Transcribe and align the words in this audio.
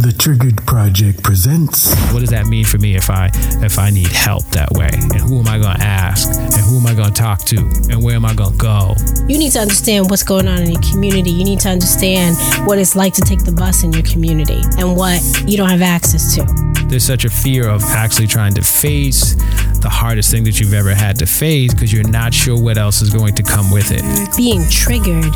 The 0.00 0.12
Triggered 0.12 0.56
Project 0.66 1.22
presents. 1.22 1.94
What 2.10 2.20
does 2.20 2.30
that 2.30 2.46
mean 2.46 2.64
for 2.64 2.78
me 2.78 2.96
if 2.96 3.10
I 3.10 3.28
if 3.60 3.78
I 3.78 3.90
need 3.90 4.06
help 4.06 4.46
that 4.52 4.70
way? 4.72 4.88
And 4.90 5.20
who 5.20 5.40
am 5.40 5.46
I 5.46 5.58
going 5.58 5.76
to 5.76 5.82
ask? 5.82 6.40
And 6.40 6.54
who 6.54 6.78
am 6.78 6.86
I 6.86 6.94
going 6.94 7.12
to 7.12 7.20
talk 7.20 7.40
to? 7.44 7.58
And 7.90 8.02
where 8.02 8.16
am 8.16 8.24
I 8.24 8.32
going 8.32 8.52
to 8.52 8.56
go? 8.56 8.94
You 9.28 9.36
need 9.36 9.52
to 9.52 9.58
understand 9.58 10.08
what's 10.08 10.22
going 10.22 10.48
on 10.48 10.62
in 10.62 10.72
your 10.72 10.80
community. 10.80 11.30
You 11.30 11.44
need 11.44 11.60
to 11.60 11.68
understand 11.68 12.38
what 12.66 12.78
it's 12.78 12.96
like 12.96 13.12
to 13.14 13.20
take 13.20 13.44
the 13.44 13.52
bus 13.52 13.84
in 13.84 13.92
your 13.92 14.02
community 14.04 14.62
and 14.78 14.96
what 14.96 15.20
you 15.44 15.58
don't 15.58 15.68
have 15.68 15.82
access 15.82 16.34
to. 16.34 16.46
There's 16.88 17.04
such 17.04 17.26
a 17.26 17.30
fear 17.30 17.68
of 17.68 17.82
actually 17.84 18.26
trying 18.26 18.54
to 18.54 18.62
face 18.62 19.34
the 19.82 19.90
hardest 19.90 20.30
thing 20.30 20.44
that 20.44 20.58
you've 20.58 20.72
ever 20.72 20.94
had 20.94 21.16
to 21.16 21.26
face 21.26 21.74
because 21.74 21.92
you're 21.92 22.08
not 22.08 22.32
sure 22.32 22.58
what 22.58 22.78
else 22.78 23.02
is 23.02 23.10
going 23.10 23.34
to 23.34 23.42
come 23.42 23.70
with 23.70 23.92
it. 23.92 24.02
Being 24.34 24.66
triggered, 24.70 25.34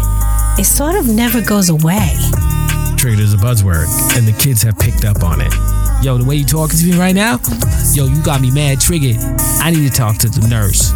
it 0.59 0.65
sort 0.65 0.97
of 0.97 1.07
never 1.07 1.43
goes 1.43 1.69
away. 1.69 2.17
Triggered 3.05 3.21
is 3.21 3.35
a 3.35 3.37
buzzword, 3.37 4.17
and 4.17 4.27
the 4.27 4.33
kids 4.33 4.63
have 4.63 4.79
picked 4.79 5.05
up 5.05 5.23
on 5.23 5.39
it. 5.39 5.53
Yo, 6.03 6.17
the 6.17 6.25
way 6.25 6.37
you 6.37 6.45
talking 6.47 6.79
to 6.79 6.87
me 6.87 6.99
right 6.99 7.15
now, 7.15 7.39
yo, 7.93 8.07
you 8.07 8.23
got 8.23 8.41
me 8.41 8.51
mad 8.51 8.81
triggered. 8.81 9.19
I 9.61 9.71
need 9.71 9.87
to 9.87 9.95
talk 9.95 10.17
to 10.21 10.29
the 10.31 10.49
nurse. 10.49 10.91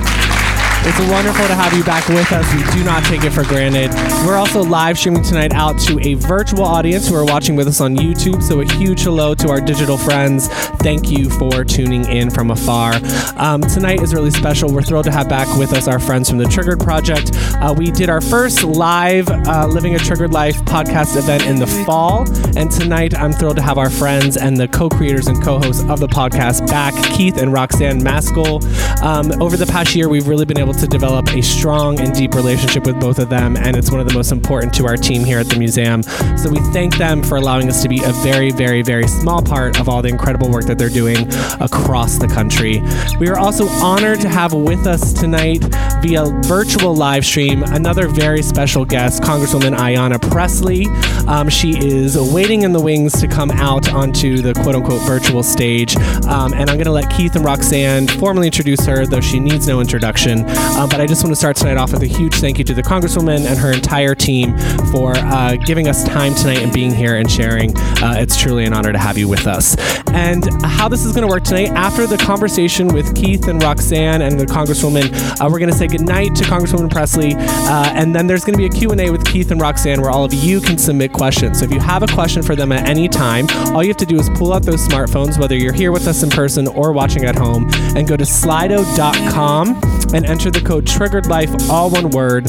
It's 0.82 0.98
wonderful 1.10 1.46
to 1.46 1.54
have 1.54 1.74
you 1.74 1.84
back 1.84 2.08
with 2.08 2.32
us. 2.32 2.54
We 2.54 2.62
do 2.72 2.82
not 2.82 3.04
take 3.04 3.22
it 3.22 3.32
for 3.32 3.44
granted. 3.44 3.90
We're 4.26 4.36
also 4.36 4.62
live 4.62 4.96
streaming 4.96 5.22
tonight 5.22 5.52
out 5.52 5.78
to 5.80 6.00
a 6.00 6.14
virtual 6.14 6.64
audience 6.64 7.06
who 7.06 7.14
are 7.16 7.24
watching 7.24 7.54
with 7.54 7.68
us 7.68 7.82
on 7.82 7.96
YouTube. 7.96 8.42
So, 8.42 8.62
a 8.62 8.64
huge 8.64 9.02
hello 9.02 9.34
to 9.34 9.50
our 9.50 9.60
digital 9.60 9.98
friends. 9.98 10.48
Thank 10.48 11.10
you 11.10 11.28
for 11.28 11.64
tuning 11.64 12.06
in 12.06 12.30
from 12.30 12.50
afar. 12.50 12.94
Um, 13.36 13.60
tonight 13.60 14.00
is 14.00 14.14
really 14.14 14.30
special. 14.30 14.72
We're 14.72 14.80
thrilled 14.80 15.04
to 15.04 15.12
have 15.12 15.28
back 15.28 15.54
with 15.58 15.74
us 15.74 15.86
our 15.86 15.98
friends 15.98 16.30
from 16.30 16.38
the 16.38 16.46
Triggered 16.46 16.80
Project. 16.80 17.32
Uh, 17.34 17.74
we 17.76 17.90
did 17.90 18.08
our 18.08 18.22
first 18.22 18.64
live 18.64 19.28
uh, 19.28 19.66
Living 19.66 19.96
a 19.96 19.98
Triggered 19.98 20.32
Life 20.32 20.56
podcast 20.64 21.14
event 21.18 21.44
in 21.44 21.56
the 21.56 21.66
fall. 21.66 22.26
And 22.56 22.70
tonight, 22.70 23.14
I'm 23.14 23.32
thrilled 23.32 23.56
to 23.56 23.62
have 23.62 23.76
our 23.76 23.90
friends 23.90 24.38
and 24.38 24.56
the 24.56 24.66
co 24.66 24.88
creators 24.88 25.26
and 25.26 25.42
co 25.42 25.58
hosts 25.58 25.84
of 25.84 26.00
the 26.00 26.08
podcast 26.08 26.66
back, 26.68 26.94
Keith 27.14 27.36
and 27.36 27.52
Roxanne 27.52 28.02
Maskell. 28.02 28.64
Um, 29.04 29.30
over 29.42 29.58
the 29.58 29.66
past 29.66 29.94
year, 29.94 30.08
we've 30.08 30.26
really 30.26 30.46
been 30.46 30.58
able 30.58 30.69
to 30.74 30.86
develop 30.86 31.28
a 31.28 31.42
strong 31.42 31.98
and 32.00 32.14
deep 32.14 32.34
relationship 32.34 32.86
with 32.86 33.00
both 33.00 33.18
of 33.18 33.28
them, 33.28 33.56
and 33.56 33.76
it's 33.76 33.90
one 33.90 34.00
of 34.00 34.08
the 34.08 34.14
most 34.14 34.32
important 34.32 34.72
to 34.74 34.86
our 34.86 34.96
team 34.96 35.24
here 35.24 35.38
at 35.38 35.46
the 35.46 35.58
museum. 35.58 36.02
So 36.02 36.48
we 36.50 36.60
thank 36.72 36.96
them 36.96 37.22
for 37.22 37.36
allowing 37.36 37.68
us 37.68 37.82
to 37.82 37.88
be 37.88 38.02
a 38.04 38.12
very, 38.22 38.50
very, 38.50 38.82
very 38.82 39.06
small 39.08 39.42
part 39.42 39.80
of 39.80 39.88
all 39.88 40.02
the 40.02 40.08
incredible 40.08 40.50
work 40.50 40.64
that 40.66 40.78
they're 40.78 40.88
doing 40.88 41.28
across 41.60 42.18
the 42.18 42.28
country. 42.28 42.82
We 43.18 43.28
are 43.28 43.38
also 43.38 43.66
honored 43.68 44.20
to 44.20 44.28
have 44.28 44.52
with 44.52 44.86
us 44.86 45.12
tonight 45.12 45.64
via 46.02 46.26
virtual 46.42 46.94
live 46.94 47.24
stream 47.24 47.62
another 47.62 48.08
very 48.08 48.42
special 48.42 48.84
guest, 48.84 49.22
Congresswoman 49.22 49.76
Ayanna 49.76 50.20
Pressley. 50.30 50.86
Um, 51.26 51.48
she 51.48 51.76
is 51.78 52.18
waiting 52.18 52.62
in 52.62 52.72
the 52.72 52.80
wings 52.80 53.12
to 53.20 53.28
come 53.28 53.50
out 53.50 53.92
onto 53.92 54.38
the 54.38 54.54
quote 54.54 54.74
unquote 54.74 55.02
virtual 55.02 55.42
stage, 55.42 55.96
um, 56.26 56.52
and 56.54 56.70
I'm 56.70 56.76
going 56.76 56.84
to 56.84 56.92
let 56.92 57.10
Keith 57.10 57.36
and 57.36 57.44
Roxanne 57.44 58.06
formally 58.08 58.46
introduce 58.46 58.84
her, 58.86 59.06
though 59.06 59.20
she 59.20 59.38
needs 59.38 59.66
no 59.66 59.80
introduction. 59.80 60.44
Uh, 60.60 60.86
but 60.86 61.00
I 61.00 61.06
just 61.06 61.22
want 61.22 61.32
to 61.32 61.36
start 61.36 61.56
tonight 61.56 61.76
off 61.76 61.92
with 61.92 62.02
a 62.02 62.06
huge 62.06 62.34
thank 62.34 62.58
you 62.58 62.64
to 62.64 62.74
the 62.74 62.82
Congresswoman 62.82 63.46
and 63.46 63.58
her 63.58 63.72
entire 63.72 64.14
team 64.14 64.56
for 64.92 65.12
uh, 65.16 65.56
giving 65.56 65.88
us 65.88 66.04
time 66.04 66.34
tonight 66.34 66.58
and 66.58 66.72
being 66.72 66.94
here 66.94 67.16
and 67.16 67.30
sharing. 67.30 67.76
Uh, 67.76 68.14
it's 68.16 68.36
truly 68.36 68.64
an 68.64 68.72
honor 68.72 68.92
to 68.92 68.98
have 68.98 69.18
you 69.18 69.28
with 69.28 69.46
us. 69.46 69.76
And 70.08 70.44
how 70.64 70.88
this 70.88 71.04
is 71.04 71.12
going 71.12 71.26
to 71.26 71.32
work 71.32 71.44
tonight, 71.44 71.68
after 71.70 72.06
the 72.06 72.16
conversation 72.16 72.88
with 72.88 73.14
Keith 73.14 73.46
and 73.48 73.62
Roxanne 73.62 74.22
and 74.22 74.38
the 74.40 74.46
Congresswoman, 74.46 75.12
uh, 75.40 75.48
we're 75.50 75.58
going 75.58 75.70
to 75.70 75.76
say 75.76 75.86
goodnight 75.86 76.34
to 76.36 76.44
Congresswoman 76.44 76.90
Pressley. 76.90 77.34
uh, 77.36 77.92
and 77.94 78.14
then 78.14 78.26
there's 78.26 78.44
going 78.44 78.54
to 78.54 78.58
be 78.58 78.66
a 78.66 78.70
Q&A 78.70 79.10
with 79.10 79.24
Keith 79.24 79.50
and 79.50 79.60
Roxanne 79.60 80.00
where 80.00 80.10
all 80.10 80.24
of 80.24 80.32
you 80.32 80.60
can 80.60 80.78
submit 80.78 81.12
questions. 81.12 81.58
So 81.58 81.64
if 81.64 81.72
you 81.72 81.80
have 81.80 82.02
a 82.02 82.06
question 82.08 82.42
for 82.42 82.56
them 82.56 82.72
at 82.72 82.88
any 82.88 83.08
time, 83.08 83.46
all 83.74 83.82
you 83.82 83.88
have 83.88 83.96
to 83.98 84.06
do 84.06 84.16
is 84.16 84.28
pull 84.30 84.52
out 84.52 84.62
those 84.62 84.86
smartphones, 84.86 85.38
whether 85.38 85.56
you're 85.56 85.72
here 85.72 85.92
with 85.92 86.06
us 86.06 86.22
in 86.22 86.30
person 86.30 86.66
or 86.68 86.92
watching 86.92 87.24
at 87.24 87.36
home, 87.36 87.68
and 87.96 88.08
go 88.08 88.16
to 88.16 88.24
slido.com 88.24 89.80
and 90.12 90.26
enter 90.26 90.49
the 90.52 90.60
code 90.60 90.86
triggered 90.86 91.26
life 91.26 91.50
all 91.70 91.90
one 91.90 92.10
word 92.10 92.46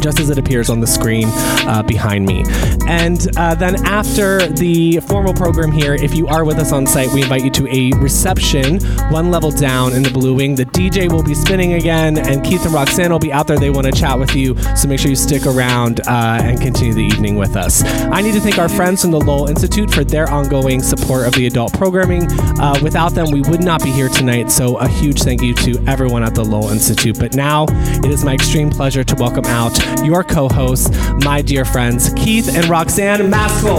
just 0.00 0.20
as 0.20 0.30
it 0.30 0.38
appears 0.38 0.70
on 0.70 0.80
the 0.80 0.86
screen 0.86 1.26
uh, 1.66 1.82
behind 1.82 2.26
me. 2.26 2.44
And 2.86 3.28
uh, 3.36 3.54
then 3.54 3.84
after 3.86 4.46
the 4.48 5.00
formal 5.00 5.34
program 5.34 5.70
here, 5.70 5.94
if 5.94 6.14
you 6.14 6.26
are 6.26 6.44
with 6.44 6.58
us 6.58 6.72
on 6.72 6.86
site, 6.86 7.12
we 7.12 7.22
invite 7.22 7.44
you 7.44 7.50
to 7.50 7.68
a 7.68 7.92
reception 7.98 8.80
one 9.10 9.30
level 9.30 9.50
down 9.50 9.92
in 9.92 10.02
the 10.02 10.10
Blue 10.10 10.34
Wing. 10.34 10.54
The 10.54 10.66
DJ 10.66 11.10
will 11.10 11.22
be 11.22 11.34
spinning 11.34 11.74
again, 11.74 12.18
and 12.18 12.44
Keith 12.44 12.64
and 12.64 12.74
Roxanne 12.74 13.10
will 13.10 13.18
be 13.18 13.32
out 13.32 13.46
there. 13.46 13.58
They 13.58 13.70
want 13.70 13.86
to 13.86 13.92
chat 13.92 14.18
with 14.18 14.34
you, 14.34 14.56
so 14.76 14.88
make 14.88 15.00
sure 15.00 15.10
you 15.10 15.16
stick 15.16 15.46
around 15.46 16.00
uh, 16.06 16.40
and 16.42 16.60
continue 16.60 16.94
the 16.94 17.04
evening 17.04 17.36
with 17.36 17.56
us. 17.56 17.84
I 17.84 18.20
need 18.20 18.32
to 18.32 18.40
thank 18.40 18.58
our 18.58 18.68
friends 18.68 19.02
from 19.02 19.10
the 19.10 19.20
Lowell 19.20 19.48
Institute 19.48 19.90
for 19.90 20.04
their 20.04 20.28
ongoing 20.30 20.82
support 20.82 21.26
of 21.26 21.34
the 21.34 21.46
adult 21.46 21.72
programming. 21.74 22.30
Uh, 22.60 22.78
without 22.82 23.14
them, 23.14 23.30
we 23.30 23.40
would 23.42 23.62
not 23.62 23.82
be 23.82 23.90
here 23.90 24.08
tonight, 24.08 24.50
so 24.50 24.76
a 24.78 24.88
huge 24.88 25.22
thank 25.22 25.42
you 25.42 25.54
to 25.54 25.82
everyone 25.86 26.22
at 26.22 26.34
the 26.34 26.44
Lowell 26.44 26.70
Institute. 26.70 27.18
But 27.18 27.34
now 27.34 27.66
it 27.68 28.10
is 28.10 28.24
my 28.24 28.34
extreme 28.34 28.70
pleasure 28.70 29.04
to 29.04 29.14
welcome 29.16 29.44
out 29.46 29.78
your 30.04 30.24
co 30.24 30.48
hosts, 30.48 30.90
my 31.24 31.42
dear 31.42 31.64
friends, 31.64 32.12
Keith 32.14 32.54
and 32.54 32.66
Roxanne 32.66 33.30
Maskell. 33.30 33.78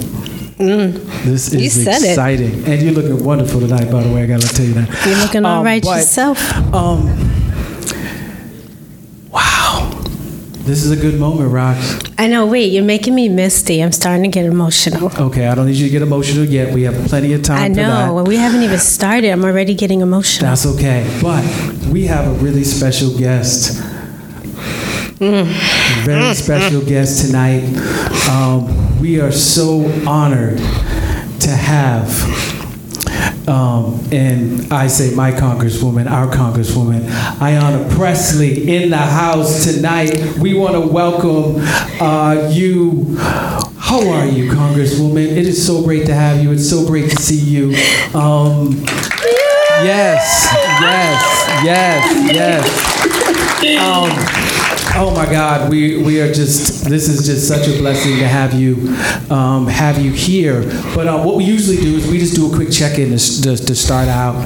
This 0.58 1.48
is 1.48 1.54
Mm. 1.54 1.60
You 1.60 1.68
said 1.68 2.02
it. 2.02 2.10
exciting. 2.10 2.64
And 2.64 2.82
you're 2.82 2.92
looking 2.92 3.22
wonderful 3.24 3.60
tonight, 3.60 3.90
by 3.90 4.02
the 4.02 4.08
way. 4.12 4.22
I 4.22 4.26
got 4.26 4.40
to 4.40 4.48
tell 4.48 4.64
you 4.64 4.72
that. 4.74 4.88
You're 5.06 5.18
looking 5.18 5.44
all 5.44 5.60
Um, 5.60 5.64
right 5.66 5.82
but, 5.82 5.96
yourself. 5.98 6.38
Um, 6.74 7.08
wow. 9.30 9.90
This 10.64 10.82
is 10.82 10.90
a 10.90 10.96
good 10.96 11.20
moment, 11.20 11.52
Rox. 11.52 12.10
I 12.18 12.26
know, 12.26 12.46
wait, 12.46 12.72
you're 12.72 12.82
making 12.82 13.14
me 13.14 13.28
misty. 13.28 13.80
I'm 13.82 13.92
starting 13.92 14.22
to 14.24 14.28
get 14.30 14.46
emotional. 14.46 15.12
Okay, 15.16 15.46
I 15.46 15.54
don't 15.54 15.66
need 15.66 15.76
you 15.76 15.86
to 15.86 15.92
get 15.92 16.02
emotional 16.02 16.44
yet. 16.44 16.72
We 16.74 16.82
have 16.84 16.94
plenty 17.06 17.34
of 17.34 17.42
time 17.42 17.58
I 17.62 17.68
for 17.68 17.74
that. 17.74 18.06
know. 18.06 18.14
Well, 18.14 18.24
we 18.24 18.36
haven't 18.36 18.62
even 18.62 18.78
started. 18.78 19.30
I'm 19.30 19.44
already 19.44 19.74
getting 19.74 20.00
emotional. 20.00 20.48
That's 20.50 20.64
okay. 20.66 21.06
But 21.22 21.44
we 21.92 22.06
have 22.06 22.26
a 22.26 22.32
really 22.42 22.64
special 22.64 23.16
guest. 23.16 23.80
Very 25.18 26.34
special 26.34 26.80
guest 26.80 27.26
tonight. 27.26 27.62
Um, 28.28 28.66
we 29.06 29.20
are 29.20 29.30
so 29.30 29.86
honored 30.04 30.58
to 31.38 31.50
have 31.50 32.10
Um, 33.46 34.00
and 34.10 34.72
I 34.72 34.88
say 34.88 35.14
my 35.14 35.30
congresswoman, 35.30 36.10
our 36.10 36.26
congresswoman, 36.26 37.02
Ayanna 37.38 37.88
Pressley, 37.94 38.74
in 38.76 38.90
the 38.90 38.96
house 38.96 39.62
tonight. 39.62 40.36
We 40.38 40.54
want 40.54 40.74
to 40.74 40.80
welcome 40.80 41.62
uh, 42.00 42.50
you. 42.52 43.16
How 43.78 44.02
are 44.10 44.26
you, 44.26 44.50
Congresswoman? 44.50 45.24
It 45.24 45.46
is 45.46 45.64
so 45.64 45.84
great 45.84 46.06
to 46.06 46.14
have 46.14 46.42
you. 46.42 46.50
It's 46.50 46.68
so 46.68 46.84
great 46.84 47.08
to 47.08 47.22
see 47.22 47.38
you. 47.38 47.66
Um, 48.12 48.72
yes, 49.86 50.50
yes, 50.82 51.62
yes, 51.62 52.34
yes. 52.34 53.76
Um, 53.78 54.65
Oh 54.98 55.14
my 55.14 55.30
God, 55.30 55.70
we, 55.70 56.02
we 56.02 56.22
are 56.22 56.32
just, 56.32 56.86
this 56.86 57.06
is 57.06 57.26
just 57.26 57.46
such 57.46 57.68
a 57.68 57.78
blessing 57.78 58.16
to 58.16 58.26
have 58.26 58.54
you, 58.54 58.96
um, 59.28 59.66
have 59.66 60.00
you 60.02 60.10
here. 60.10 60.62
But 60.94 61.06
uh, 61.06 61.22
what 61.22 61.36
we 61.36 61.44
usually 61.44 61.76
do 61.76 61.96
is 61.96 62.08
we 62.08 62.16
just 62.16 62.34
do 62.34 62.50
a 62.50 62.54
quick 62.54 62.70
check-in 62.70 63.10
to, 63.10 63.42
to, 63.42 63.56
to 63.56 63.74
start 63.74 64.08
out. 64.08 64.36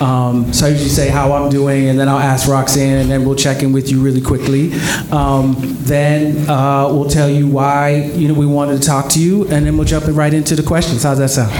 Um, 0.00 0.50
so 0.54 0.64
I 0.64 0.70
usually 0.70 0.88
say 0.88 1.08
how 1.10 1.32
I'm 1.32 1.50
doing, 1.50 1.88
and 1.90 2.00
then 2.00 2.08
I'll 2.08 2.18
ask 2.18 2.48
Roxanne, 2.48 3.02
and 3.02 3.10
then 3.10 3.26
we'll 3.26 3.36
check 3.36 3.62
in 3.62 3.70
with 3.70 3.90
you 3.90 4.00
really 4.00 4.22
quickly. 4.22 4.72
Um, 5.12 5.56
then 5.58 6.48
uh, 6.48 6.88
we'll 6.90 7.10
tell 7.10 7.28
you 7.28 7.46
why, 7.46 7.96
you 8.14 8.28
know, 8.28 8.34
we 8.34 8.46
wanted 8.46 8.80
to 8.80 8.88
talk 8.88 9.10
to 9.10 9.20
you, 9.20 9.42
and 9.48 9.66
then 9.66 9.76
we'll 9.76 9.86
jump 9.86 10.06
right 10.08 10.32
into 10.32 10.56
the 10.56 10.62
questions. 10.62 11.02
How's 11.02 11.18
that 11.18 11.28
sound? 11.28 11.52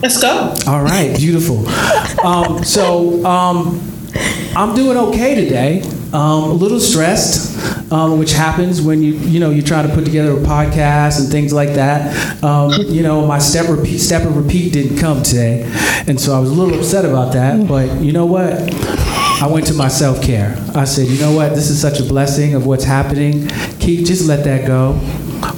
Let's 0.00 0.18
go. 0.18 0.54
All 0.66 0.82
right, 0.82 1.14
beautiful. 1.14 1.68
Um, 2.26 2.64
so 2.64 3.22
um, 3.26 3.82
I'm 4.56 4.74
doing 4.74 4.96
okay 4.96 5.34
today. 5.34 5.82
Um, 6.16 6.44
a 6.44 6.52
little 6.54 6.80
stressed, 6.80 7.92
um, 7.92 8.18
which 8.18 8.32
happens 8.32 8.80
when 8.80 9.02
you 9.02 9.12
you 9.16 9.38
know 9.38 9.50
you 9.50 9.60
try 9.60 9.82
to 9.82 9.88
put 9.92 10.06
together 10.06 10.32
a 10.32 10.40
podcast 10.40 11.20
and 11.20 11.28
things 11.30 11.52
like 11.52 11.74
that. 11.74 12.42
Um, 12.42 12.72
you 12.86 13.02
know, 13.02 13.26
my 13.26 13.38
step 13.38 13.68
repeat 13.68 13.98
step 13.98 14.22
and 14.22 14.34
repeat 14.34 14.72
didn't 14.72 14.96
come 14.96 15.22
today, 15.22 15.70
and 16.08 16.18
so 16.18 16.34
I 16.34 16.38
was 16.38 16.48
a 16.48 16.54
little 16.54 16.78
upset 16.78 17.04
about 17.04 17.34
that. 17.34 17.68
But 17.68 18.00
you 18.00 18.12
know 18.12 18.24
what? 18.24 18.54
I 19.42 19.46
went 19.46 19.66
to 19.66 19.74
my 19.74 19.88
self 19.88 20.22
care. 20.22 20.56
I 20.74 20.84
said, 20.84 21.08
you 21.08 21.20
know 21.20 21.36
what? 21.36 21.50
This 21.50 21.68
is 21.68 21.78
such 21.78 22.00
a 22.00 22.04
blessing 22.04 22.54
of 22.54 22.64
what's 22.64 22.84
happening. 22.84 23.48
Keep 23.78 24.06
just 24.06 24.26
let 24.26 24.42
that 24.44 24.66
go. 24.66 24.92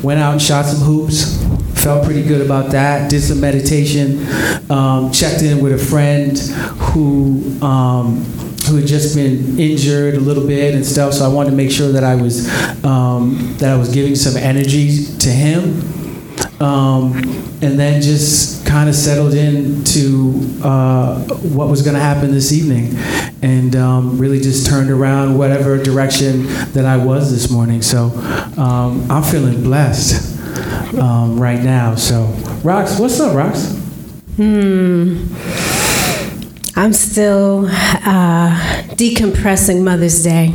Went 0.02 0.18
out 0.18 0.32
and 0.32 0.42
shot 0.42 0.64
some 0.64 0.80
hoops. 0.80 1.40
Felt 1.80 2.04
pretty 2.04 2.24
good 2.24 2.44
about 2.44 2.72
that. 2.72 3.08
Did 3.08 3.22
some 3.22 3.40
meditation. 3.40 4.26
Um, 4.68 5.12
checked 5.12 5.42
in 5.42 5.62
with 5.62 5.72
a 5.72 5.78
friend 5.78 6.36
who 6.36 7.56
um, 7.64 8.24
who 8.68 8.76
had 8.76 8.86
just 8.86 9.14
been 9.16 9.58
injured 9.58 10.14
a 10.14 10.20
little 10.20 10.46
bit 10.46 10.74
and 10.74 10.84
stuff. 10.84 11.14
So 11.14 11.24
I 11.24 11.32
wanted 11.32 11.50
to 11.50 11.56
make 11.56 11.70
sure 11.70 11.90
that 11.92 12.04
I 12.04 12.14
was 12.14 12.48
um, 12.84 13.56
that 13.58 13.70
I 13.70 13.76
was 13.76 13.92
giving 13.92 14.14
some 14.14 14.36
energy 14.36 15.04
to 15.18 15.28
him. 15.28 15.82
Um, 16.60 17.14
and 17.60 17.78
then 17.78 18.02
just 18.02 18.66
kind 18.66 18.88
of 18.88 18.94
settled 18.94 19.34
into 19.34 20.40
uh, 20.62 21.20
what 21.38 21.68
was 21.68 21.82
going 21.82 21.94
to 21.94 22.00
happen 22.00 22.30
this 22.32 22.52
evening, 22.52 22.96
and 23.42 23.74
um, 23.74 24.18
really 24.18 24.40
just 24.40 24.66
turned 24.66 24.90
around 24.90 25.36
whatever 25.38 25.82
direction 25.82 26.46
that 26.72 26.84
I 26.84 26.96
was 26.96 27.32
this 27.32 27.50
morning. 27.50 27.82
So 27.82 28.06
um, 28.56 29.10
I'm 29.10 29.22
feeling 29.22 29.62
blessed 29.62 30.38
um, 30.98 31.40
right 31.40 31.62
now. 31.62 31.94
So, 31.94 32.26
Rox, 32.62 32.98
what's 33.00 33.18
up, 33.20 33.32
Rox? 33.32 33.74
I'm 36.78 36.92
still 36.92 37.66
uh, 37.66 38.56
decompressing 38.94 39.82
Mother's 39.82 40.22
Day. 40.22 40.54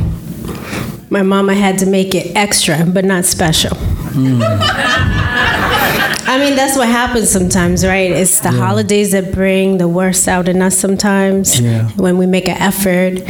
My 1.10 1.20
mama 1.20 1.52
had 1.52 1.78
to 1.80 1.86
make 1.86 2.14
it 2.14 2.34
extra, 2.34 2.86
but 2.86 3.04
not 3.04 3.26
special. 3.26 3.76
I 6.34 6.38
mean, 6.40 6.56
that's 6.56 6.76
what 6.76 6.88
happens 6.88 7.30
sometimes, 7.30 7.86
right? 7.86 8.10
It's 8.10 8.40
the 8.40 8.50
holidays 8.50 9.12
that 9.12 9.32
bring 9.32 9.78
the 9.78 9.86
worst 9.86 10.26
out 10.26 10.48
in 10.48 10.62
us 10.62 10.76
sometimes. 10.76 11.60
Yeah. 11.60 11.88
When 11.90 12.18
we 12.18 12.26
make 12.26 12.48
an 12.48 12.56
effort 12.60 13.22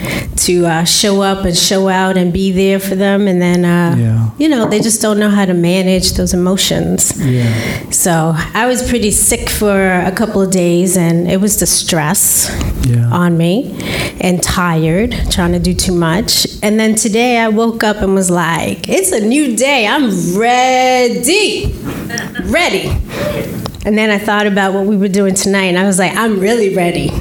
to 0.47 0.65
uh, 0.67 0.85
show 0.85 1.21
up 1.21 1.45
and 1.45 1.55
show 1.55 1.89
out 1.89 2.17
and 2.17 2.33
be 2.33 2.51
there 2.51 2.81
for 2.81 2.95
them, 2.95 3.29
and 3.29 3.43
then, 3.43 3.67
uh, 3.67 3.95
Yeah. 3.99 4.31
you 4.39 4.49
know, 4.49 4.67
they 4.71 4.81
just 4.81 5.03
don't 5.03 5.19
know 5.19 5.29
how 5.29 5.45
to 5.45 5.53
manage 5.53 6.13
those 6.15 6.33
emotions. 6.33 7.13
Yeah. 7.21 7.91
So 7.91 8.35
I 8.55 8.67
was 8.67 8.83
pretty 8.89 9.11
sick 9.11 9.51
for 9.51 9.79
a 10.01 10.11
couple 10.11 10.41
of 10.41 10.51
days, 10.51 10.97
and 10.97 11.31
it 11.31 11.43
was 11.43 11.59
the 11.59 11.67
stress 11.67 12.51
Yeah. 12.89 13.05
on 13.13 13.37
me 13.37 13.77
and 14.19 14.43
tired, 14.43 15.15
trying 15.31 15.53
to 15.53 15.59
do 15.59 15.75
too 15.75 15.93
much. 15.95 16.47
And 16.63 16.81
then 16.81 16.95
today 16.95 17.37
I 17.37 17.49
woke 17.49 17.85
up 17.85 17.99
and 18.01 18.15
was 18.15 18.31
like, 18.31 18.89
it's 18.89 19.13
a 19.13 19.21
new 19.21 19.55
day. 19.57 19.87
I'm 19.87 20.09
ready. 20.39 21.75
Ready. 22.45 22.89
And 23.87 23.99
then 23.99 24.11
I 24.11 24.19
thought 24.19 24.47
about 24.47 24.73
what 24.75 24.87
we 24.87 24.97
were 24.97 25.09
doing 25.09 25.35
tonight, 25.35 25.65
and 25.67 25.79
I 25.79 25.85
was 25.85 25.99
like, 25.99 26.15
I'm 26.17 26.41
really 26.41 26.75
ready. 26.75 27.09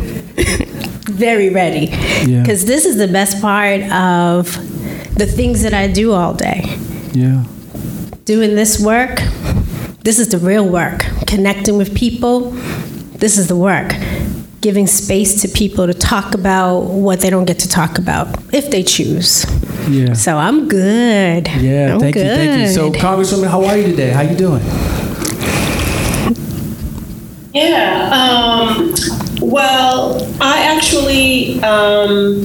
Very 1.11 1.49
ready. 1.49 1.87
Yeah. 2.29 2.41
Because 2.41 2.65
this 2.65 2.85
is 2.85 2.97
the 2.97 3.07
best 3.07 3.41
part 3.41 3.81
of 3.91 4.45
the 5.15 5.25
things 5.25 5.61
that 5.63 5.73
I 5.73 5.87
do 5.87 6.11
all 6.13 6.33
day 6.33 6.63
Yeah. 7.11 7.43
doing 8.25 8.55
this 8.55 8.79
work, 8.79 9.19
this 10.03 10.17
is 10.19 10.29
the 10.29 10.37
real 10.39 10.67
work. 10.67 11.05
Connecting 11.27 11.77
with 11.77 11.95
people, 11.95 12.51
this 13.19 13.37
is 13.37 13.47
the 13.47 13.55
work. 13.55 13.91
Giving 14.63 14.87
space 14.87 15.41
to 15.41 15.49
people 15.49 15.87
to 15.87 15.93
talk 15.93 16.33
about 16.33 16.85
what 16.85 17.19
they 17.19 17.29
don't 17.29 17.43
get 17.43 17.59
to 17.59 17.67
talk 17.67 17.97
about 17.97 18.27
if 18.53 18.71
they 18.71 18.81
choose. 18.81 19.45
Yeah. 19.89 20.13
So 20.13 20.37
I'm 20.37 20.69
good. 20.69 21.49
Yeah, 21.49 21.95
I'm 21.95 21.99
thank 21.99 22.15
you, 22.15 22.23
thank 22.23 22.61
you. 22.61 22.67
So. 22.73 22.89
Congresswoman, 22.91 23.49
how 23.49 23.65
are 23.65 23.75
you 23.75 23.87
today? 23.87 24.11
How 24.11 24.21
you 24.21 24.37
doing? 24.37 24.63
Yeah. 27.53 28.09
Um, 28.13 28.93
well, 29.41 30.25
I 30.39 30.63
actually 30.63 31.61
um, 31.61 32.43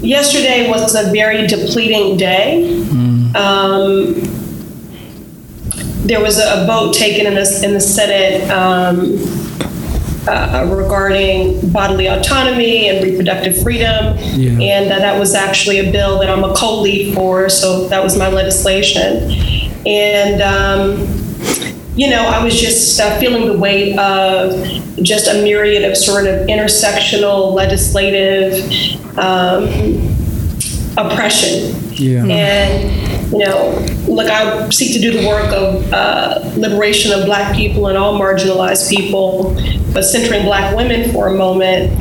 yesterday 0.00 0.70
was 0.70 0.94
a 0.94 1.10
very 1.10 1.48
depleting 1.48 2.16
day. 2.16 2.80
Um, 3.34 4.41
there 6.06 6.20
was 6.20 6.38
a 6.38 6.66
vote 6.66 6.94
taken 6.94 7.26
in 7.26 7.34
the 7.34 7.60
in 7.64 7.74
the 7.74 7.80
Senate. 7.80 8.50
Um, 8.50 9.18
uh, 10.26 10.64
regarding 10.70 11.70
bodily 11.72 12.06
autonomy 12.06 12.88
and 12.88 13.02
reproductive 13.02 13.60
freedom. 13.60 14.16
Yeah. 14.36 14.52
And 14.60 14.92
uh, 14.92 14.98
that 15.00 15.18
was 15.18 15.34
actually 15.34 15.80
a 15.80 15.90
bill 15.90 16.20
that 16.20 16.30
I'm 16.30 16.44
a 16.44 16.54
co 16.54 16.80
lead 16.80 17.14
for, 17.14 17.48
so 17.48 17.88
that 17.88 18.02
was 18.02 18.16
my 18.16 18.28
legislation. 18.28 19.32
And, 19.84 20.40
um, 20.40 20.98
you 21.96 22.08
know, 22.08 22.24
I 22.24 22.42
was 22.42 22.60
just 22.60 23.00
uh, 23.00 23.18
feeling 23.18 23.46
the 23.46 23.58
weight 23.58 23.98
of 23.98 24.52
just 25.02 25.26
a 25.26 25.42
myriad 25.42 25.90
of 25.90 25.96
sort 25.96 26.26
of 26.26 26.46
intersectional 26.46 27.52
legislative 27.52 28.54
um, 29.18 29.66
oppression. 30.96 31.91
Yeah. 32.02 32.24
And, 32.26 33.32
you 33.32 33.38
know, 33.38 33.78
look, 34.08 34.28
I 34.28 34.68
seek 34.70 34.92
to 34.94 35.00
do 35.00 35.20
the 35.20 35.26
work 35.26 35.52
of 35.52 35.92
uh, 35.92 36.52
liberation 36.56 37.12
of 37.12 37.26
black 37.26 37.54
people 37.54 37.86
and 37.86 37.96
all 37.96 38.18
marginalized 38.18 38.90
people, 38.90 39.54
but 39.92 40.02
centering 40.02 40.44
black 40.44 40.74
women 40.76 41.12
for 41.12 41.28
a 41.28 41.34
moment, 41.34 41.96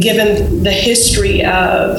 given 0.00 0.62
the 0.62 0.70
history 0.70 1.44
of 1.44 1.98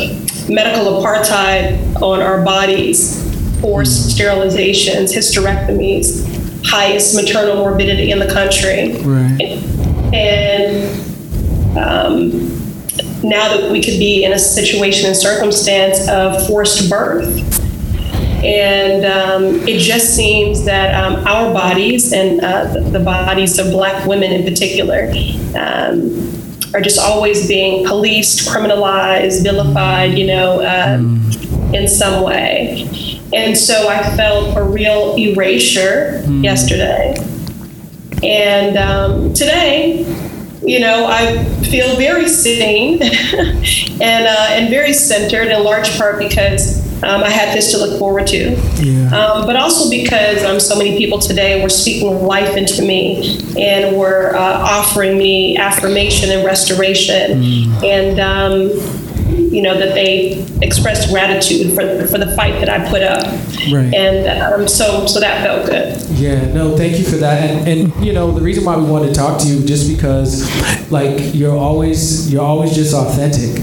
medical 0.49 1.01
apartheid 1.01 2.01
on 2.01 2.21
our 2.21 2.43
bodies, 2.43 3.21
forced 3.59 4.17
sterilizations, 4.17 5.13
hysterectomies, 5.13 6.25
highest 6.65 7.15
maternal 7.15 7.57
morbidity 7.57 8.11
in 8.11 8.19
the 8.19 8.31
country. 8.31 8.93
Right. 9.01 9.59
And 10.13 11.77
um, 11.77 12.60
now 13.23 13.55
that 13.55 13.71
we 13.71 13.81
could 13.81 13.99
be 13.99 14.23
in 14.23 14.33
a 14.33 14.39
situation 14.39 15.07
and 15.07 15.15
circumstance 15.15 16.07
of 16.09 16.45
forced 16.47 16.89
birth. 16.89 17.59
And 18.43 19.05
um, 19.05 19.67
it 19.67 19.79
just 19.79 20.15
seems 20.15 20.65
that 20.65 20.95
um, 20.95 21.27
our 21.27 21.53
bodies 21.53 22.11
and 22.11 22.41
uh, 22.41 22.65
the, 22.89 22.99
bodies 22.99 23.59
of 23.59 23.67
Black 23.67 24.07
women 24.07 24.31
in 24.31 24.43
particular 24.43 25.11
um, 25.55 26.31
are 26.73 26.81
just 26.81 26.97
always 26.97 27.47
being 27.47 27.85
policed, 27.85 28.49
criminalized, 28.49 29.43
vilified, 29.43 30.17
you 30.17 30.25
know, 30.25 30.59
uh, 30.61 30.97
in 31.71 31.87
some 31.87 32.23
way. 32.23 32.87
And 33.33 33.55
so 33.55 33.87
I 33.87 34.15
felt 34.15 34.57
a 34.57 34.63
real 34.63 35.15
erasure 35.17 36.23
yesterday. 36.27 37.15
And 38.23 38.77
um, 38.77 39.33
today, 39.33 40.03
you 40.61 40.79
know, 40.79 41.05
I 41.07 41.43
feel 41.63 41.95
very 41.95 42.27
seen 42.27 43.01
and 44.01 44.27
uh, 44.27 44.47
and 44.51 44.69
very 44.69 44.93
centered 44.93 45.47
in 45.47 45.63
large 45.63 45.97
part 45.97 46.19
because 46.19 46.81
um, 47.03 47.23
I 47.23 47.29
had 47.29 47.55
this 47.55 47.71
to 47.71 47.77
look 47.77 47.97
forward 47.97 48.27
to. 48.27 48.51
Yeah. 48.77 49.15
Um, 49.15 49.47
but 49.47 49.55
also 49.55 49.89
because 49.89 50.43
um, 50.43 50.59
so 50.59 50.77
many 50.77 50.97
people 50.97 51.19
today 51.19 51.61
were 51.63 51.69
speaking 51.69 52.23
life 52.23 52.55
into 52.55 52.83
me 52.83 53.39
and 53.59 53.97
were 53.97 54.35
uh, 54.35 54.39
offering 54.39 55.17
me 55.17 55.57
affirmation 55.57 56.29
and 56.29 56.45
restoration. 56.45 57.43
And, 57.83 58.19
um, 58.19 59.10
you 59.31 59.61
know, 59.61 59.77
that 59.77 59.93
they 59.93 60.45
expressed 60.61 61.09
gratitude 61.09 61.73
for, 61.73 62.07
for 62.07 62.17
the 62.17 62.33
fight 62.35 62.59
that 62.63 62.69
I 62.69 62.89
put 62.89 63.01
up. 63.01 63.23
Right. 63.71 63.93
And 63.93 64.41
um, 64.41 64.67
so, 64.67 65.05
so 65.05 65.19
that 65.19 65.43
felt 65.43 65.65
good. 65.65 66.01
Yeah, 66.17 66.51
no, 66.53 66.77
thank 66.77 66.97
you 66.97 67.03
for 67.03 67.17
that. 67.17 67.43
And, 67.43 67.67
and 67.67 68.05
you 68.05 68.13
know, 68.13 68.31
the 68.31 68.41
reason 68.41 68.63
why 68.63 68.77
we 68.77 68.83
wanted 68.83 69.09
to 69.09 69.13
talk 69.13 69.41
to 69.41 69.47
you 69.47 69.65
just 69.65 69.93
because, 69.93 70.45
like, 70.91 71.33
you're 71.33 71.57
always 71.57 72.31
you're 72.31 72.43
always 72.43 72.73
just 72.75 72.93
authentic. 72.93 73.61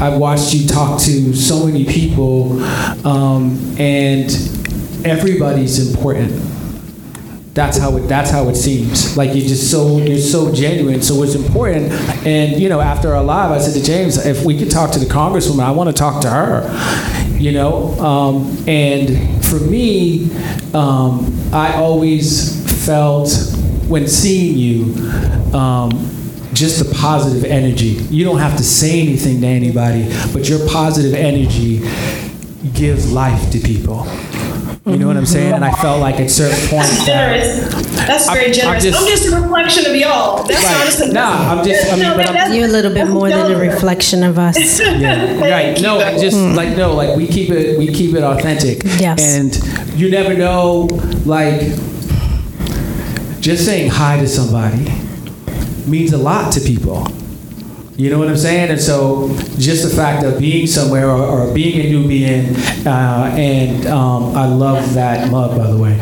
I've 0.00 0.18
watched 0.18 0.54
you 0.54 0.68
talk 0.68 1.00
to 1.02 1.34
so 1.34 1.66
many 1.66 1.84
people, 1.84 2.62
um, 3.06 3.58
and 3.78 4.30
everybody's 5.04 5.90
important. 5.90 6.32
That's 7.58 7.76
how 7.76 7.96
it. 7.96 8.02
That's 8.02 8.30
how 8.30 8.48
it 8.50 8.54
seems. 8.54 9.16
Like 9.16 9.30
you're 9.34 9.48
just 9.48 9.68
so 9.68 9.98
you're 9.98 10.18
so 10.18 10.54
genuine. 10.54 11.02
So 11.02 11.24
it's 11.24 11.34
important. 11.34 11.90
And 12.24 12.62
you 12.62 12.68
know, 12.68 12.80
after 12.80 13.12
our 13.12 13.24
live, 13.24 13.50
I 13.50 13.58
said 13.58 13.74
to 13.74 13.84
James, 13.84 14.16
if 14.24 14.44
we 14.44 14.56
could 14.56 14.70
talk 14.70 14.92
to 14.92 15.00
the 15.00 15.06
congresswoman, 15.06 15.64
I 15.64 15.72
want 15.72 15.88
to 15.88 15.92
talk 15.92 16.22
to 16.22 16.30
her. 16.30 17.36
You 17.36 17.50
know, 17.50 17.98
um, 17.98 18.56
and 18.68 19.44
for 19.44 19.58
me, 19.58 20.30
um, 20.72 21.36
I 21.52 21.74
always 21.74 22.86
felt 22.86 23.32
when 23.88 24.06
seeing 24.06 24.56
you. 24.56 24.94
Um, 25.52 26.14
just 26.54 26.84
the 26.84 26.92
positive 26.94 27.44
energy. 27.44 28.02
You 28.10 28.24
don't 28.24 28.38
have 28.38 28.56
to 28.56 28.64
say 28.64 29.00
anything 29.00 29.42
to 29.42 29.46
anybody, 29.46 30.08
but 30.32 30.48
your 30.48 30.66
positive 30.66 31.14
energy 31.14 31.78
gives 32.72 33.12
life 33.12 33.50
to 33.52 33.60
people. 33.60 34.06
You 34.88 34.96
know 34.96 35.06
what 35.06 35.16
I'm 35.16 35.26
saying? 35.26 35.54
And 35.54 35.64
I 35.64 35.70
mm-hmm. 35.70 35.82
felt 35.82 36.00
like 36.00 36.20
at 36.20 36.30
certain 36.30 36.58
points 36.68 37.06
that 37.06 37.06
Generous. 37.06 37.74
That's 38.06 38.26
very 38.30 38.40
I'm- 38.40 38.48
I'm 38.48 38.52
generous. 38.54 38.84
I'm 38.84 38.92
just- 38.92 39.22
just, 39.24 39.32
a 39.32 39.40
reflection 39.40 39.86
of 39.86 39.96
y'all. 39.96 40.44
That's 40.44 40.64
Right. 40.64 40.80
honestly. 40.80 41.12
Nah, 41.12 41.52
I'm 41.52 41.64
just- 41.68 41.92
I 41.92 41.96
mean, 41.96 42.02
No, 42.02 42.16
but 42.16 42.30
I'm- 42.30 42.52
You're 42.54 42.68
a 42.68 42.68
little 42.68 42.94
bit 42.94 43.08
more 43.08 43.28
than 43.28 43.52
a 43.52 43.58
reflection 43.58 44.22
of 44.22 44.38
us. 44.38 44.56
right 44.80 45.80
no 45.80 45.98
just 46.18 46.36
mm. 46.36 46.54
like 46.54 46.76
no 46.76 46.94
like 46.94 47.16
we 47.16 47.26
keep 47.26 47.50
it 47.50 47.78
we 47.78 47.86
keep 47.86 48.14
it 48.14 48.22
authentic 48.22 48.82
Yes. 48.98 49.20
and 49.20 49.98
you 49.98 50.10
never 50.10 50.34
know 50.34 50.88
like 51.24 51.60
just 53.40 53.64
saying 53.64 53.90
hi 53.90 54.18
to 54.20 54.28
somebody 54.28 54.90
means 55.86 56.12
a 56.12 56.18
lot 56.18 56.52
to 56.52 56.60
people 56.60 57.06
you 57.98 58.10
know 58.10 58.18
what 58.20 58.28
I'm 58.28 58.36
saying? 58.36 58.70
And 58.70 58.80
so, 58.80 59.28
just 59.58 59.82
the 59.82 59.90
fact 59.94 60.24
of 60.24 60.38
being 60.38 60.68
somewhere 60.68 61.10
or, 61.10 61.20
or 61.20 61.52
being 61.52 61.84
a 61.84 61.90
Nubian, 61.90 62.54
uh, 62.86 63.34
and 63.36 63.86
um, 63.88 64.36
I 64.36 64.46
love 64.46 64.94
that 64.94 65.32
mug, 65.32 65.58
by 65.58 65.66
the 65.66 65.76
way. 65.76 65.98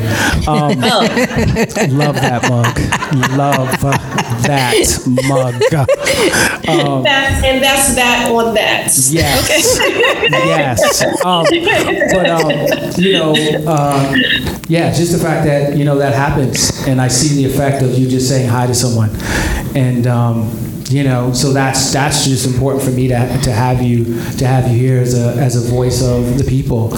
Um, 0.46 0.78
love 1.98 2.16
that 2.16 2.42
mug. 2.50 2.78
Love 3.38 3.80
that 3.80 4.76
mug. 5.26 5.54
Um, 6.68 7.02
That, 7.04 7.42
and 7.44 7.62
that's 7.62 7.94
that 7.94 8.30
on 8.30 8.52
that. 8.54 8.92
Yes. 9.10 9.78
yes. 10.30 11.02
Um, 11.24 11.46
but 12.12 12.28
um, 12.28 12.92
you 13.02 13.12
know, 13.14 13.34
uh, 13.66 14.14
yeah, 14.68 14.92
just 14.92 15.12
the 15.12 15.18
fact 15.18 15.46
that 15.46 15.78
you 15.78 15.84
know 15.86 15.96
that 15.96 16.12
happens, 16.12 16.86
and 16.86 17.00
I 17.00 17.08
see 17.08 17.42
the 17.42 17.50
effect 17.50 17.82
of 17.82 17.96
you 17.98 18.06
just 18.06 18.28
saying 18.28 18.48
hi 18.50 18.66
to 18.66 18.74
someone, 18.74 19.10
and 19.74 20.06
um, 20.06 20.50
you 20.90 21.02
know, 21.02 21.32
so 21.32 21.52
that's 21.52 21.92
that's 21.92 22.24
just 22.24 22.46
important 22.46 22.84
for 22.84 22.90
me 22.90 23.08
to 23.08 23.40
to 23.42 23.52
have 23.52 23.82
you 23.82 24.04
to 24.38 24.46
have 24.46 24.70
you 24.70 24.78
here 24.78 25.00
as 25.00 25.14
a 25.14 25.40
as 25.40 25.56
a 25.56 25.70
voice 25.70 26.02
of 26.02 26.38
the 26.38 26.44
people, 26.44 26.96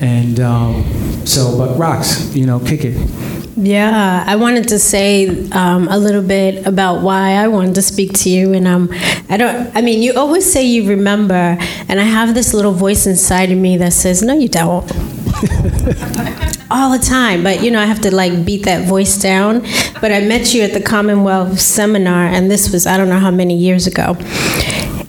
and 0.00 0.40
um, 0.40 0.84
so. 1.26 1.56
But 1.56 1.78
Rox, 1.78 2.34
you 2.34 2.46
know, 2.46 2.58
kick 2.60 2.84
it. 2.84 3.37
Yeah, 3.60 4.22
I 4.24 4.36
wanted 4.36 4.68
to 4.68 4.78
say 4.78 5.50
um, 5.50 5.88
a 5.88 5.98
little 5.98 6.22
bit 6.22 6.64
about 6.64 7.02
why 7.02 7.32
I 7.32 7.48
wanted 7.48 7.74
to 7.74 7.82
speak 7.82 8.12
to 8.20 8.30
you, 8.30 8.52
and 8.52 8.68
um, 8.68 8.88
I 9.28 9.36
don't. 9.36 9.74
I 9.76 9.80
mean, 9.80 10.00
you 10.00 10.12
always 10.14 10.50
say 10.50 10.64
you 10.64 10.88
remember, 10.88 11.58
and 11.88 11.98
I 11.98 12.04
have 12.04 12.34
this 12.34 12.54
little 12.54 12.70
voice 12.70 13.04
inside 13.04 13.50
of 13.50 13.58
me 13.58 13.76
that 13.78 13.94
says, 13.94 14.22
"No, 14.22 14.32
you 14.32 14.48
don't." 14.48 14.84
All 16.70 16.96
the 16.96 17.02
time, 17.04 17.42
but 17.42 17.60
you 17.60 17.72
know, 17.72 17.80
I 17.80 17.86
have 17.86 18.00
to 18.02 18.14
like 18.14 18.44
beat 18.44 18.64
that 18.66 18.86
voice 18.86 19.18
down. 19.20 19.62
But 20.00 20.12
I 20.12 20.20
met 20.20 20.54
you 20.54 20.62
at 20.62 20.72
the 20.72 20.80
Commonwealth 20.80 21.58
seminar, 21.58 22.26
and 22.26 22.48
this 22.48 22.72
was 22.72 22.86
I 22.86 22.96
don't 22.96 23.08
know 23.08 23.18
how 23.18 23.32
many 23.32 23.56
years 23.56 23.88
ago. 23.88 24.16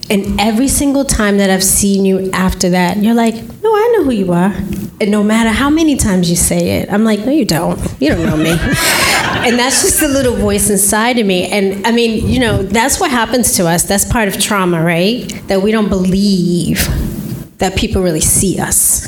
And 0.09 0.41
every 0.41 0.69
single 0.69 1.05
time 1.05 1.37
that 1.37 1.51
I've 1.51 1.63
seen 1.63 2.03
you 2.03 2.31
after 2.31 2.71
that, 2.71 2.97
you're 2.97 3.13
like, 3.13 3.35
no, 3.61 3.75
I 3.75 3.95
know 3.95 4.05
who 4.05 4.11
you 4.11 4.33
are. 4.33 4.55
And 5.01 5.11
no 5.11 5.23
matter 5.23 5.49
how 5.49 5.69
many 5.69 5.95
times 5.95 6.29
you 6.29 6.35
say 6.35 6.79
it, 6.79 6.91
I'm 6.91 7.05
like, 7.05 7.21
no, 7.21 7.31
you 7.31 7.45
don't. 7.45 7.79
You 8.01 8.09
don't 8.09 8.25
know 8.25 8.35
me. 8.35 8.49
and 8.59 9.57
that's 9.57 9.81
just 9.81 10.01
the 10.01 10.09
little 10.09 10.35
voice 10.35 10.69
inside 10.69 11.17
of 11.17 11.25
me. 11.25 11.47
And 11.47 11.87
I 11.87 11.91
mean, 11.91 12.27
you 12.27 12.39
know, 12.39 12.61
that's 12.63 12.99
what 12.99 13.09
happens 13.09 13.55
to 13.55 13.65
us. 13.65 13.83
That's 13.83 14.03
part 14.03 14.27
of 14.27 14.37
trauma, 14.39 14.83
right? 14.83 15.41
That 15.47 15.61
we 15.61 15.71
don't 15.71 15.87
believe 15.87 16.85
that 17.59 17.77
people 17.77 18.01
really 18.01 18.19
see 18.19 18.59
us. 18.59 19.07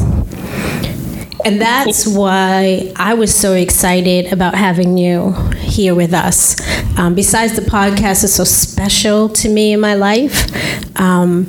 And 1.44 1.60
that's 1.60 2.08
why 2.08 2.94
I 2.96 3.14
was 3.16 3.36
so 3.36 3.54
excited 3.54 4.32
about 4.32 4.56
having 4.56 4.98
you 4.98 5.34
here 5.56 5.94
with 5.94 6.14
us. 6.14 6.56
Um, 6.98 7.16
besides, 7.16 7.56
the 7.56 7.64
podcast 7.64 8.24
is 8.24 8.34
so 8.34 8.46
special 8.46 9.28
to 9.28 9.50
me 9.50 9.74
in 9.74 9.82
my 9.82 9.96
life. 9.96 10.48
Um, 10.98 11.48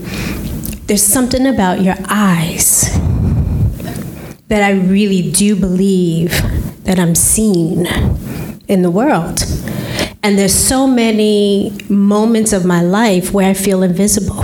there's 0.87 1.03
something 1.03 1.47
about 1.47 1.83
your 1.83 1.97
eyes 2.09 2.91
that 4.53 4.63
I 4.63 4.73
really 4.73 5.33
do 5.33 5.57
believe 5.57 6.31
that 6.85 6.99
I'm 6.99 7.15
seen 7.15 7.87
in 8.69 8.83
the 8.83 8.91
world. 8.91 9.43
And 10.23 10.39
there's 10.39 10.55
so 10.55 10.87
many 10.87 11.73
moments 11.89 12.53
of 12.53 12.67
my 12.67 12.83
life 12.83 13.33
where 13.33 13.49
I 13.49 13.55
feel 13.55 13.83
invisible. 13.83 14.43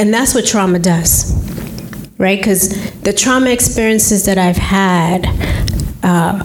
And 0.00 0.12
that's 0.12 0.34
what 0.34 0.44
trauma 0.44 0.80
does 0.80 1.38
right? 2.18 2.38
Because 2.38 2.68
the 3.00 3.14
trauma 3.14 3.48
experiences 3.48 4.26
that 4.26 4.36
I've 4.36 4.58
had, 4.58 5.26
uh, 6.02 6.44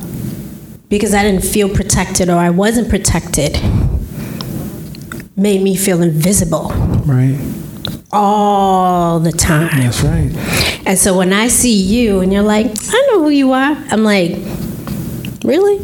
because 0.87 1.13
I 1.13 1.21
didn't 1.21 1.43
feel 1.43 1.67
protected 1.67 2.29
or 2.29 2.37
I 2.37 2.49
wasn't 2.49 2.87
protected, 2.87 3.59
made 5.35 5.61
me 5.61 5.75
feel 5.75 6.01
invisible 6.01 6.71
Right. 7.05 7.37
All 8.11 9.19
the 9.19 9.31
time. 9.31 9.81
That's 9.81 10.01
right. 10.01 10.31
And 10.85 10.97
so 10.97 11.17
when 11.17 11.33
I 11.33 11.47
see 11.47 11.75
you 11.75 12.19
and 12.19 12.31
you're 12.31 12.43
like, 12.43 12.67
I 12.67 13.07
know 13.11 13.23
who 13.23 13.29
you 13.29 13.51
are, 13.51 13.75
I'm 13.89 14.03
like, 14.03 14.37
really? 15.43 15.79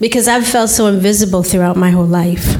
Because 0.00 0.28
I've 0.28 0.46
felt 0.46 0.70
so 0.70 0.86
invisible 0.86 1.42
throughout 1.42 1.76
my 1.76 1.90
whole 1.90 2.06
life. 2.06 2.56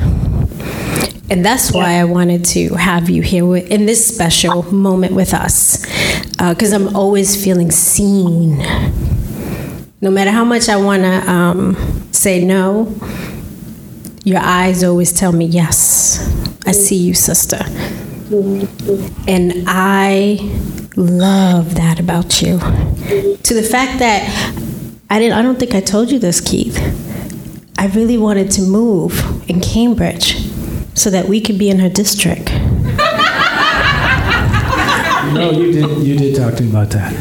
And 1.30 1.44
that's 1.44 1.72
why 1.72 1.94
I 1.94 2.04
wanted 2.04 2.44
to 2.46 2.74
have 2.74 3.08
you 3.08 3.22
here 3.22 3.56
in 3.56 3.86
this 3.86 4.04
special 4.04 4.62
moment 4.72 5.14
with 5.14 5.32
us. 5.32 5.84
Because 6.38 6.72
I'm 6.72 6.96
always 6.96 7.42
feeling 7.42 7.70
seen. 7.70 8.58
No 10.00 10.10
matter 10.10 10.30
how 10.30 10.44
much 10.44 10.68
I 10.68 10.76
want 10.76 11.02
to 11.02 11.30
um, 11.30 11.76
say 12.10 12.44
no, 12.44 12.94
your 14.24 14.40
eyes 14.40 14.82
always 14.82 15.12
tell 15.12 15.32
me 15.32 15.44
yes. 15.44 16.18
I 16.66 16.72
see 16.72 16.96
you, 16.96 17.14
sister. 17.14 17.60
And 18.32 19.64
I 19.66 20.38
love 20.96 21.74
that 21.74 21.98
about 21.98 22.40
you. 22.40 22.58
To 22.58 23.54
the 23.54 23.62
fact 23.62 23.98
that 23.98 24.22
I 25.10 25.18
didn't 25.18 25.36
I 25.36 25.42
don't 25.42 25.58
think 25.58 25.74
I 25.74 25.80
told 25.80 26.12
you 26.12 26.18
this, 26.20 26.40
Keith. 26.40 26.78
I 27.76 27.86
really 27.88 28.16
wanted 28.16 28.50
to 28.52 28.62
move 28.62 29.42
in 29.48 29.60
Cambridge 29.60 30.36
so 30.94 31.10
that 31.10 31.26
we 31.28 31.40
could 31.40 31.58
be 31.58 31.70
in 31.70 31.80
her 31.80 31.88
district. 31.88 32.52
No, 35.32 35.50
you 35.50 35.72
did. 35.72 36.06
You 36.06 36.16
did 36.16 36.36
talk 36.36 36.54
to 36.54 36.62
me 36.62 36.70
about 36.70 36.90
that. 36.90 37.12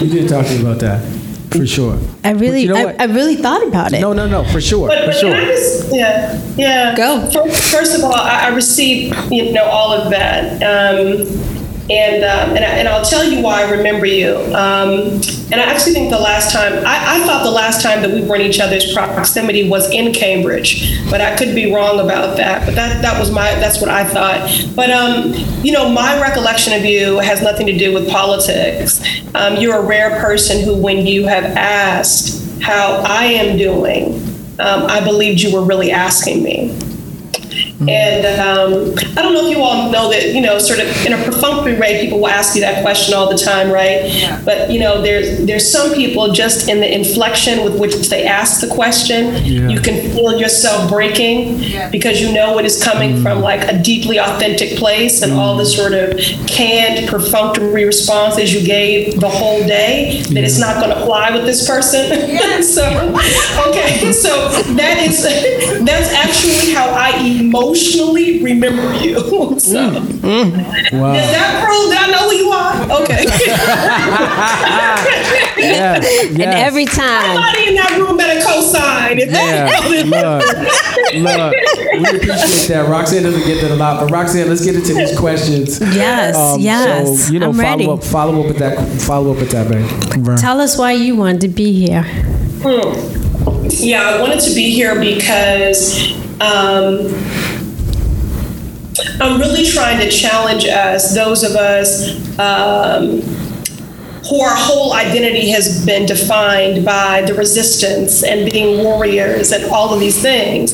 You 0.00 0.08
did 0.08 0.28
talk 0.28 0.46
to 0.46 0.52
me 0.54 0.60
about 0.62 0.78
that, 0.80 1.02
for 1.52 1.66
sure. 1.66 1.98
I 2.24 2.30
really 2.30 2.62
you 2.62 2.68
know 2.68 2.88
I. 2.88 2.96
I 2.98 3.04
really 3.04 3.36
thought 3.36 3.66
about 3.66 3.92
it. 3.92 4.00
No, 4.00 4.12
no, 4.12 4.26
no, 4.26 4.44
for 4.44 4.60
sure, 4.60 4.88
But, 4.88 5.00
for 5.00 5.06
but 5.06 5.14
sure. 5.16 5.32
can 5.32 5.40
I 5.42 5.46
just, 5.46 5.92
yeah, 5.94 6.40
yeah. 6.56 6.94
Go. 6.96 7.30
First, 7.30 7.72
first 7.72 7.98
of 7.98 8.04
all, 8.04 8.14
I, 8.14 8.46
I 8.46 8.48
received, 8.48 9.16
you 9.30 9.52
know, 9.52 9.64
all 9.64 9.92
of 9.92 10.10
that. 10.10 10.62
Um, 10.62 11.61
and, 11.90 12.24
um, 12.24 12.56
and, 12.56 12.64
I, 12.64 12.68
and 12.78 12.88
I'll 12.88 13.04
tell 13.04 13.24
you 13.24 13.42
why 13.42 13.64
I 13.64 13.70
remember 13.70 14.06
you. 14.06 14.36
Um, 14.54 15.20
and 15.50 15.54
I 15.54 15.64
actually 15.64 15.92
think 15.92 16.10
the 16.10 16.18
last 16.18 16.52
time, 16.52 16.72
I, 16.86 17.16
I 17.16 17.26
thought 17.26 17.42
the 17.42 17.50
last 17.50 17.82
time 17.82 18.02
that 18.02 18.10
we 18.10 18.22
were 18.22 18.36
in 18.36 18.42
each 18.42 18.60
other's 18.60 18.92
proximity 18.92 19.68
was 19.68 19.90
in 19.90 20.14
Cambridge, 20.14 20.98
but 21.10 21.20
I 21.20 21.36
could 21.36 21.54
be 21.54 21.74
wrong 21.74 21.98
about 21.98 22.36
that. 22.36 22.64
But 22.64 22.74
that, 22.76 23.02
that 23.02 23.18
was 23.18 23.30
my, 23.30 23.54
that's 23.56 23.80
what 23.80 23.90
I 23.90 24.04
thought. 24.04 24.48
But, 24.76 24.90
um, 24.90 25.32
you 25.64 25.72
know, 25.72 25.88
my 25.88 26.20
recollection 26.20 26.72
of 26.72 26.84
you 26.84 27.18
has 27.18 27.42
nothing 27.42 27.66
to 27.66 27.76
do 27.76 27.92
with 27.92 28.08
politics. 28.08 29.02
Um, 29.34 29.56
you're 29.56 29.76
a 29.76 29.84
rare 29.84 30.20
person 30.20 30.64
who, 30.64 30.74
when 30.74 31.06
you 31.06 31.26
have 31.26 31.44
asked 31.44 32.62
how 32.62 33.02
I 33.04 33.24
am 33.24 33.58
doing, 33.58 34.14
um, 34.60 34.84
I 34.86 35.02
believed 35.04 35.40
you 35.40 35.52
were 35.52 35.64
really 35.64 35.90
asking 35.90 36.42
me. 36.44 36.78
And 37.88 38.26
um, 38.40 38.94
I 39.16 39.22
don't 39.22 39.34
know 39.34 39.46
if 39.46 39.56
you 39.56 39.62
all 39.62 39.90
know 39.90 40.10
that, 40.10 40.34
you 40.34 40.40
know, 40.40 40.58
sort 40.58 40.80
of 40.80 40.86
in 41.04 41.12
a 41.12 41.24
perfunctory 41.24 41.78
way, 41.78 42.00
people 42.00 42.20
will 42.20 42.28
ask 42.28 42.54
you 42.54 42.60
that 42.62 42.82
question 42.82 43.14
all 43.14 43.30
the 43.30 43.38
time, 43.38 43.70
right? 43.70 44.04
Yeah. 44.06 44.40
But, 44.44 44.70
you 44.70 44.80
know, 44.80 45.02
there's, 45.02 45.44
there's 45.46 45.70
some 45.70 45.92
people 45.94 46.32
just 46.32 46.68
in 46.68 46.80
the 46.80 46.92
inflection 46.92 47.64
with 47.64 47.78
which 47.78 47.94
they 48.08 48.24
ask 48.26 48.60
the 48.60 48.72
question, 48.72 49.34
Yeah. 49.44 49.68
you 49.68 49.80
can 49.80 50.10
feel 50.12 50.38
yourself 50.38 50.90
breaking 50.90 51.58
yeah. 51.58 51.90
because 51.90 52.20
you 52.20 52.32
know 52.32 52.58
it 52.58 52.64
is 52.64 52.82
coming 52.82 53.22
from 53.22 53.40
like 53.40 53.68
a 53.68 53.82
deeply 53.82 54.18
authentic 54.18 54.78
place 54.78 55.22
and 55.22 55.32
all 55.32 55.56
the 55.56 55.66
sort 55.66 55.92
of 55.92 56.16
canned, 56.46 57.08
perfunctory 57.08 57.84
responses 57.84 58.52
you 58.52 58.64
gave 58.66 59.20
the 59.20 59.28
whole 59.28 59.60
day, 59.66 60.22
that 60.30 60.44
it's 60.44 60.58
not 60.58 60.82
going 60.82 60.96
to 60.96 61.04
fly 61.04 61.30
with 61.30 61.44
this 61.44 61.66
person. 61.66 62.62
so, 62.62 62.84
okay, 63.68 64.12
so 64.12 64.48
that 64.74 64.98
is, 64.98 65.22
that's 65.84 66.12
actually 66.12 66.72
how 66.72 66.90
I 66.90 67.10
emotionally 67.72 68.42
remember 68.42 68.94
you. 69.02 69.18
so, 69.58 69.78
Wow. 70.92 71.14
does 71.14 71.30
that 71.32 71.64
prove 71.64 71.88
that 71.90 72.04
I 72.06 72.10
know 72.10 72.28
who 72.28 72.34
you 72.36 72.50
are? 72.50 72.82
Okay. 73.02 73.24
Yes, 75.62 76.04
And 76.32 76.42
every 76.42 76.84
time. 76.86 77.22
Somebody 77.36 77.68
in 77.68 77.74
that 77.76 77.96
room 77.96 78.16
better 78.16 78.40
co-sign. 78.44 79.16
If 79.18 79.30
Yeah, 79.30 79.70
look, 79.88 80.06
look, 81.14 81.52
we 81.92 81.98
appreciate 82.18 82.68
that. 82.68 82.88
Roxanne 82.88 83.22
doesn't 83.22 83.44
get 83.44 83.60
that 83.62 83.70
a 83.70 83.76
lot, 83.76 84.00
but 84.00 84.10
Roxanne, 84.10 84.48
let's 84.48 84.64
get 84.64 84.74
into 84.74 84.92
these 84.92 85.16
questions. 85.16 85.78
Yes, 85.80 86.34
Um, 86.36 86.58
yes. 86.60 87.26
So, 87.26 87.32
you 87.32 87.38
know, 87.38 87.50
I'm 87.50 87.54
follow 87.54 87.70
ready. 87.70 87.86
up, 87.88 88.02
follow 88.04 88.40
up 88.40 88.46
with 88.48 88.58
that, 88.58 88.76
follow 89.02 89.30
up 89.32 89.38
with 89.38 89.50
that, 89.52 89.68
babe. 89.70 89.86
Tell 90.38 90.60
us 90.60 90.76
why 90.76 90.92
you 90.92 91.14
wanted 91.14 91.40
to 91.42 91.48
be 91.48 91.72
here. 91.72 92.02
Hmm. 92.02 93.68
Yeah, 93.70 94.02
I 94.02 94.20
wanted 94.20 94.40
to 94.40 94.52
be 94.54 94.70
here 94.70 94.98
because 94.98 96.12
um, 96.40 97.06
I'm 99.20 99.40
really 99.40 99.64
trying 99.64 99.98
to 100.00 100.10
challenge 100.10 100.66
us, 100.66 101.14
those 101.14 101.42
of 101.42 101.52
us 101.52 102.38
um, 102.38 103.20
who 104.28 104.40
our 104.40 104.54
whole 104.54 104.92
identity 104.92 105.48
has 105.50 105.84
been 105.84 106.06
defined 106.06 106.84
by 106.84 107.22
the 107.22 107.34
resistance 107.34 108.22
and 108.22 108.50
being 108.50 108.84
warriors 108.84 109.50
and 109.50 109.64
all 109.64 109.92
of 109.92 110.00
these 110.00 110.20
things, 110.20 110.72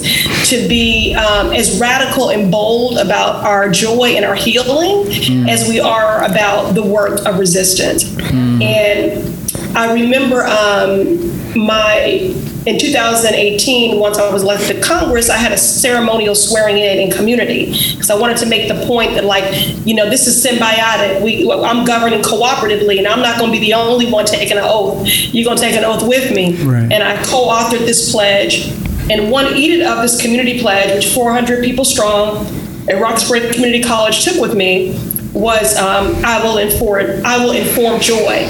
to 0.51 0.69
be 0.69 1.15
um, 1.15 1.53
as 1.53 1.81
radical 1.81 2.31
and 2.31 2.51
bold 2.51 2.99
about 2.99 3.45
our 3.45 3.71
joy 3.71 4.11
and 4.17 4.25
our 4.25 4.35
healing 4.35 5.07
as 5.49 5.69
we 5.69 5.81
are 5.81 6.25
about 6.25 6.75
the 6.75 6.83
work 6.83 7.25
of 7.25 7.39
resistance. 7.39 8.05
And 8.63 9.77
I 9.77 9.93
remember 9.95 10.45
um, 10.45 11.59
my 11.59 12.35
in 12.69 12.79
2018, 12.79 13.99
once 13.99 14.19
I 14.19 14.31
was 14.31 14.43
elected 14.43 14.77
to 14.77 14.83
Congress, 14.83 15.31
I 15.31 15.39
had 15.39 15.53
a 15.53 15.57
ceremonial 15.57 16.35
swearing 16.35 16.77
in 16.77 16.99
in 16.99 17.11
community 17.11 17.73
because 17.93 18.11
I 18.11 18.15
wanted 18.15 18.37
to 18.39 18.47
make 18.47 18.69
the 18.69 18.87
point 18.87 19.15
that, 19.15 19.25
like, 19.25 19.45
you 19.87 19.95
know, 19.95 20.11
this 20.11 20.27
is 20.27 20.45
symbiotic. 20.45 21.23
We, 21.23 21.51
I'm 21.51 21.87
governing 21.87 22.21
cooperatively, 22.21 22.99
and 22.99 23.07
I'm 23.07 23.23
not 23.23 23.39
going 23.39 23.51
to 23.53 23.59
be 23.59 23.65
the 23.65 23.73
only 23.73 24.13
one 24.13 24.27
taking 24.27 24.59
an 24.59 24.65
oath. 24.67 25.09
You're 25.33 25.47
going 25.47 25.57
to 25.57 25.63
take 25.63 25.77
an 25.77 25.85
oath 25.85 26.07
with 26.07 26.31
me. 26.35 26.63
Right. 26.63 26.93
And 26.93 27.03
I 27.03 27.17
co-authored 27.25 27.87
this 27.87 28.13
pledge, 28.13 28.69
and 29.11 29.31
one 29.31 29.57
edict 29.57 29.89
of 29.89 30.03
this 30.03 30.21
community 30.21 30.61
pledge, 30.61 30.95
which 30.95 31.15
400 31.15 31.65
people 31.65 31.87
strong 31.87 32.45
at 32.87 33.01
Roxbury 33.01 33.51
Community 33.51 33.83
College 33.83 34.25
took 34.25 34.39
with 34.39 34.55
me, 34.55 34.93
was 35.33 35.75
um, 35.79 36.15
I 36.23 36.43
will 36.43 36.59
inform 36.59 37.25
I 37.25 37.43
will 37.43 37.53
inform 37.53 38.01
joy 38.01 38.47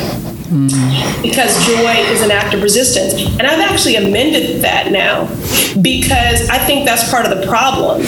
because 1.23 1.55
joy 1.67 1.93
is 2.11 2.23
an 2.23 2.31
act 2.31 2.55
of 2.55 2.63
resistance. 2.63 3.15
And 3.39 3.43
I've 3.47 3.61
actually 3.61 3.97
amended 3.97 4.63
that 4.63 4.91
now 4.91 5.27
because 5.83 6.49
I 6.49 6.59
think 6.59 6.85
that's 6.87 7.09
part 7.11 7.27
of 7.27 7.39
the 7.39 7.47
problem. 7.47 8.01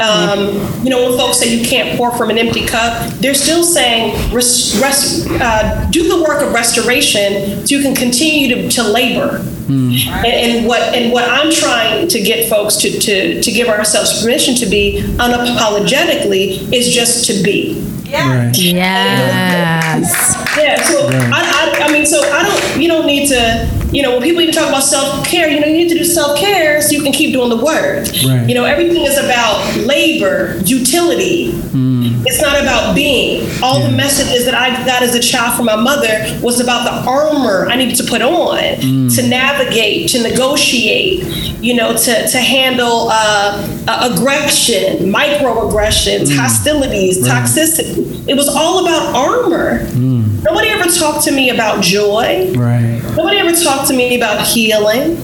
Um, 0.00 0.84
you 0.84 0.90
know, 0.90 1.08
when 1.08 1.18
folks 1.18 1.38
say 1.38 1.54
you 1.54 1.66
can't 1.66 1.96
pour 1.98 2.10
from 2.16 2.30
an 2.30 2.38
empty 2.38 2.64
cup, 2.66 3.08
they're 3.14 3.34
still 3.34 3.64
saying 3.64 4.14
res- 4.32 4.80
res- 4.80 5.26
uh, 5.32 5.88
do 5.90 6.08
the 6.08 6.22
work 6.22 6.42
of 6.42 6.52
restoration 6.52 7.66
so 7.66 7.74
you 7.74 7.82
can 7.82 7.94
continue 7.94 8.54
to, 8.54 8.68
to 8.70 8.82
labor. 8.82 9.44
And, 9.70 10.26
and 10.26 10.66
what 10.66 10.80
and 10.96 11.12
what 11.12 11.28
I'm 11.28 11.52
trying 11.52 12.08
to 12.08 12.20
get 12.20 12.48
folks 12.50 12.74
to, 12.78 12.90
to 12.90 13.40
to 13.40 13.52
give 13.52 13.68
ourselves 13.68 14.20
permission 14.20 14.56
to 14.56 14.66
be 14.66 15.00
unapologetically 15.18 16.72
is 16.72 16.92
just 16.92 17.24
to 17.26 17.40
be. 17.42 17.80
Right. 18.12 18.52
Yes. 18.58 20.39
Yeah, 20.56 20.82
so 20.82 21.08
I, 21.08 21.72
I, 21.80 21.84
I 21.86 21.92
mean, 21.92 22.04
so 22.04 22.20
I 22.30 22.42
don't, 22.42 22.80
you 22.82 22.88
don't 22.88 23.06
need 23.06 23.28
to, 23.28 23.68
you 23.92 24.02
know, 24.02 24.12
when 24.12 24.22
people 24.22 24.40
even 24.40 24.54
talk 24.54 24.68
about 24.68 24.82
self 24.82 25.26
care, 25.26 25.48
you 25.48 25.60
know, 25.60 25.66
you 25.66 25.76
need 25.78 25.88
to 25.88 25.98
do 25.98 26.04
self 26.04 26.38
care 26.38 26.80
so 26.80 26.92
you 26.92 27.02
can 27.02 27.12
keep 27.12 27.32
doing 27.32 27.50
the 27.50 27.56
work. 27.56 28.06
Right. 28.24 28.48
You 28.48 28.54
know, 28.54 28.64
everything 28.64 29.04
is 29.04 29.18
about 29.18 29.76
labor, 29.76 30.56
utility. 30.64 31.52
It's 32.26 32.40
not 32.40 32.60
about 32.60 32.94
being. 32.94 33.48
All 33.62 33.80
the 33.82 33.90
messages 33.90 34.44
that 34.44 34.54
I 34.54 34.84
got 34.84 35.02
as 35.02 35.14
a 35.14 35.20
child 35.20 35.56
from 35.56 35.66
my 35.66 35.76
mother 35.76 36.38
was 36.42 36.60
about 36.60 36.84
the 36.84 37.08
armor 37.08 37.68
I 37.68 37.76
needed 37.76 37.96
to 37.96 38.04
put 38.04 38.22
on 38.22 38.58
to 39.10 39.28
navigate, 39.28 40.08
to 40.10 40.22
negotiate, 40.22 41.24
you 41.62 41.74
know, 41.74 41.96
to, 41.96 42.28
to 42.28 42.38
handle 42.38 43.08
uh, 43.10 43.84
uh, 43.88 44.10
aggression, 44.12 45.10
microaggressions, 45.12 46.34
hostilities, 46.36 47.18
toxicity. 47.26 48.28
It 48.28 48.34
was 48.34 48.48
all 48.48 48.84
about 48.86 49.14
armor. 49.14 49.82
Nobody 50.42 50.68
ever 50.68 50.88
talked 50.90 51.24
to 51.24 51.32
me 51.32 51.50
about 51.50 51.82
joy. 51.82 52.52
Right. 52.54 53.00
Nobody 53.16 53.38
ever 53.38 53.52
talked 53.52 53.79
to 53.88 53.94
me 53.94 54.16
about 54.16 54.46
healing. 54.46 55.16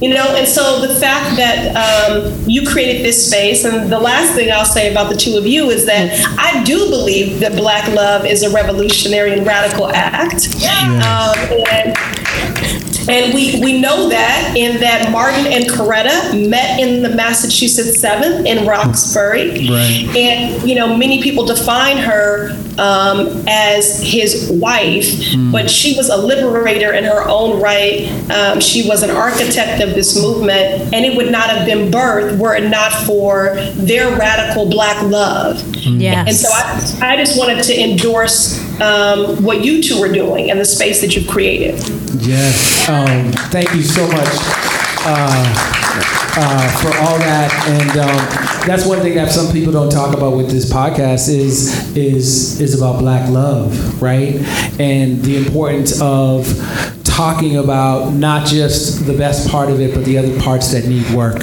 You 0.00 0.08
know, 0.12 0.34
and 0.34 0.48
so 0.48 0.80
the 0.84 0.96
fact 0.98 1.36
that 1.36 1.76
um, 1.76 2.32
you 2.48 2.66
created 2.66 3.04
this 3.04 3.28
space, 3.28 3.64
and 3.64 3.90
the 3.90 4.00
last 4.00 4.34
thing 4.34 4.50
I'll 4.50 4.64
say 4.64 4.90
about 4.90 5.08
the 5.12 5.16
two 5.16 5.36
of 5.36 5.46
you 5.46 5.70
is 5.70 5.86
that 5.86 6.10
I 6.36 6.64
do 6.64 6.90
believe 6.90 7.38
that 7.38 7.52
Black 7.54 7.86
love 7.94 8.26
is 8.26 8.42
a 8.42 8.50
revolutionary 8.50 9.32
and 9.34 9.46
radical 9.46 9.86
act. 9.92 10.48
Um, 11.06 11.38
and 11.70 13.01
and 13.08 13.34
we, 13.34 13.60
we 13.60 13.80
know 13.80 14.08
that 14.08 14.54
in 14.56 14.80
that 14.80 15.10
Martin 15.10 15.46
and 15.46 15.64
Coretta 15.64 16.48
met 16.48 16.80
in 16.80 17.02
the 17.02 17.10
Massachusetts 17.10 18.00
7th 18.00 18.46
in 18.46 18.66
Roxbury. 18.66 19.68
Right. 19.68 20.06
And, 20.16 20.68
you 20.68 20.74
know, 20.74 20.96
many 20.96 21.22
people 21.22 21.44
define 21.44 21.96
her 21.98 22.50
um, 22.78 23.44
as 23.48 24.00
his 24.02 24.50
wife, 24.52 25.34
but 25.50 25.70
she 25.70 25.96
was 25.96 26.08
a 26.08 26.16
liberator 26.16 26.92
in 26.92 27.04
her 27.04 27.28
own 27.28 27.60
right. 27.60 28.08
Um, 28.30 28.60
she 28.60 28.88
was 28.88 29.02
an 29.02 29.10
architect 29.10 29.82
of 29.82 29.94
this 29.94 30.20
movement, 30.20 30.92
and 30.94 31.04
it 31.04 31.16
would 31.16 31.30
not 31.30 31.50
have 31.50 31.66
been 31.66 31.90
birthed 31.90 32.38
were 32.38 32.54
it 32.54 32.68
not 32.68 32.92
for 33.06 33.54
their 33.74 34.16
radical 34.18 34.68
Black 34.68 35.02
love. 35.02 35.62
Yes. 35.76 36.28
And 36.28 36.36
so 36.36 36.48
I, 37.04 37.12
I 37.12 37.16
just 37.16 37.38
wanted 37.38 37.62
to 37.64 37.80
endorse 37.80 38.58
um, 38.82 39.42
what 39.42 39.64
you 39.64 39.82
two 39.82 40.02
are 40.02 40.12
doing 40.12 40.50
and 40.50 40.58
the 40.58 40.64
space 40.64 41.00
that 41.00 41.14
you've 41.14 41.28
created. 41.28 41.74
Yes. 42.20 42.88
Um, 42.88 43.32
thank 43.50 43.72
you 43.74 43.82
so 43.82 44.06
much 44.08 44.28
uh, 45.04 45.54
uh, 46.36 46.82
for 46.82 46.88
all 46.98 47.18
that. 47.18 47.52
And 47.68 47.90
um, 47.98 48.66
that's 48.66 48.86
one 48.86 49.00
thing 49.00 49.14
that 49.14 49.30
some 49.30 49.52
people 49.52 49.72
don't 49.72 49.90
talk 49.90 50.16
about 50.16 50.36
with 50.36 50.50
this 50.50 50.70
podcast 50.70 51.28
is 51.28 51.96
is 51.96 52.60
is 52.60 52.80
about 52.80 52.98
black 52.98 53.28
love, 53.30 54.02
right? 54.02 54.36
And 54.80 55.22
the 55.22 55.36
importance 55.36 56.00
of 56.00 56.46
talking 57.04 57.56
about 57.58 58.14
not 58.14 58.46
just 58.46 59.06
the 59.06 59.16
best 59.16 59.48
part 59.50 59.70
of 59.70 59.80
it, 59.80 59.94
but 59.94 60.04
the 60.04 60.18
other 60.18 60.38
parts 60.40 60.72
that 60.72 60.86
need 60.86 61.08
work. 61.10 61.42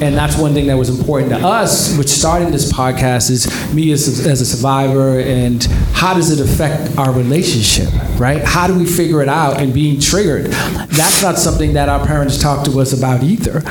And 0.00 0.14
that's 0.16 0.38
one 0.38 0.54
thing 0.54 0.66
that 0.68 0.76
was 0.76 0.90
important 0.90 1.30
to 1.30 1.38
us, 1.38 1.96
which 1.98 2.08
started 2.08 2.48
this 2.48 2.72
podcast, 2.72 3.30
is 3.30 3.74
me 3.74 3.90
as, 3.90 4.26
as 4.26 4.40
a 4.40 4.46
survivor 4.46 5.18
and 5.18 5.64
how 5.92 6.14
does 6.14 6.30
it 6.30 6.44
affect 6.44 6.96
our 6.96 7.12
relationship, 7.12 7.88
right? 8.18 8.42
How 8.44 8.68
do 8.68 8.78
we 8.78 8.86
figure 8.86 9.20
it 9.22 9.28
out 9.28 9.60
and 9.60 9.74
being 9.74 10.00
triggered? 10.00 10.46
That's 10.46 11.22
not 11.22 11.36
something 11.36 11.72
that 11.72 11.88
our 11.88 12.06
parents 12.06 12.40
talk 12.40 12.64
to 12.66 12.78
us 12.80 12.92
about 12.92 13.22
either, 13.24 13.62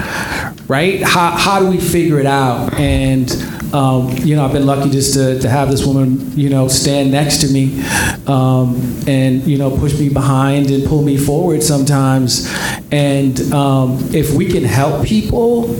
right? 0.67 1.01
How, 1.01 1.31
how 1.31 1.59
do 1.59 1.67
we 1.67 1.79
figure 1.79 2.19
it 2.19 2.25
out? 2.25 2.73
And, 2.73 3.31
um, 3.73 4.11
you 4.17 4.35
know, 4.35 4.45
I've 4.45 4.53
been 4.53 4.65
lucky 4.65 4.89
just 4.89 5.13
to, 5.13 5.39
to 5.39 5.49
have 5.49 5.71
this 5.71 5.85
woman, 5.85 6.37
you 6.37 6.49
know, 6.49 6.67
stand 6.67 7.11
next 7.11 7.37
to 7.41 7.47
me 7.47 7.81
um, 8.27 8.75
and, 9.07 9.43
you 9.43 9.57
know, 9.57 9.77
push 9.77 9.97
me 9.97 10.09
behind 10.09 10.69
and 10.69 10.85
pull 10.85 11.03
me 11.03 11.17
forward 11.17 11.63
sometimes. 11.63 12.53
And 12.91 13.39
um, 13.53 13.99
if 14.13 14.33
we 14.33 14.47
can 14.47 14.63
help 14.63 15.05
people, 15.05 15.73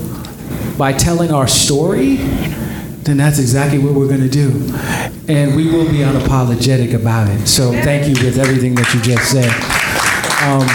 by 0.78 0.92
telling 0.92 1.32
our 1.32 1.48
story, 1.48 2.16
then 3.02 3.16
that's 3.16 3.38
exactly 3.38 3.78
what 3.78 3.94
we're 3.94 4.06
going 4.06 4.20
to 4.20 4.28
do. 4.28 4.50
And 5.28 5.56
we 5.56 5.70
will 5.70 5.90
be 5.90 5.98
unapologetic 5.98 6.94
about 6.94 7.28
it. 7.28 7.46
So 7.46 7.72
thank 7.72 8.06
you 8.06 8.24
with 8.24 8.38
everything 8.38 8.76
that 8.76 8.94
you 8.94 9.00
just 9.02 9.30
said. 9.30 9.50
Um, 10.44 10.66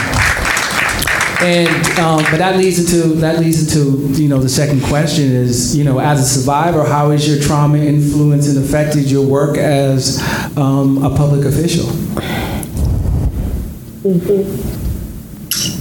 and 1.42 2.00
um, 2.00 2.24
but 2.30 2.38
that 2.38 2.58
leads 2.58 2.80
into 2.80 3.16
that 3.16 3.40
leads 3.40 3.76
into 3.76 4.08
you 4.22 4.30
know 4.30 4.40
the 4.40 4.48
second 4.48 4.82
question 4.84 5.26
is 5.26 5.76
you 5.76 5.84
know 5.84 6.00
as 6.00 6.22
a 6.22 6.24
survivor 6.24 6.86
how 6.86 7.10
has 7.10 7.28
your 7.28 7.38
trauma 7.46 7.78
influenced 7.80 8.48
and 8.48 8.64
affected 8.64 9.12
your 9.12 9.26
work 9.26 9.58
as 9.58 10.22
um, 10.58 11.04
a 11.04 11.14
public 11.16 11.46
official? 11.46 11.86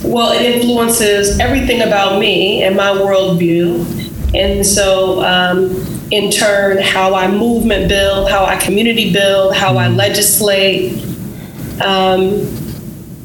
Well, 0.04 0.32
it 0.32 0.42
influences 0.42 1.38
everything 1.38 1.82
about 1.82 2.18
me 2.18 2.62
and 2.64 2.76
my 2.76 2.90
worldview. 2.90 4.01
And 4.34 4.64
so, 4.66 5.22
um, 5.22 5.70
in 6.10 6.30
turn, 6.30 6.78
how 6.78 7.14
I 7.14 7.28
movement 7.28 7.88
build, 7.88 8.30
how 8.30 8.44
I 8.44 8.56
community 8.56 9.12
build, 9.12 9.54
how 9.54 9.76
I 9.76 9.88
legislate. 9.88 11.02
Um, 11.82 12.46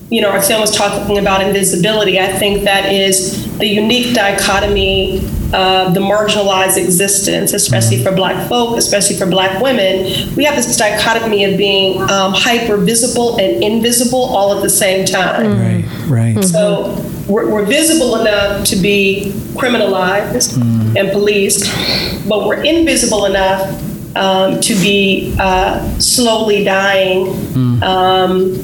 you 0.09 0.21
know, 0.21 0.29
our 0.29 0.41
film 0.41 0.61
was 0.61 0.75
talking 0.75 1.17
about 1.17 1.41
invisibility. 1.41 2.19
I 2.19 2.31
think 2.31 2.63
that 2.63 2.91
is 2.91 3.57
the 3.57 3.67
unique 3.67 4.15
dichotomy 4.15 5.17
of 5.53 5.93
the 5.93 5.99
marginalized 5.99 6.77
existence, 6.77 7.53
especially 7.53 8.03
for 8.03 8.13
Black 8.13 8.47
folk, 8.47 8.77
especially 8.77 9.17
for 9.17 9.25
Black 9.25 9.61
women. 9.61 10.33
We 10.35 10.45
have 10.45 10.55
this 10.55 10.77
dichotomy 10.77 11.43
of 11.45 11.57
being 11.57 12.01
um, 12.03 12.33
hyper 12.33 12.77
visible 12.77 13.37
and 13.37 13.63
invisible 13.63 14.23
all 14.23 14.55
at 14.55 14.61
the 14.61 14.69
same 14.69 15.05
time. 15.05 15.59
Right, 15.59 16.35
right. 16.35 16.43
So 16.43 16.95
we're, 17.27 17.49
we're 17.51 17.65
visible 17.65 18.15
enough 18.21 18.65
to 18.67 18.75
be 18.75 19.31
criminalized 19.53 20.57
and 20.97 21.11
policed, 21.11 21.65
but 22.27 22.47
we're 22.47 22.63
invisible 22.63 23.25
enough 23.25 23.61
um, 24.15 24.59
to 24.61 24.73
be 24.75 25.35
uh, 25.39 25.81
slowly 25.99 26.63
dying. 26.63 27.27
Um, 27.83 28.55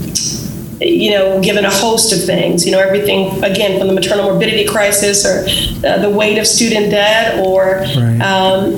you 0.82 1.12
know, 1.12 1.40
given 1.42 1.64
a 1.64 1.70
host 1.70 2.12
of 2.12 2.26
things, 2.26 2.66
you 2.66 2.72
know, 2.74 2.80
everything 2.80 3.42
again 3.44 3.80
from 3.80 3.88
the 3.88 3.94
maternal 3.94 4.26
morbidity 4.32 4.66
crisis 4.66 5.26
or 5.26 5.46
uh, 5.88 5.98
the 6.00 6.10
weight 6.10 6.38
of 6.38 6.46
student 6.46 6.92
debt 6.92 7.40
or 7.40 7.76
Right. 7.96 8.20
um, 8.22 8.76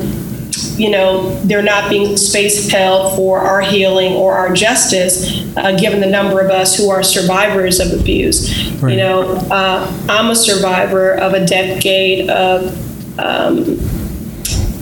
you 0.77 0.89
know, 0.89 1.35
there 1.41 1.61
not 1.61 1.89
being 1.89 2.17
space 2.17 2.69
held 2.69 3.15
for 3.15 3.39
our 3.39 3.61
healing 3.61 4.13
or 4.13 4.33
our 4.33 4.53
justice, 4.53 5.45
uh, 5.57 5.77
given 5.77 5.99
the 5.99 6.07
number 6.07 6.39
of 6.41 6.49
us 6.51 6.75
who 6.77 6.89
are 6.89 7.03
survivors 7.03 7.79
of 7.79 7.99
abuse. 7.99 8.71
Right. 8.81 8.91
You 8.91 8.97
know, 8.97 9.21
uh, 9.51 9.91
I'm 10.09 10.29
a 10.29 10.35
survivor 10.35 11.13
of 11.15 11.33
a 11.33 11.45
decade 11.45 12.29
of 12.29 13.19
um, 13.19 13.79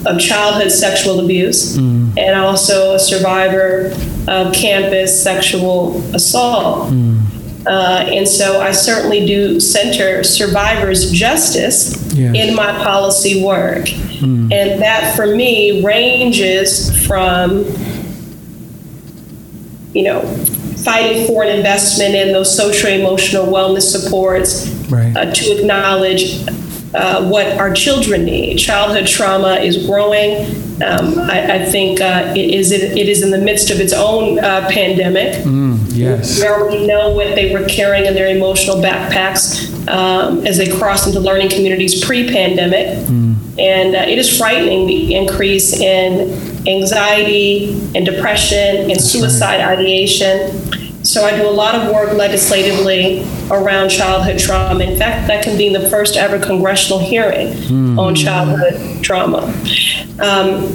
of 0.05 0.19
childhood 0.19 0.71
sexual 0.71 1.19
abuse, 1.23 1.77
and 2.17 2.35
also 2.35 2.95
a 2.95 2.99
survivor 2.99 3.93
of 4.27 4.53
campus 4.53 5.23
sexual 5.23 6.01
assault. 6.13 6.91
Uh, 7.65 8.05
and 8.11 8.27
so 8.27 8.59
I 8.61 8.71
certainly 8.71 9.25
do 9.25 9.59
center 9.59 10.23
survivors' 10.23 11.11
justice 11.11 11.95
Yes. 12.13 12.35
in 12.35 12.55
my 12.55 12.71
policy 12.83 13.41
work. 13.43 13.89
And 14.21 14.81
that 14.81 15.15
for 15.15 15.25
me 15.35 15.83
ranges 15.83 16.89
from, 17.05 17.65
you 19.93 20.03
know, 20.03 20.21
fighting 20.83 21.25
for 21.27 21.43
an 21.43 21.49
investment 21.55 22.15
in 22.15 22.31
those 22.33 22.55
social 22.55 22.89
emotional 22.89 23.45
wellness 23.47 23.83
supports 23.83 24.67
Right. 24.89 25.15
uh, 25.15 25.31
to 25.33 25.57
acknowledge 25.57 26.45
uh, 26.93 27.27
what 27.27 27.47
our 27.57 27.73
children 27.73 28.25
need. 28.25 28.57
Childhood 28.57 29.07
trauma 29.07 29.55
is 29.55 29.85
growing. 29.85 30.45
Um, 30.83 31.17
I, 31.19 31.55
I 31.55 31.65
think 31.65 31.99
uh, 32.01 32.33
it, 32.35 32.53
is, 32.53 32.71
it 32.71 32.95
is 33.09 33.23
in 33.23 33.31
the 33.31 33.37
midst 33.39 33.71
of 33.71 33.79
its 33.79 33.93
own 33.93 34.39
uh, 34.39 34.67
pandemic. 34.69 35.43
Yes. 35.93 36.39
We 36.39 36.47
already 36.47 36.85
know 36.87 37.11
what 37.11 37.35
they 37.35 37.53
were 37.53 37.65
carrying 37.65 38.05
in 38.05 38.13
their 38.13 38.35
emotional 38.35 38.77
backpacks 38.77 39.69
um, 39.87 40.45
as 40.45 40.57
they 40.57 40.75
crossed 40.77 41.07
into 41.07 41.19
learning 41.19 41.49
communities 41.49 42.03
pre 42.03 42.27
pandemic. 42.27 43.07
And 43.59 43.95
uh, 43.95 43.99
it 43.99 44.17
is 44.17 44.35
frightening 44.37 44.87
the 44.87 45.13
increase 45.15 45.73
in 45.73 46.67
anxiety 46.67 47.73
and 47.95 48.05
depression 48.05 48.89
and 48.89 48.99
suicide 48.99 49.59
ideation. 49.61 51.05
So 51.05 51.25
I 51.25 51.35
do 51.35 51.47
a 51.47 51.51
lot 51.51 51.75
of 51.75 51.93
work 51.93 52.13
legislatively 52.13 53.23
around 53.51 53.89
childhood 53.89 54.39
trauma. 54.39 54.83
In 54.83 54.97
fact, 54.97 55.27
that 55.27 55.43
can 55.43 55.57
be 55.57 55.69
the 55.69 55.89
first 55.89 56.15
ever 56.15 56.39
congressional 56.43 56.97
hearing 56.99 57.49
on 57.99 58.15
childhood 58.15 59.03
trauma. 59.03 59.43
Um, 60.19 60.67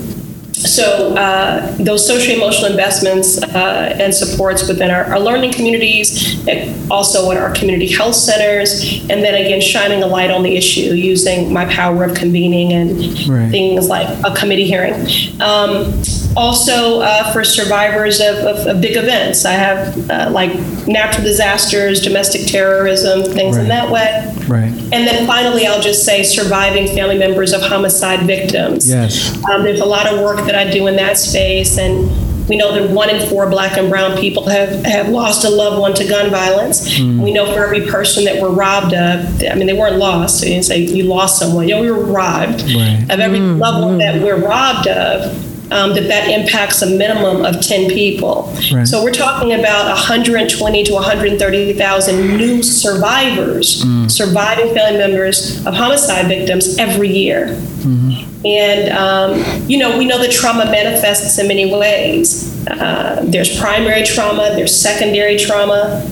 so 0.59 1.15
uh, 1.17 1.75
those 1.77 2.07
social 2.07 2.35
emotional 2.35 2.71
investments 2.71 3.39
uh, 3.43 3.97
and 3.99 4.15
supports 4.15 4.67
within 4.69 4.91
our, 4.91 5.05
our 5.05 5.21
learning 5.21 5.53
communities, 5.53 6.37
and 6.49 6.91
also 6.91 7.31
in 7.31 7.37
our 7.39 7.53
community 7.53 7.87
health 7.87 8.15
centers, 8.17 8.83
and 9.03 9.23
then 9.23 9.35
again 9.35 9.61
shining 9.61 10.03
a 10.03 10.07
light 10.07 10.31
on 10.31 10.43
the 10.43 10.57
issue 10.57 10.95
using 10.95 11.53
my 11.53 11.65
power 11.67 12.05
of 12.05 12.15
convening 12.15 12.73
and 12.73 12.89
Right. 13.29 13.51
things 13.51 13.89
like 13.89 14.09
a 14.25 14.35
committee 14.35 14.65
hearing. 14.67 14.95
Um, 15.41 16.03
also 16.37 17.01
uh, 17.01 17.33
for 17.33 17.45
survivors 17.45 18.21
of, 18.21 18.37
of, 18.37 18.67
of 18.67 18.81
big 18.81 18.97
events, 18.97 19.45
I 19.45 19.53
have 19.53 20.11
uh, 20.11 20.31
like 20.31 20.55
natural 20.87 21.25
disasters, 21.25 22.01
domestic 22.01 22.47
terrorism, 22.47 23.23
things 23.25 23.57
in 23.57 23.69
that 23.69 23.91
way. 23.91 24.35
Right. 24.47 24.71
And 24.71 25.07
then 25.07 25.27
finally, 25.27 25.67
I'll 25.67 25.83
just 25.83 26.05
say 26.05 26.23
surviving 26.23 26.87
family 26.87 27.19
members 27.19 27.53
of 27.53 27.61
homicide 27.61 28.27
victims. 28.27 28.89
Yes. 28.89 29.37
Um, 29.51 29.63
there's 29.63 29.81
a 29.81 29.85
lot 29.85 30.07
of 30.07 30.21
work 30.21 30.47
that 30.49 30.57
I 30.57 30.71
do 30.71 30.87
in 30.87 30.97
that 30.97 31.17
space, 31.17 31.79
and 31.79 32.11
we 32.49 32.57
know 32.57 32.73
that 32.73 32.91
one 32.91 33.11
in 33.11 33.29
four 33.29 33.49
black 33.49 33.77
and 33.77 33.91
brown 33.91 34.17
people 34.19 34.49
have, 34.49 34.71
have 34.85 35.09
lost 35.09 35.45
a 35.45 35.51
loved 35.51 35.79
one 35.79 35.95
to 35.95 36.09
gun 36.09 36.31
violence. 36.31 36.99
Mm. 36.99 37.23
We 37.23 37.33
know 37.33 37.47
for 37.53 37.65
every 37.65 37.87
person 37.87 38.25
that 38.25 38.41
we're 38.41 38.51
robbed 38.51 38.95
of, 38.95 39.43
I 39.45 39.55
mean, 39.55 39.67
they 39.67 39.75
weren't 39.75 39.97
lost. 39.97 40.41
So 40.41 40.47
you 40.47 40.53
didn't 40.53 40.65
say 40.65 40.79
you 40.79 41.05
lost 41.05 41.39
someone. 41.39 41.69
Yeah, 41.69 41.81
we 41.81 41.91
were 41.91 42.05
robbed. 42.05 42.63
Right. 42.63 43.05
Of 43.11 43.21
every 43.21 43.39
mm, 43.39 43.59
loved 43.59 43.85
one 43.85 43.99
that 43.99 44.17
mm. 44.17 44.25
we're 44.25 44.43
robbed 44.43 44.89
of, 44.89 45.47
um, 45.71 45.95
that 45.95 46.09
that 46.09 46.29
impacts 46.31 46.81
a 46.81 46.87
minimum 46.87 47.45
of 47.45 47.61
10 47.61 47.91
people. 47.91 48.51
Right. 48.73 48.89
So 48.89 49.05
we're 49.05 49.13
talking 49.13 49.53
about 49.53 49.85
120 49.89 50.85
to 50.85 50.93
130,000 50.95 52.37
new 52.39 52.63
survivors, 52.63 53.85
surviving 54.09 54.75
family 54.75 54.99
members 54.99 55.65
of 55.67 55.75
homicide 55.75 56.29
victims 56.29 56.79
every 56.79 57.11
year. 57.11 57.49
Mm-hmm. 57.49 58.28
And, 58.45 58.93
um, 58.93 59.69
you 59.69 59.79
know, 59.79 59.99
we 59.99 60.05
know 60.05 60.19
that 60.19 60.31
trauma 60.31 60.65
manifests 60.67 61.39
in 61.39 61.49
many 61.49 61.73
ways. 61.73 62.67
Uh, 62.69 63.25
there's 63.25 63.59
primary 63.59 64.05
trauma, 64.05 64.53
there's 64.55 64.75
secondary 64.75 65.37
trauma. 65.39 66.09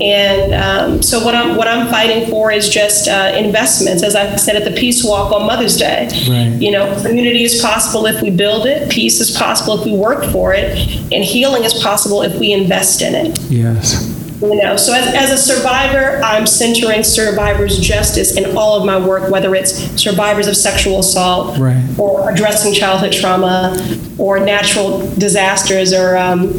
And 0.00 0.54
um, 0.54 1.02
so 1.02 1.22
what 1.24 1.34
I'm 1.34 1.56
what 1.56 1.68
I'm 1.68 1.88
fighting 1.88 2.28
for 2.30 2.50
is 2.50 2.68
just 2.68 3.08
uh, 3.08 3.32
investments, 3.36 4.02
as 4.02 4.14
I 4.14 4.36
said 4.36 4.56
at 4.56 4.64
the 4.64 4.78
Peace 4.78 5.04
Walk 5.04 5.32
on 5.32 5.46
Mother's 5.46 5.76
Day. 5.76 6.08
Right. 6.28 6.60
You 6.60 6.70
know, 6.70 7.00
community 7.02 7.44
is 7.44 7.60
possible 7.60 8.06
if 8.06 8.20
we 8.22 8.30
build 8.30 8.66
it, 8.66 8.90
peace 8.90 9.20
is 9.20 9.30
possible 9.30 9.78
if 9.78 9.84
we 9.84 9.92
work 9.92 10.24
for 10.32 10.52
it, 10.54 10.76
and 11.12 11.24
healing 11.24 11.64
is 11.64 11.74
possible 11.74 12.22
if 12.22 12.38
we 12.38 12.52
invest 12.52 13.02
in 13.02 13.14
it. 13.14 13.38
Yes. 13.50 14.09
You 14.40 14.54
know, 14.62 14.76
so 14.76 14.94
as, 14.94 15.14
as 15.14 15.30
a 15.30 15.36
survivor, 15.36 16.20
I'm 16.24 16.46
centering 16.46 17.02
survivors' 17.02 17.78
justice 17.78 18.36
in 18.38 18.56
all 18.56 18.78
of 18.78 18.86
my 18.86 18.98
work, 18.98 19.30
whether 19.30 19.54
it's 19.54 19.72
survivors 20.02 20.46
of 20.46 20.56
sexual 20.56 21.00
assault, 21.00 21.58
Right. 21.58 21.84
or 21.98 22.30
addressing 22.30 22.72
childhood 22.72 23.12
trauma, 23.12 23.76
or 24.16 24.40
natural 24.40 25.00
disasters 25.16 25.92
or 25.92 26.16
um, 26.16 26.58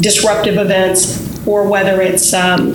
disruptive 0.00 0.56
events, 0.56 1.46
or 1.46 1.68
whether 1.68 2.00
it's 2.00 2.32
um, 2.32 2.72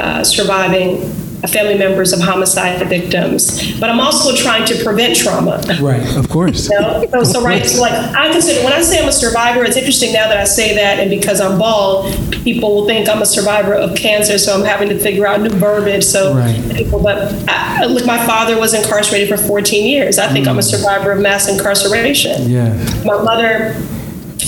uh, 0.00 0.24
surviving 0.24 1.02
family 1.48 1.76
members 1.76 2.12
of 2.12 2.20
homicide 2.20 2.86
victims. 2.88 3.78
But 3.78 3.90
I'm 3.90 4.00
also 4.00 4.34
trying 4.34 4.64
to 4.66 4.82
prevent 4.82 5.16
trauma. 5.16 5.62
Right. 5.80 6.04
Of 6.16 6.28
course. 6.28 6.70
You 6.70 6.80
know? 6.80 7.06
So, 7.10 7.24
so 7.24 7.42
right, 7.42 7.64
so 7.64 7.80
like 7.80 7.92
I 7.92 8.30
consider 8.32 8.64
when 8.64 8.72
I 8.72 8.82
say 8.82 9.00
I'm 9.00 9.08
a 9.08 9.12
survivor, 9.12 9.64
it's 9.64 9.76
interesting 9.76 10.12
now 10.12 10.28
that 10.28 10.36
I 10.36 10.44
say 10.44 10.74
that, 10.74 11.00
and 11.00 11.10
because 11.10 11.40
I'm 11.40 11.58
bald, 11.58 12.12
people 12.44 12.74
will 12.74 12.86
think 12.86 13.08
I'm 13.08 13.22
a 13.22 13.26
survivor 13.26 13.74
of 13.74 13.96
cancer. 13.96 14.38
So 14.38 14.54
I'm 14.54 14.64
having 14.64 14.88
to 14.88 14.98
figure 14.98 15.26
out 15.26 15.40
new 15.40 15.50
verbiage. 15.50 16.04
So 16.04 16.34
Right. 16.34 16.76
people, 16.76 17.02
but 17.02 17.32
I, 17.48 17.84
look, 17.86 18.06
my 18.06 18.24
father 18.26 18.58
was 18.58 18.74
incarcerated 18.74 19.28
for 19.28 19.36
14 19.36 19.86
years. 19.86 20.18
I 20.18 20.28
think 20.32 20.46
hmm. 20.46 20.50
I'm 20.50 20.58
a 20.58 20.62
survivor 20.62 21.12
of 21.12 21.20
mass 21.20 21.48
incarceration. 21.48 22.50
Yeah. 22.50 22.72
My 23.04 23.22
mother. 23.22 23.76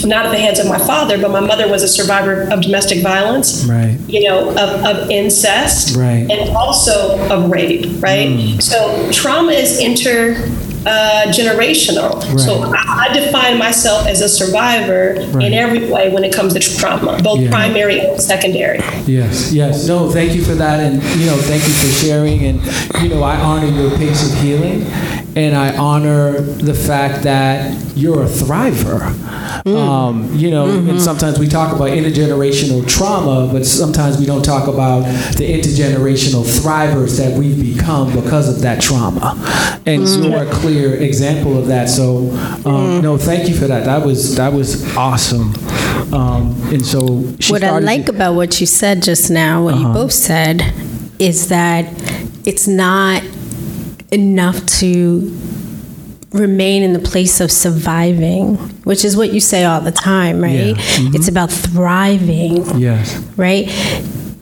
Not 0.04 0.26
at 0.26 0.32
the 0.32 0.38
hands 0.38 0.58
of 0.58 0.66
my 0.68 0.78
father, 0.78 1.16
but 1.20 1.30
my 1.30 1.40
mother 1.40 1.68
was 1.68 1.82
a 1.82 1.88
survivor 1.88 2.42
of 2.52 2.60
domestic 2.62 3.02
violence 3.02 3.64
Right. 3.64 3.98
you 4.08 4.24
know, 4.28 4.50
of, 4.50 4.84
of 4.84 5.10
incest 5.10 5.96
Right. 5.96 6.26
and 6.30 6.50
also 6.56 7.18
of 7.30 7.50
rape, 7.50 7.86
right? 8.02 8.56
So 8.60 9.10
trauma 9.12 9.52
is 9.52 9.78
inter 9.78 10.36
uh, 10.86 11.24
generational. 11.32 12.22
So 12.38 12.62
I, 12.72 13.08
I 13.10 13.12
define 13.12 13.58
myself 13.58 14.06
as 14.06 14.20
a 14.20 14.28
survivor 14.28 15.16
Right. 15.30 15.46
in 15.46 15.54
every 15.54 15.90
way 15.90 16.12
when 16.12 16.22
it 16.22 16.32
comes 16.32 16.52
to 16.54 16.60
trauma, 16.60 17.20
both 17.24 17.40
Yeah. 17.40 17.50
primary 17.50 17.98
and 18.00 18.20
secondary. 18.20 18.78
Yes, 19.06 19.52
yes. 19.52 19.88
No, 19.88 20.08
thank 20.10 20.34
you 20.34 20.44
for 20.44 20.54
that, 20.54 20.78
and 20.78 21.02
you 21.18 21.26
know, 21.26 21.36
thank 21.38 21.66
you 21.66 21.72
for 21.74 21.88
sharing. 22.04 22.44
And 22.44 22.60
you 23.02 23.08
know, 23.08 23.22
I 23.24 23.34
honor 23.36 23.66
your 23.66 23.90
pace 23.96 24.30
of 24.30 24.38
healing, 24.40 24.84
and 25.36 25.54
I 25.54 25.76
honor 25.76 26.40
the 26.40 26.72
fact 26.72 27.24
that 27.24 27.94
you're 27.94 28.22
a 28.22 28.26
thriver. 28.26 29.02
Um, 29.66 30.34
you 30.34 30.50
know, 30.50 30.66
and 30.66 31.00
sometimes 31.00 31.38
we 31.38 31.46
talk 31.46 31.74
about 31.74 31.88
intergenerational 31.90 32.88
trauma, 32.88 33.52
but 33.52 33.66
sometimes 33.66 34.16
we 34.18 34.24
don't 34.24 34.44
talk 34.44 34.66
about 34.66 35.02
the 35.36 35.44
intergenerational 35.44 36.42
thrivers 36.42 37.18
that 37.18 37.36
we've 37.36 37.76
become 37.76 38.14
because 38.14 38.48
of 38.48 38.62
that 38.62 38.80
trauma. 38.80 39.36
And 39.84 40.08
you're 40.08 40.44
a 40.44 40.50
clear 40.50 40.94
example 40.94 41.58
of 41.58 41.66
that. 41.66 41.90
So, 41.90 42.30
um, 42.64 43.02
no, 43.02 43.18
thank 43.18 43.48
you 43.48 43.54
for 43.54 43.66
that. 43.66 43.84
That 43.84 44.06
was 44.06 44.36
that 44.36 44.52
was 44.52 44.96
awesome. 44.96 45.54
Um, 46.14 46.54
and 46.72 46.84
so, 46.84 47.34
she 47.40 47.52
what 47.52 47.62
I 47.62 47.78
like 47.78 48.08
about 48.08 48.34
what 48.34 48.58
you 48.60 48.66
said 48.66 49.02
just 49.02 49.30
now, 49.30 49.64
what 49.64 49.76
you 49.76 49.88
both 49.88 50.12
said, 50.12 50.62
is 51.18 51.48
that 51.48 51.86
it's 52.46 52.66
not 52.66 53.22
enough 54.10 54.64
to 54.80 55.36
remain 56.32 56.82
in 56.82 56.92
the 56.92 56.98
place 56.98 57.40
of 57.40 57.50
surviving, 57.50 58.56
which 58.84 59.04
is 59.04 59.16
what 59.16 59.32
you 59.32 59.40
say 59.40 59.64
all 59.64 59.80
the 59.80 59.90
time, 59.92 60.40
right? 60.42 60.74
Mm-hmm. 60.76 61.14
It's 61.16 61.28
about 61.28 61.50
thriving, 61.50 62.78
Yes. 62.78 63.16
right? 63.36 63.66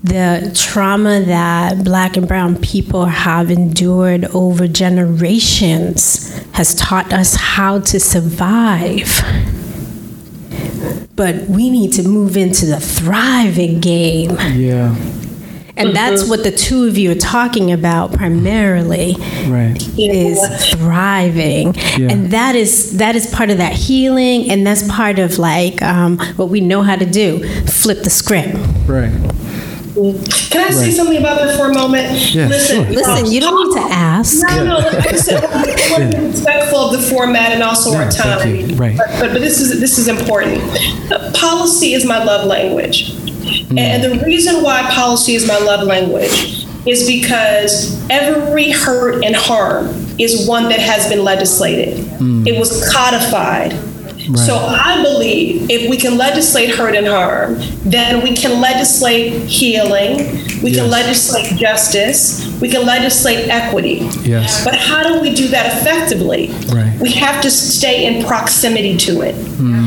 The 0.02 0.52
trauma 0.54 1.20
that 1.22 1.82
black 1.84 2.16
and 2.16 2.28
brown 2.28 2.56
people 2.60 3.06
have 3.06 3.50
endured 3.50 4.24
over 4.34 4.66
generations 4.68 6.36
has 6.52 6.74
taught 6.74 7.12
us 7.12 7.34
how 7.36 7.80
to 7.80 7.98
survive. 8.00 9.08
But 11.16 11.44
we 11.48 11.70
need 11.70 11.92
to 11.94 12.02
move 12.02 12.36
into 12.36 12.66
the 12.66 12.80
thriving 12.80 13.80
game. 13.80 14.36
Yeah. 14.54 14.94
And 15.76 15.94
that's 15.94 16.28
what 16.28 16.44
the 16.44 16.50
two 16.52 16.84
of 16.86 16.96
you 16.96 17.10
are 17.10 17.14
talking 17.16 17.72
about 17.72 18.12
primarily 18.12 19.16
Right. 19.48 19.76
is 19.98 20.38
thriving 20.72 21.74
Yeah. 21.98 22.10
and 22.12 22.30
that 22.30 22.54
is 22.54 22.96
that 22.98 23.16
is 23.16 23.26
part 23.26 23.50
of 23.50 23.58
that 23.58 23.72
healing 23.72 24.50
and 24.50 24.66
that's 24.66 24.86
part 24.88 25.18
of 25.18 25.38
like 25.38 25.82
um, 25.82 26.18
what 26.36 26.48
we 26.48 26.60
know 26.60 26.82
how 26.82 26.96
to 26.96 27.06
do 27.06 27.42
flip 27.66 28.02
the 28.04 28.10
script 28.10 28.56
Right. 28.86 29.10
Can 29.94 30.60
I 30.66 30.70
say 30.70 30.90
something 30.90 31.16
about 31.18 31.38
that 31.38 31.56
for 31.56 31.70
a 31.70 31.74
moment? 31.74 32.34
Yeah, 32.34 32.48
Listen, 32.48 32.84
sure. 32.84 32.92
listen 32.94 33.30
you 33.32 33.40
don't 33.40 33.68
need 33.68 33.74
to 33.80 33.86
ask 33.94 34.42
No, 34.48 34.64
no, 34.64 34.78
like 34.78 35.06
I 35.06 35.16
said, 35.16 35.42
we're 36.12 36.28
respectful 36.28 36.78
of 36.80 37.00
the 37.00 37.08
format 37.08 37.52
and 37.52 37.62
also 37.62 37.94
our 37.94 38.02
Yeah, 38.02 38.10
thank 38.10 38.40
time. 38.42 38.56
you. 38.70 38.76
Right. 38.76 38.96
But, 38.96 39.06
but, 39.20 39.32
but 39.32 39.40
this 39.40 39.60
is 39.60 39.78
this 39.80 39.98
is 39.98 40.08
important. 40.08 40.60
Uh, 41.12 41.30
policy 41.32 41.94
is 41.94 42.04
my 42.04 42.22
love 42.22 42.46
language, 42.46 43.12
Mm. 43.64 43.78
and 43.78 44.02
the 44.02 44.24
reason 44.24 44.62
why 44.62 44.82
policy 44.90 45.34
is 45.34 45.46
my 45.46 45.58
love 45.58 45.86
language 45.86 46.66
is 46.86 47.06
because 47.06 48.00
every 48.10 48.70
hurt 48.70 49.22
and 49.24 49.34
harm 49.36 49.86
is 50.18 50.46
one 50.48 50.68
that 50.70 50.80
has 50.80 51.08
been 51.08 51.22
legislated. 51.24 51.98
Mm. 52.18 52.46
It 52.46 52.58
was 52.58 52.90
codified. 52.92 53.72
So 54.32 54.56
I 54.56 55.02
believe 55.02 55.70
if 55.70 55.88
we 55.90 55.96
can 55.96 56.16
legislate 56.16 56.70
hurt 56.74 56.94
and 56.94 57.06
harm, 57.06 57.56
then 57.84 58.22
we 58.22 58.34
can 58.34 58.60
legislate 58.60 59.32
healing, 59.48 60.16
we 60.62 60.72
can 60.72 60.88
legislate 60.88 61.56
justice, 61.58 62.46
we 62.60 62.70
can 62.70 62.86
legislate 62.86 63.48
equity. 63.48 64.08
Yes. 64.22 64.64
But 64.64 64.76
how 64.76 65.02
do 65.02 65.20
we 65.20 65.34
do 65.34 65.48
that 65.48 65.80
effectively? 65.80 66.48
Right. 66.72 66.98
We 67.00 67.12
have 67.12 67.42
to 67.42 67.50
stay 67.50 68.06
in 68.06 68.24
proximity 68.24 68.96
to 68.98 69.20
it. 69.22 69.34
Hmm. 69.34 69.83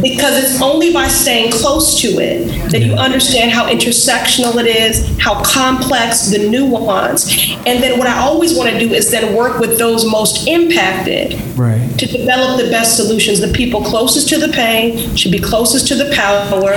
Because 0.00 0.42
it's 0.42 0.60
only 0.62 0.92
by 0.92 1.08
staying 1.08 1.52
close 1.52 2.00
to 2.00 2.08
it 2.20 2.70
that 2.70 2.82
you 2.82 2.92
understand 2.94 3.50
how 3.50 3.66
intersectional 3.68 4.54
it 4.62 4.66
is, 4.66 5.16
how 5.18 5.42
complex, 5.42 6.30
the 6.30 6.48
nuance. 6.48 7.26
And 7.66 7.82
then 7.82 7.98
what 7.98 8.06
I 8.06 8.18
always 8.20 8.56
want 8.56 8.70
to 8.70 8.78
do 8.78 8.92
is 8.92 9.10
then 9.10 9.34
work 9.34 9.58
with 9.58 9.78
those 9.78 10.04
most 10.04 10.46
impacted 10.46 11.40
Right. 11.56 11.80
to 11.98 12.06
develop 12.06 12.60
the 12.60 12.70
best 12.70 12.96
solutions. 12.96 13.40
The 13.40 13.52
people 13.52 13.82
closest 13.82 14.28
to 14.30 14.38
the 14.38 14.48
pain 14.48 15.14
should 15.16 15.32
be 15.32 15.38
closest 15.38 15.86
to 15.88 15.94
the 15.94 16.10
power, 16.14 16.74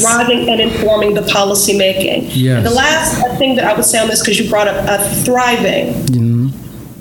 driving 0.00 0.48
and 0.50 0.60
informing 0.60 1.14
the 1.14 1.22
policy 1.22 1.76
making. 1.76 2.30
Yes. 2.32 2.58
And 2.58 2.66
the 2.66 2.70
last 2.70 3.38
thing 3.38 3.56
that 3.56 3.64
I 3.64 3.74
would 3.74 3.84
say 3.84 3.98
on 3.98 4.08
this, 4.08 4.20
because 4.20 4.38
you 4.38 4.48
brought 4.48 4.68
up 4.68 4.76
uh, 4.88 4.98
thriving. 5.24 5.94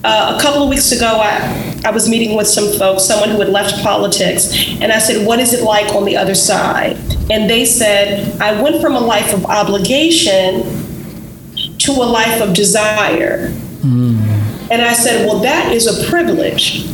Uh, 0.10 0.38
a 0.38 0.42
couple 0.42 0.64
of 0.64 0.70
weeks 0.70 0.94
ago, 0.94 1.20
I, 1.22 1.82
I 1.84 1.92
was 1.92 2.08
meeting 2.08 2.38
with 2.38 2.48
some 2.48 2.72
folks, 2.80 3.04
someone 3.04 3.30
who 3.30 3.40
had 3.40 3.50
left 3.50 3.84
politics, 3.84 4.54
and 4.80 4.94
I 4.94 5.00
said, 5.00 5.28
What 5.28 5.42
is 5.42 5.52
it 5.54 5.64
like 5.66 5.94
on 5.94 6.06
the 6.06 6.16
other 6.16 6.34
side? 6.34 6.96
And 7.30 7.50
they 7.50 7.66
said, 7.66 8.40
I 8.40 8.62
went 8.62 8.82
from 8.82 8.96
a 8.96 9.02
life 9.02 9.34
of 9.34 9.46
obligation 9.46 10.64
to 11.80 11.92
a 11.92 12.08
life 12.08 12.42
of 12.42 12.54
desire. 12.56 13.52
And 14.72 14.82
I 14.82 14.94
said, 14.94 15.26
Well, 15.28 15.40
that 15.40 15.74
is 15.74 15.88
a 15.88 16.10
privilege. 16.10 16.86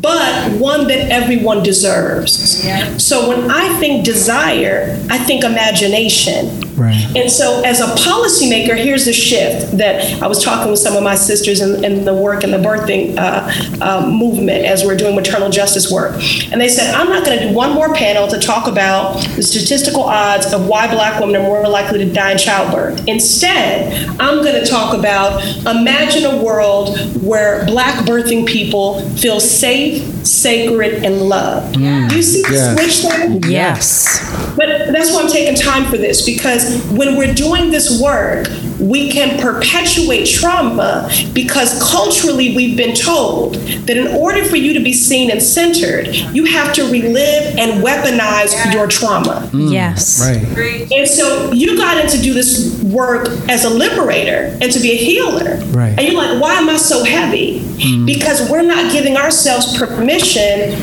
But 0.00 0.52
one 0.58 0.88
that 0.88 1.10
everyone 1.10 1.62
deserves. 1.62 2.64
So 3.02 3.28
when 3.28 3.50
I 3.50 3.68
think 3.80 4.02
desire, 4.06 4.98
I 5.10 5.18
think 5.18 5.44
imagination. 5.44 6.63
Right. 6.76 7.16
And 7.16 7.30
so, 7.30 7.62
as 7.62 7.80
a 7.80 7.86
policymaker, 7.86 8.76
here's 8.76 9.04
the 9.04 9.12
shift 9.12 9.76
that 9.78 10.22
I 10.22 10.26
was 10.26 10.42
talking 10.42 10.70
with 10.70 10.80
some 10.80 10.96
of 10.96 11.02
my 11.02 11.14
sisters 11.14 11.60
in, 11.60 11.84
in 11.84 12.04
the 12.04 12.14
work 12.14 12.42
and 12.42 12.52
the 12.52 12.58
birthing 12.58 13.16
uh, 13.16 13.50
uh, 13.80 14.06
movement 14.06 14.64
as 14.64 14.84
we're 14.84 14.96
doing 14.96 15.14
maternal 15.14 15.50
justice 15.50 15.90
work. 15.90 16.14
And 16.50 16.60
they 16.60 16.68
said, 16.68 16.94
I'm 16.94 17.08
not 17.08 17.24
going 17.24 17.38
to 17.38 17.48
do 17.48 17.54
one 17.54 17.72
more 17.72 17.94
panel 17.94 18.26
to 18.28 18.38
talk 18.38 18.66
about 18.66 19.22
the 19.36 19.42
statistical 19.42 20.02
odds 20.02 20.52
of 20.52 20.66
why 20.66 20.92
black 20.92 21.20
women 21.20 21.36
are 21.36 21.42
more 21.42 21.68
likely 21.68 21.98
to 21.98 22.12
die 22.12 22.32
in 22.32 22.38
childbirth. 22.38 23.06
Instead, 23.06 24.08
I'm 24.20 24.42
going 24.42 24.60
to 24.62 24.68
talk 24.68 24.96
about 24.96 25.44
imagine 25.66 26.24
a 26.24 26.42
world 26.42 26.98
where 27.22 27.64
black 27.66 28.04
birthing 28.04 28.46
people 28.46 29.08
feel 29.10 29.40
safe, 29.40 30.02
sacred, 30.24 31.04
and 31.04 31.22
loved. 31.22 31.74
Do 31.74 31.80
you 32.16 32.22
see 32.22 32.42
the 32.42 32.52
Yes. 32.54 32.74
switch 32.78 33.02
there? 33.12 33.50
yes 33.50 34.20
But 34.56 34.92
that's 34.92 35.12
why 35.12 35.22
I'm 35.22 35.28
taking 35.30 35.54
time 35.54 35.84
for 35.90 35.96
this 35.96 36.22
because 36.22 36.82
when 36.92 37.16
we're 37.16 37.34
doing 37.34 37.70
this 37.70 38.00
work, 38.00 38.48
we 38.88 39.10
can 39.10 39.40
perpetuate 39.40 40.26
trauma 40.26 41.10
because 41.32 41.82
culturally 41.90 42.54
we've 42.54 42.76
been 42.76 42.94
told 42.94 43.54
that 43.54 43.96
in 43.96 44.08
order 44.08 44.44
for 44.44 44.56
you 44.56 44.72
to 44.74 44.80
be 44.80 44.92
seen 44.92 45.30
and 45.30 45.42
centered, 45.42 46.14
you 46.14 46.44
have 46.44 46.72
to 46.74 46.82
relive 46.90 47.56
and 47.58 47.82
weaponize 47.82 48.72
your 48.72 48.86
trauma. 48.86 49.48
Mm, 49.52 49.72
yes 49.72 50.20
Right. 50.20 50.92
And 50.92 51.08
so 51.08 51.52
you 51.52 51.76
got 51.76 52.02
into 52.02 52.20
do 52.20 52.34
this 52.34 52.80
work 52.82 53.28
as 53.48 53.64
a 53.64 53.70
liberator 53.70 54.56
and 54.60 54.70
to 54.72 54.80
be 54.80 54.92
a 54.92 54.96
healer. 54.96 55.56
Right. 55.66 55.98
And 55.98 56.00
you're 56.02 56.16
like, 56.16 56.40
why 56.40 56.54
am 56.54 56.68
I 56.68 56.76
so 56.76 57.04
heavy? 57.04 57.60
Mm. 57.60 58.06
Because 58.06 58.50
we're 58.50 58.62
not 58.62 58.92
giving 58.92 59.16
ourselves 59.16 59.76
permission 59.76 60.76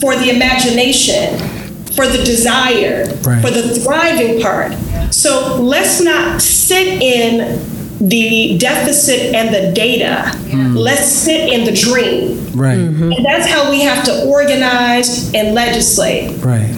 for 0.00 0.14
the 0.16 0.30
imagination, 0.30 1.38
for 1.96 2.06
the 2.06 2.22
desire, 2.22 3.06
Right. 3.22 3.42
for 3.42 3.50
the 3.50 3.62
thriving 3.80 4.40
part. 4.40 4.74
So 5.10 5.56
let's 5.60 6.00
not 6.00 6.40
sit 6.40 6.86
in 7.02 7.60
the 7.98 8.58
deficit 8.58 9.34
and 9.34 9.54
the 9.54 9.72
data. 9.72 10.30
Hmm. 10.50 10.76
Let's 10.76 11.06
sit 11.08 11.52
in 11.52 11.64
the 11.64 11.72
dream. 11.72 12.52
Right. 12.54 12.78
Mm-hmm. 12.78 13.12
And 13.12 13.24
that's 13.24 13.46
how 13.46 13.70
we 13.70 13.80
have 13.82 14.04
to 14.04 14.26
organize 14.26 15.32
and 15.32 15.54
legislate. 15.54 16.44
Right. 16.44 16.74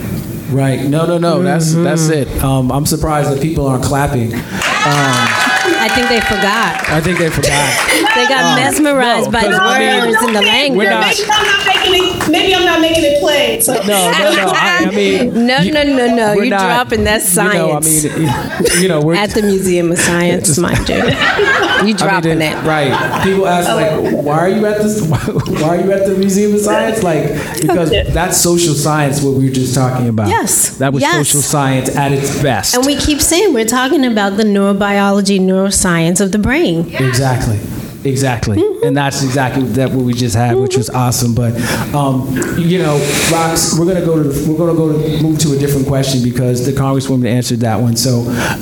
Right. 0.50 0.80
No, 0.84 1.06
no, 1.06 1.18
no. 1.18 1.42
That's 1.42 1.74
that's 1.74 2.08
mm-hmm. 2.08 2.36
it. 2.36 2.44
Um, 2.44 2.72
I'm 2.72 2.86
surprised 2.86 3.30
that 3.32 3.42
people 3.42 3.66
aren't 3.66 3.84
clapping. 3.84 4.32
Um, 4.34 5.47
i 5.88 5.94
think 5.94 6.08
they 6.08 6.20
forgot 6.20 6.74
I 6.88 7.00
think 7.00 7.18
they 7.18 7.30
forgot. 7.30 7.68
they 8.16 8.26
got 8.26 8.44
um, 8.44 8.56
mesmerized 8.60 9.26
no, 9.26 9.32
by 9.32 9.42
the 9.42 9.50
'cause 9.50 9.58
I 9.60 9.78
mean- 9.78 10.10
words 10.10 10.22
and 10.22 10.36
the 10.36 10.42
language 10.42 10.78
We're 10.78 10.90
not- 10.90 11.14
Maybe 11.18 11.34
I'm 11.34 11.44
not 11.46 11.66
making 11.66 11.94
it. 11.94 12.28
Maybe 12.30 12.54
I'm 12.54 12.64
not 12.64 12.80
making 12.80 13.04
it 13.04 13.20
plain. 13.20 13.60
So. 13.62 13.72
No, 13.74 13.80
no, 13.82 14.34
no. 14.40 14.52
I, 14.54 14.84
I 14.86 14.90
mean, 14.94 15.46
no 15.46 15.58
no 15.62 15.82
no 15.82 16.14
no 16.14 16.34
we're 16.36 16.50
not- 16.50 16.60
dropping 16.60 17.04
that 17.04 17.22
You 17.24 17.34
know, 17.42 17.72
I 17.72 17.80
science 17.80 18.04
mean, 18.04 18.82
you 18.82 18.88
know, 18.88 19.00
we're 19.00 19.14
at 19.24 19.30
the 19.30 19.42
museum 19.42 19.92
of 19.92 19.98
science 19.98 20.56
mind 20.58 20.88
you 20.88 20.94
you 20.96 21.02
I 21.04 21.82
mean, 21.84 21.96
dropping 21.96 22.40
it- 22.42 22.52
it 22.56 22.64
Right. 22.64 23.22
People 23.24 23.46
ask 23.46 23.68
like, 23.68 24.24
why 24.24 24.38
are 24.38 24.48
you 24.48 24.64
at 24.66 24.78
this? 24.82 25.00
Why 25.06 25.68
are 25.68 25.80
you 25.84 25.92
at 25.92 26.06
the 26.06 26.16
Museum 26.16 26.54
of 26.54 26.60
Science? 26.60 27.02
Like, 27.02 27.24
because 27.60 27.90
that's 28.12 28.36
social 28.36 28.74
science. 28.74 29.22
What 29.22 29.34
we 29.34 29.46
were 29.48 29.54
just 29.54 29.74
talking 29.74 30.08
about. 30.08 30.28
Yes. 30.28 30.76
That 30.78 30.92
was 30.92 31.02
Yes. 31.02 31.14
social 31.28 31.40
science 31.42 31.94
at 31.96 32.12
its 32.12 32.42
best. 32.42 32.74
And 32.74 32.84
we 32.84 32.96
keep 32.96 33.20
saying 33.20 33.52
we're 33.54 33.64
talking 33.80 34.04
about 34.04 34.36
the 34.36 34.42
neurobiology, 34.44 35.38
neuroscience 35.40 35.77
of 35.84 36.32
the 36.32 36.38
brain. 36.38 36.94
Exactly. 36.94 37.58
Exactly, 38.04 38.62
and 38.84 38.96
that's 38.96 39.24
exactly 39.24 39.64
that 39.70 39.90
what 39.90 40.04
we 40.04 40.12
just 40.12 40.36
had, 40.36 40.56
which 40.56 40.76
was 40.76 40.88
awesome. 40.88 41.34
But 41.34 41.54
um, 41.92 42.28
you 42.56 42.78
know, 42.78 42.96
Rox, 43.28 43.76
we're 43.76 43.86
gonna 43.92 44.06
go 44.06 44.22
to 44.22 44.28
we're 44.48 44.56
gonna 44.56 44.78
go 44.78 44.92
to 44.92 45.22
move 45.22 45.40
to 45.40 45.52
a 45.52 45.58
different 45.58 45.88
question 45.88 46.22
because 46.22 46.64
the 46.64 46.70
Congresswoman 46.70 47.26
answered 47.26 47.58
that 47.60 47.80
one. 47.80 47.96
So 47.96 48.20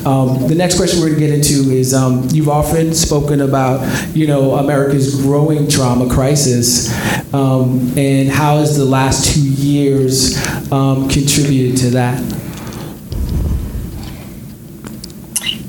um, 0.09 0.47
the 0.47 0.55
next 0.55 0.77
question 0.77 0.99
we're 1.01 1.09
gonna 1.09 1.19
get 1.19 1.29
into 1.29 1.69
is 1.71 1.93
um, 1.93 2.27
you've 2.31 2.49
often 2.49 2.95
spoken 2.95 3.41
about 3.41 3.85
you 4.15 4.25
know 4.25 4.55
America's 4.55 5.21
growing 5.21 5.69
trauma 5.69 6.11
crisis, 6.11 6.91
um, 7.31 7.95
and 7.95 8.29
how 8.29 8.57
has 8.57 8.75
the 8.75 8.85
last 8.85 9.33
two 9.35 9.47
years 9.47 10.35
um, 10.71 11.07
contributed 11.09 11.77
to 11.81 11.89
that? 11.91 12.46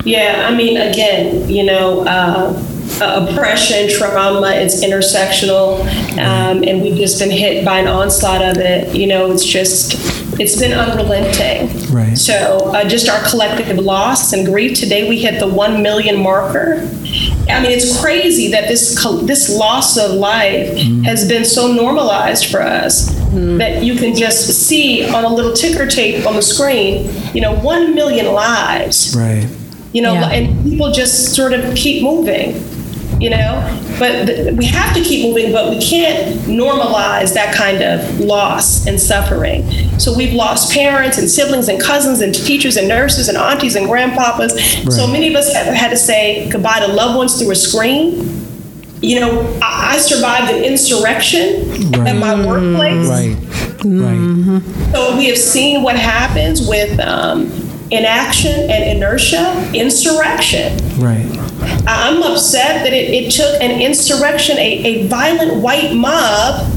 Yeah, 0.08 0.48
I 0.48 0.54
mean, 0.54 0.78
again, 0.78 1.48
you 1.50 1.64
know, 1.64 2.00
uh, 2.06 2.64
uh, 3.00 3.26
oppression, 3.28 3.90
trauma, 3.90 4.52
it's 4.52 4.82
intersectional, 4.82 5.80
um, 6.18 6.64
and 6.64 6.80
we've 6.80 6.96
just 6.96 7.18
been 7.18 7.30
hit 7.30 7.62
by 7.62 7.78
an 7.80 7.86
onslaught 7.86 8.40
of 8.40 8.56
it. 8.56 8.96
You 8.96 9.06
know, 9.06 9.30
it's 9.30 9.44
just, 9.44 9.94
it's 10.40 10.58
been 10.58 10.72
unrelenting. 10.72 11.92
Right. 11.92 12.16
So, 12.16 12.72
uh, 12.74 12.88
just 12.88 13.10
our 13.10 13.22
collective 13.28 13.76
loss 13.76 14.32
and 14.32 14.46
grief. 14.46 14.78
Today, 14.78 15.08
we 15.08 15.18
hit 15.18 15.40
the 15.40 15.46
one 15.46 15.82
million 15.82 16.18
marker. 16.18 16.88
I 17.50 17.60
mean, 17.60 17.70
it's 17.70 18.00
crazy 18.00 18.50
that 18.50 18.68
this 18.68 18.94
this 19.22 19.54
loss 19.54 19.98
of 19.98 20.12
life 20.12 20.76
has 21.04 21.28
been 21.28 21.44
so 21.44 21.70
normalized 21.72 22.46
for 22.50 22.62
us 22.62 23.14
that 23.58 23.82
you 23.84 23.94
can 23.94 24.14
just 24.14 24.66
see 24.66 25.08
on 25.08 25.24
a 25.24 25.28
little 25.28 25.52
ticker 25.52 25.86
tape 25.86 26.26
on 26.26 26.34
the 26.34 26.42
screen. 26.42 27.10
You 27.34 27.42
know, 27.42 27.54
one 27.54 27.94
million 27.94 28.32
lives 28.32 29.14
Right. 29.16 29.46
You 29.92 30.02
know, 30.02 30.12
Yeah. 30.14 30.30
and 30.30 30.64
people 30.64 30.92
just 30.92 31.34
sort 31.34 31.52
of 31.52 31.74
keep 31.74 32.02
moving. 32.02 32.62
you 33.20 33.30
know. 33.30 33.52
But 33.98 34.26
th- 34.26 34.54
we 34.54 34.64
have 34.66 34.94
to 34.94 35.00
keep 35.02 35.26
moving, 35.26 35.50
but 35.50 35.70
we 35.70 35.80
can't 35.82 36.38
normalize 36.46 37.34
that 37.34 37.52
kind 37.52 37.82
of 37.82 38.20
loss 38.20 38.86
and 38.86 39.00
suffering. 39.00 39.68
So 39.98 40.14
we've 40.16 40.34
lost 40.34 40.72
parents 40.72 41.18
and 41.18 41.28
siblings 41.28 41.68
and 41.68 41.80
cousins 41.80 42.20
and 42.20 42.32
teachers 42.32 42.76
and 42.76 42.86
nurses 42.86 43.28
and 43.28 43.36
aunties 43.36 43.74
and 43.74 43.88
grandpapas. 43.88 44.52
So 44.94 45.08
many 45.08 45.26
of 45.28 45.34
us 45.34 45.52
have 45.52 45.74
had 45.74 45.90
to 45.90 45.96
say 45.96 46.48
goodbye 46.48 46.78
to 46.78 46.92
loved 46.92 47.16
ones 47.16 47.40
through 47.40 47.50
a 47.50 47.56
screen. 47.56 48.46
You 49.00 49.18
know, 49.18 49.58
I, 49.62 49.94
I 49.94 49.98
survived 49.98 50.52
an 50.52 50.62
insurrection 50.62 51.96
at 52.06 52.14
my 52.16 52.46
workplace. 52.46 53.08
Right. 53.08 53.36
Right. 53.84 54.62
So 54.92 55.16
we 55.16 55.26
have 55.26 55.38
seen 55.38 55.82
what 55.82 55.96
happens 55.96 56.64
with 56.68 57.00
um, 57.00 57.50
inaction 57.90 58.70
and 58.70 58.96
inertia, 58.96 59.70
insurrection. 59.74 60.76
Right. 60.98 61.26
I'm 61.86 62.22
upset 62.22 62.84
that 62.84 62.92
it, 62.92 63.10
it 63.10 63.30
took 63.32 63.60
an 63.62 63.80
insurrection, 63.80 64.56
a, 64.58 64.84
a 65.04 65.06
violent 65.08 65.62
white 65.62 65.94
mob 65.94 66.70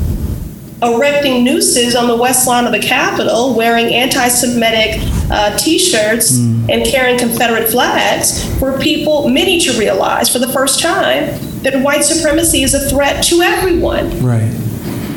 erecting 0.84 1.44
nooses 1.44 1.96
on 1.96 2.08
the 2.08 2.16
west 2.16 2.48
lawn 2.48 2.66
of 2.66 2.72
the 2.72 2.80
Capitol, 2.80 3.54
wearing 3.56 3.94
anti 3.94 4.28
Semitic 4.30 5.00
uh, 5.30 5.56
t 5.58 5.78
shirts 5.78 6.38
and 6.38 6.86
carrying 6.86 7.20
Confederate 7.20 7.70
flags, 7.70 8.44
for 8.60 8.80
people, 8.80 9.28
many 9.30 9.60
to 9.60 9.78
realize 9.78 10.30
for 10.32 10.40
the 10.40 10.52
first 10.52 10.80
time 10.80 11.38
that 11.62 11.80
white 11.84 12.04
supremacy 12.04 12.64
is 12.64 12.74
a 12.74 12.90
threat 12.90 13.24
to 13.26 13.42
everyone 13.42 14.10
Right. 14.24 14.52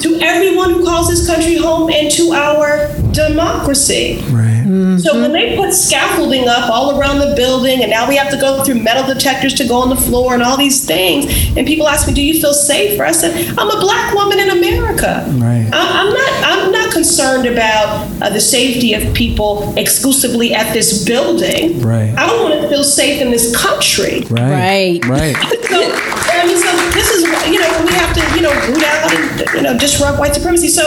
to 0.03 0.19
everyone 0.21 0.71
who 0.71 0.85
calls 0.85 1.09
this 1.09 1.27
country 1.27 1.57
home 1.57 1.91
and 1.91 2.11
to 2.13 2.33
our 2.33 2.89
democracy. 3.13 4.23
Right. 4.29 4.54
So 4.99 5.21
when 5.21 5.33
they 5.33 5.57
put 5.57 5.73
scaffolding 5.73 6.49
up 6.49 6.71
all 6.71 6.99
around 6.99 7.19
the 7.19 7.35
building, 7.37 7.83
and 7.83 7.91
now 7.91 8.09
we 8.09 8.17
have 8.17 8.31
to 8.31 8.37
go 8.37 8.63
through 8.65 8.81
metal 8.81 9.07
detectors 9.13 9.55
to 9.55 9.67
go 9.67 9.77
on 9.77 9.89
the 9.89 9.97
floor 9.97 10.35
and 10.35 10.43
all 10.43 10.57
these 10.57 10.85
things, 10.85 11.27
and 11.57 11.67
people 11.67 11.89
ask 11.89 12.07
me, 12.07 12.15
"Do 12.15 12.23
you 12.23 12.41
feel 12.41 12.55
safe?" 12.55 13.01
I 13.01 13.13
said, 13.13 13.33
"I'm 13.59 13.71
a 13.71 13.81
black 13.81 14.15
woman 14.15 14.39
in 14.39 14.51
America. 14.51 15.25
Right. 15.35 15.69
I'm, 15.73 16.07
I'm 16.07 16.13
not. 16.13 16.33
I'm 16.45 16.73
not 16.73 16.93
concerned 16.93 17.47
about 17.47 18.09
uh, 18.23 18.31
the 18.31 18.41
safety 18.41 18.95
of 18.95 19.15
people 19.15 19.75
exclusively 19.77 20.55
at 20.55 20.73
this 20.73 21.05
building. 21.05 21.81
Right. 21.81 22.15
I 22.17 22.27
want 22.43 22.61
to 22.61 22.69
feel 22.69 22.85
safe 22.85 23.21
in 23.21 23.31
this 23.31 23.55
country. 23.57 24.21
Right. 24.31 25.05
Right. 25.05 25.05
Right. 25.07 25.37
So, 25.75 25.81
I 25.81 26.47
mean, 26.47 26.57
so 26.59 26.71
this 26.91 27.11
is, 27.11 27.23
you 27.51 27.59
know, 27.59 27.85
we 27.85 27.93
have 27.95 28.15
to, 28.15 28.37
you 28.37 28.43
know, 28.43 28.53
root 28.69 28.83
out 28.85 29.13
and, 29.13 29.55
you 29.55 29.63
know, 29.63 29.77
disrupt 29.77 30.21
white 30.21 30.35
supremacy. 30.35 30.69
So 30.69 30.85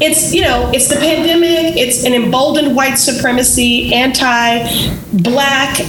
it's, 0.00 0.32
you 0.32 0.40
know, 0.40 0.70
it's 0.72 0.88
the 0.88 0.96
pandemic, 0.96 1.76
it's 1.76 2.04
an 2.04 2.14
emboldened 2.14 2.74
white 2.74 2.94
supremacy, 2.94 3.29
anti 3.38 4.94
black, 5.12 5.80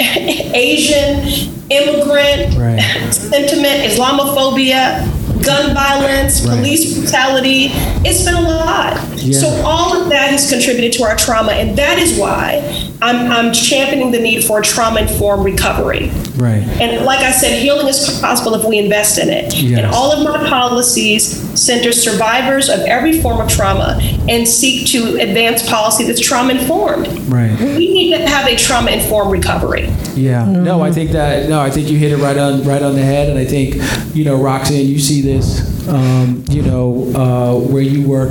Asian, 0.00 1.22
immigrant 1.70 2.56
Right. 2.56 2.80
sentiment, 3.12 3.84
Islamophobia, 3.90 5.06
gun 5.42 5.74
violence, 5.74 6.40
Right. 6.42 6.56
police 6.58 6.94
brutality. 6.94 7.70
It's 8.04 8.22
been 8.22 8.34
a 8.34 8.40
lot. 8.40 8.98
Yeah. 9.16 9.38
So 9.38 9.62
all 9.64 9.96
of 10.02 10.08
that 10.10 10.30
has 10.30 10.50
contributed 10.50 10.92
to 10.94 11.04
our 11.04 11.16
trauma, 11.16 11.52
and 11.52 11.76
that 11.76 11.98
is 11.98 12.18
why 12.18 12.62
I'm, 13.04 13.30
I'm 13.30 13.52
championing 13.52 14.12
the 14.12 14.18
need 14.18 14.44
for 14.44 14.62
trauma-informed 14.62 15.44
recovery. 15.44 16.08
Right. 16.36 16.62
And 16.80 17.04
like 17.04 17.20
I 17.20 17.32
said, 17.32 17.60
healing 17.60 17.86
is 17.86 18.18
possible 18.20 18.54
if 18.54 18.66
we 18.66 18.78
invest 18.78 19.18
in 19.18 19.28
it. 19.28 19.54
Yes. 19.54 19.80
And 19.80 19.94
all 19.94 20.10
of 20.10 20.24
my 20.24 20.48
policies 20.48 21.44
center 21.58 21.92
survivors 21.92 22.68
of 22.68 22.80
every 22.80 23.20
form 23.20 23.40
of 23.40 23.48
trauma 23.48 23.98
and 24.28 24.48
seek 24.48 24.86
to 24.88 25.20
advance 25.20 25.68
policy 25.68 26.04
that's 26.04 26.20
trauma 26.20 26.54
informed. 26.54 27.06
Right. 27.28 27.58
We 27.60 27.92
need 27.92 28.16
to 28.16 28.26
have 28.26 28.46
a 28.46 28.56
trauma 28.56 28.90
informed 28.90 29.32
recovery. 29.32 29.88
Yeah. 30.14 30.44
No, 30.46 30.80
I 30.80 30.90
think 30.90 31.10
that 31.10 31.48
no, 31.48 31.60
I 31.60 31.70
think 31.70 31.90
you 31.90 31.98
hit 31.98 32.12
it 32.12 32.18
right 32.18 32.36
on 32.36 32.64
right 32.64 32.82
on 32.82 32.94
the 32.94 33.02
head, 33.02 33.28
and 33.28 33.38
I 33.38 33.44
think 33.44 33.76
you 34.14 34.24
know, 34.24 34.40
Roxanne, 34.40 34.86
you 34.86 34.98
see 34.98 35.20
this, 35.20 35.88
um, 35.88 36.44
you 36.48 36.62
know, 36.62 37.12
uh, 37.14 37.58
where 37.58 37.82
you 37.82 38.06
work 38.06 38.30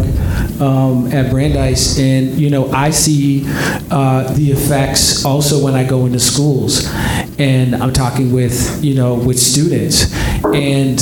um, 0.62 1.12
at 1.12 1.30
Brandeis, 1.30 2.00
and 2.00 2.40
you 2.40 2.50
know, 2.50 2.72
I 2.72 2.90
see 2.90 3.44
uh, 3.92 4.34
the 4.34 4.52
effects 4.64 5.26
also 5.26 5.64
when 5.64 5.74
I 5.74 5.84
go 5.84 6.06
into 6.06 6.20
schools, 6.20 6.90
and 7.38 7.76
I'm 7.76 7.94
talking 7.94 8.32
with 8.32 8.84
you 8.84 8.96
know 8.96 9.16
with 9.16 9.40
students, 9.40 10.14
and 10.44 11.00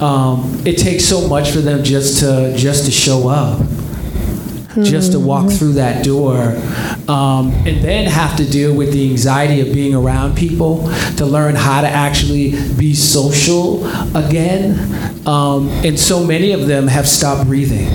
um, 0.00 0.62
it 0.64 0.78
takes 0.78 1.04
so 1.04 1.28
much 1.28 1.50
for 1.50 1.58
them 1.60 1.84
just 1.84 2.20
to 2.20 2.54
just 2.56 2.86
to 2.86 2.90
show 2.90 3.28
up. 3.28 3.60
Just 4.82 5.12
to 5.12 5.20
walk 5.20 5.52
through 5.52 5.74
that 5.74 6.04
door. 6.04 6.60
Um, 7.06 7.52
and 7.64 7.80
then 7.80 8.10
have 8.10 8.36
to 8.38 8.44
deal 8.44 8.74
with 8.74 8.92
the 8.92 9.08
anxiety 9.08 9.60
of 9.60 9.72
being 9.72 9.94
around 9.94 10.36
people 10.36 10.90
to 11.16 11.24
learn 11.24 11.54
how 11.54 11.80
to 11.80 11.86
actually 11.86 12.60
be 12.74 12.92
social 12.92 13.86
again. 14.16 15.28
Um, 15.28 15.68
and 15.84 15.96
so 15.96 16.24
many 16.24 16.50
of 16.50 16.66
them 16.66 16.88
have 16.88 17.06
stopped 17.06 17.46
breathing 17.46 17.86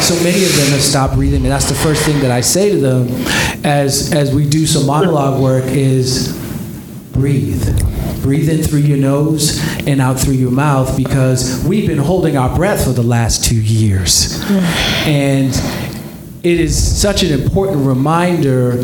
so 0.00 0.14
many 0.22 0.44
of 0.44 0.54
them 0.56 0.68
have 0.68 0.82
stopped 0.82 1.14
breathing 1.14 1.42
and 1.42 1.50
that's 1.50 1.68
the 1.68 1.74
first 1.74 2.04
thing 2.04 2.20
that 2.20 2.30
i 2.30 2.40
say 2.40 2.70
to 2.70 2.78
them 2.78 3.08
as 3.64 4.12
as 4.12 4.34
we 4.34 4.48
do 4.48 4.66
some 4.66 4.86
monologue 4.86 5.40
work 5.40 5.64
is 5.64 6.38
breathe. 7.18 8.22
Breathe 8.22 8.48
in 8.48 8.62
through 8.62 8.80
your 8.80 8.96
nose 8.96 9.60
and 9.86 10.00
out 10.00 10.18
through 10.18 10.34
your 10.34 10.50
mouth 10.50 10.96
because 10.96 11.64
we've 11.64 11.86
been 11.86 11.98
holding 11.98 12.36
our 12.36 12.54
breath 12.54 12.84
for 12.84 12.90
the 12.90 13.02
last 13.02 13.44
two 13.44 13.60
years. 13.60 14.40
Hmm. 14.44 14.58
And 15.08 15.54
it 16.44 16.60
is 16.60 17.00
such 17.00 17.22
an 17.22 17.32
important 17.32 17.84
reminder 17.84 18.82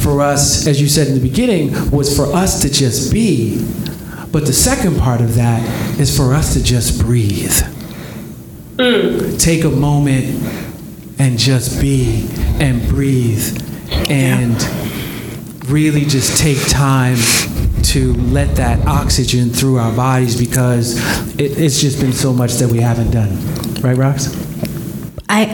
for 0.00 0.20
us, 0.20 0.66
as 0.66 0.80
you 0.80 0.88
said 0.88 1.08
in 1.08 1.14
the 1.14 1.20
beginning, 1.20 1.90
was 1.90 2.16
for 2.16 2.26
us 2.26 2.62
to 2.62 2.70
just 2.70 3.12
be. 3.12 3.58
But 4.30 4.46
the 4.46 4.52
second 4.52 4.98
part 4.98 5.20
of 5.20 5.34
that 5.34 5.62
is 5.98 6.16
for 6.16 6.32
us 6.32 6.54
to 6.54 6.62
just 6.62 7.00
breathe. 7.00 7.60
Mm. 8.76 9.40
Take 9.40 9.64
a 9.64 9.70
moment 9.70 10.24
and 11.18 11.38
just 11.38 11.80
be 11.80 12.28
and 12.60 12.86
breathe 12.88 13.58
and 14.10 14.56
really 15.68 16.04
just 16.04 16.38
take 16.38 16.58
time 16.68 17.18
to 17.82 18.14
let 18.14 18.56
that 18.56 18.86
oxygen 18.86 19.50
through 19.50 19.78
our 19.78 19.94
bodies 19.94 20.38
because 20.38 20.98
it, 21.38 21.58
it's 21.58 21.80
just 21.80 22.00
been 22.00 22.12
so 22.12 22.32
much 22.32 22.54
that 22.54 22.68
we 22.70 22.78
haven't 22.78 23.10
done. 23.10 23.30
Right, 23.82 23.96
Rox? 23.96 24.34
I 25.28 25.44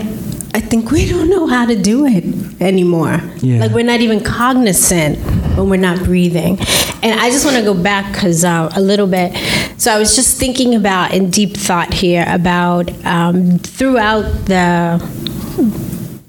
I 0.55 0.61
think 0.61 0.91
we 0.91 1.09
don't 1.09 1.29
know 1.29 1.47
how 1.47 1.67
to 1.67 1.77
do 1.77 2.07
it 2.07 2.25
anymore. 2.61 3.21
Yeah. 3.39 3.61
Like 3.61 3.73
we're 3.73 3.85
not 3.85 4.01
even 4.01 4.23
cognizant 4.23 5.19
when 5.57 5.69
we're 5.69 5.77
not 5.77 6.05
breathing. 6.05 6.59
And 7.03 7.21
I 7.21 7.31
just 7.31 7.45
want 7.45 7.57
to 7.57 7.63
go 7.63 7.75
back 7.75 8.13
because 8.13 8.45
uh, 8.45 8.71
a 8.75 8.81
little 8.81 9.07
bit. 9.07 9.37
So 9.79 9.93
I 9.93 9.99
was 9.99 10.17
just 10.17 10.39
thinking 10.39 10.75
about 10.75 11.13
in 11.13 11.31
deep 11.31 11.57
thought 11.57 11.95
here 11.95 12.25
about 12.29 12.91
um, 13.05 13.59
throughout 13.59 14.23
the 14.47 15.01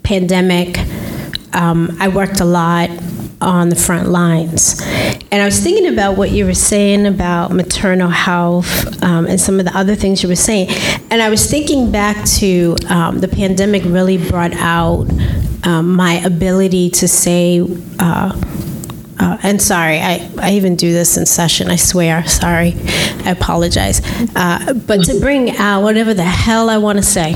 pandemic, 0.03 0.77
um, 1.53 1.97
I 1.99 2.07
worked 2.07 2.39
a 2.39 2.45
lot 2.45 2.89
on 3.41 3.69
the 3.69 3.75
front 3.75 4.09
lines. 4.09 4.81
And 5.31 5.41
I 5.41 5.45
was 5.45 5.59
thinking 5.59 5.87
about 5.87 6.17
what 6.17 6.31
you 6.31 6.45
were 6.45 6.53
saying 6.53 7.05
about 7.05 7.51
maternal 7.51 8.09
health 8.09 9.01
um, 9.03 9.27
and 9.27 9.39
some 9.39 9.59
of 9.59 9.65
the 9.65 9.77
other 9.77 9.95
things 9.95 10.21
you 10.21 10.29
were 10.29 10.35
saying. 10.35 10.69
And 11.09 11.21
I 11.21 11.29
was 11.29 11.49
thinking 11.49 11.91
back 11.91 12.25
to 12.39 12.75
um, 12.89 13.19
the 13.19 13.27
pandemic 13.27 13.83
really 13.85 14.17
brought 14.17 14.53
out 14.53 15.07
um, 15.63 15.93
my 15.93 16.15
ability 16.25 16.89
to 16.91 17.07
say, 17.07 17.65
uh, 17.99 18.39
uh, 19.19 19.37
and 19.43 19.61
sorry, 19.61 19.99
I, 19.99 20.29
I 20.39 20.51
even 20.53 20.75
do 20.75 20.91
this 20.93 21.17
in 21.17 21.25
session, 21.25 21.69
I 21.69 21.75
swear, 21.75 22.25
sorry, 22.27 22.73
I 23.25 23.31
apologize. 23.31 24.01
Uh, 24.35 24.73
but 24.73 25.03
to 25.05 25.19
bring 25.19 25.57
out 25.57 25.83
whatever 25.83 26.13
the 26.13 26.23
hell 26.23 26.69
I 26.69 26.77
want 26.77 26.97
to 26.97 27.03
say. 27.03 27.35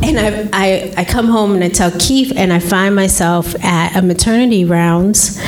And 0.00 0.18
I, 0.18 0.48
I, 0.52 0.94
I 0.98 1.04
come 1.04 1.26
home 1.26 1.54
and 1.54 1.64
I 1.64 1.68
tell 1.68 1.90
Keith, 1.98 2.32
and 2.36 2.52
I 2.52 2.60
find 2.60 2.94
myself 2.94 3.54
at 3.64 3.96
a 3.96 4.00
maternity 4.00 4.64
rounds, 4.64 5.38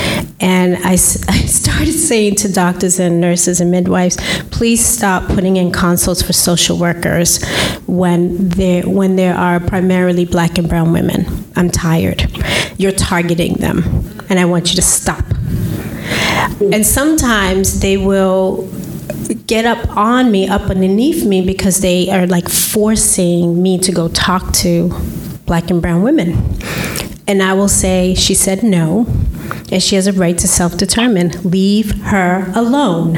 and 0.41 0.77
I, 0.79 0.93
I 0.93 0.97
started 0.97 1.93
saying 1.93 2.35
to 2.37 2.53
doctors 2.53 2.99
and 2.99 3.21
nurses 3.21 3.61
and 3.61 3.71
midwives, 3.71 4.17
please 4.51 4.85
stop 4.85 5.27
putting 5.29 5.57
in 5.57 5.71
consults 5.71 6.21
for 6.21 6.33
social 6.33 6.77
workers 6.79 7.43
when 7.87 8.49
there 8.49 8.83
when 8.89 9.17
there 9.17 9.35
are 9.35 9.61
primarily 9.61 10.25
black 10.25 10.59
and 10.59 10.69
brown 10.69 10.93
women. 10.93 11.27
I'm 11.57 11.71
tired. 11.71 12.31
You're 12.77 12.93
targeting 12.93 13.55
them, 13.55 13.83
and 14.31 14.39
I 14.39 14.47
want 14.47 14.71
you 14.71 14.77
to 14.77 14.83
stop. 14.83 15.25
And 16.73 16.87
sometimes 16.87 17.81
they 17.81 17.97
will 17.97 18.69
get 19.47 19.65
up 19.67 19.97
on 19.97 20.31
me, 20.31 20.49
up 20.49 20.63
underneath 20.63 21.27
me, 21.27 21.45
because 21.45 21.81
they 21.81 22.09
are 22.11 22.27
like 22.27 22.49
forcing 22.49 23.63
me 23.63 23.79
to 23.79 23.93
go 23.93 24.09
talk 24.09 24.53
to 24.55 24.89
black 25.47 25.71
and 25.71 25.83
brown 25.83 26.03
women. 26.03 26.57
And 27.27 27.43
I 27.43 27.53
will 27.55 27.69
say, 27.69 28.15
she 28.15 28.35
said 28.35 28.63
no, 28.63 29.07
and 29.71 29.83
she 29.83 29.97
has 29.97 30.07
a 30.07 30.13
right 30.13 30.39
to 30.39 30.49
self 30.49 30.77
determine. 30.77 31.31
Leave 31.43 32.01
her 32.03 32.51
alone. 32.55 33.17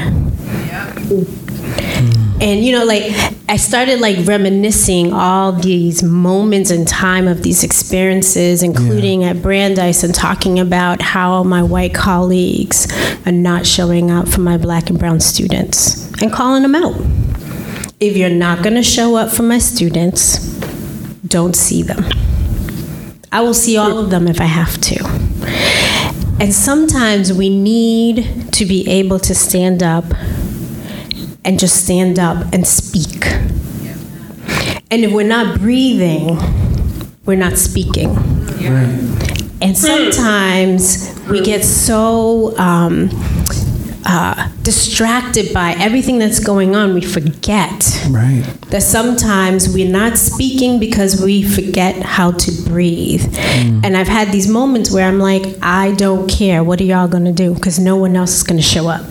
Hmm. 1.09 2.22
And 2.43 2.65
you 2.65 2.73
know, 2.73 2.83
like 2.83 3.03
I 3.47 3.55
started 3.55 4.01
like 4.01 4.27
reminiscing 4.27 5.13
all 5.13 5.53
these 5.53 6.03
moments 6.03 6.71
in 6.71 6.83
time 6.83 7.25
of 7.25 7.41
these 7.41 7.63
experiences, 7.63 8.61
including 8.63 9.23
at 9.23 9.41
Brandeis, 9.41 10.03
and 10.03 10.13
talking 10.13 10.59
about 10.59 11.01
how 11.01 11.43
my 11.43 11.63
white 11.63 11.93
colleagues 11.93 12.91
are 13.25 13.31
not 13.31 13.65
showing 13.65 14.11
up 14.11 14.27
for 14.27 14.41
my 14.41 14.57
black 14.57 14.89
and 14.89 14.99
brown 14.99 15.21
students 15.21 16.11
and 16.21 16.33
calling 16.33 16.63
them 16.63 16.75
out. 16.75 16.93
If 18.01 18.17
you're 18.17 18.29
not 18.29 18.61
going 18.61 18.75
to 18.75 18.83
show 18.83 19.15
up 19.15 19.31
for 19.31 19.43
my 19.43 19.59
students, 19.59 20.39
don't 21.25 21.55
see 21.55 21.81
them. 21.81 22.03
I 23.31 23.39
will 23.39 23.53
see 23.53 23.77
all 23.77 23.97
of 23.97 24.09
them 24.09 24.27
if 24.27 24.41
I 24.41 24.45
have 24.45 24.81
to. 24.81 25.01
And 26.41 26.53
sometimes 26.53 27.31
we 27.31 27.47
need 27.49 28.51
to 28.51 28.65
be 28.65 28.85
able 28.89 29.19
to 29.19 29.33
stand 29.33 29.81
up 29.81 30.03
and 31.45 31.59
just 31.59 31.83
stand 31.83 32.19
up 32.19 32.45
and 32.53 32.65
speak. 32.67 33.25
And 34.91 35.03
if 35.03 35.11
we're 35.11 35.27
not 35.27 35.59
breathing, 35.59 36.37
we're 37.25 37.37
not 37.37 37.57
speaking. 37.57 38.15
And 39.61 39.77
sometimes 39.77 41.17
we 41.29 41.41
get 41.41 41.63
so 41.63 42.55
um, 42.57 43.09
uh, 44.05 44.49
distracted 44.61 45.53
by 45.53 45.71
everything 45.79 46.19
that's 46.19 46.39
going 46.39 46.75
on, 46.75 46.93
we 46.93 47.01
forget 47.01 47.71
Right. 48.09 48.43
that 48.69 48.83
sometimes 48.83 49.73
we're 49.73 49.89
not 49.91 50.17
speaking 50.17 50.79
because 50.79 51.21
we 51.21 51.43
forget 51.43 51.95
how 52.03 52.31
to 52.31 52.51
breathe. 52.63 53.25
And 53.83 53.95
I've 53.97 54.07
had 54.09 54.31
these 54.31 54.47
moments 54.47 54.91
where 54.91 55.07
I'm 55.07 55.19
like, 55.19 55.43
I 55.61 55.91
don't 55.93 56.29
care. 56.29 56.63
What 56.63 56.79
are 56.81 56.85
y'all 56.85 57.07
going 57.07 57.25
to 57.25 57.31
do? 57.31 57.53
Because 57.53 57.79
no 57.79 57.95
one 57.95 58.15
else 58.15 58.35
is 58.35 58.43
going 58.43 58.57
to 58.61 58.63
show 58.67 58.87
up. 58.89 59.05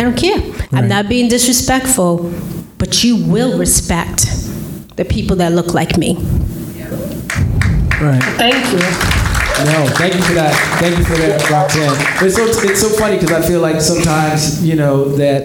I 0.00 0.02
don't 0.02 0.16
care. 0.16 0.40
I'm 0.72 0.88
not 0.88 1.10
being 1.10 1.28
disrespectful, 1.28 2.32
but 2.78 3.04
you 3.04 3.22
will 3.22 3.58
respect 3.58 4.22
the 4.96 5.04
people 5.04 5.36
that 5.36 5.52
look 5.52 5.74
like 5.74 5.98
me. 5.98 6.14
Right. 8.00 8.22
Thank 8.40 8.64
you. 8.72 8.78
No, 9.70 9.86
thank 9.98 10.14
you 10.14 10.22
for 10.22 10.32
that. 10.32 10.54
Thank 10.80 10.96
you 10.96 11.04
for 11.04 11.16
that, 11.18 11.50
Roxanne. 11.50 12.26
It's 12.26 12.34
so 12.34 12.46
it's 12.66 12.80
so 12.80 12.88
funny 12.88 13.18
because 13.18 13.30
I 13.30 13.46
feel 13.46 13.60
like 13.60 13.82
sometimes 13.82 14.64
you 14.66 14.74
know 14.74 15.04
that 15.16 15.44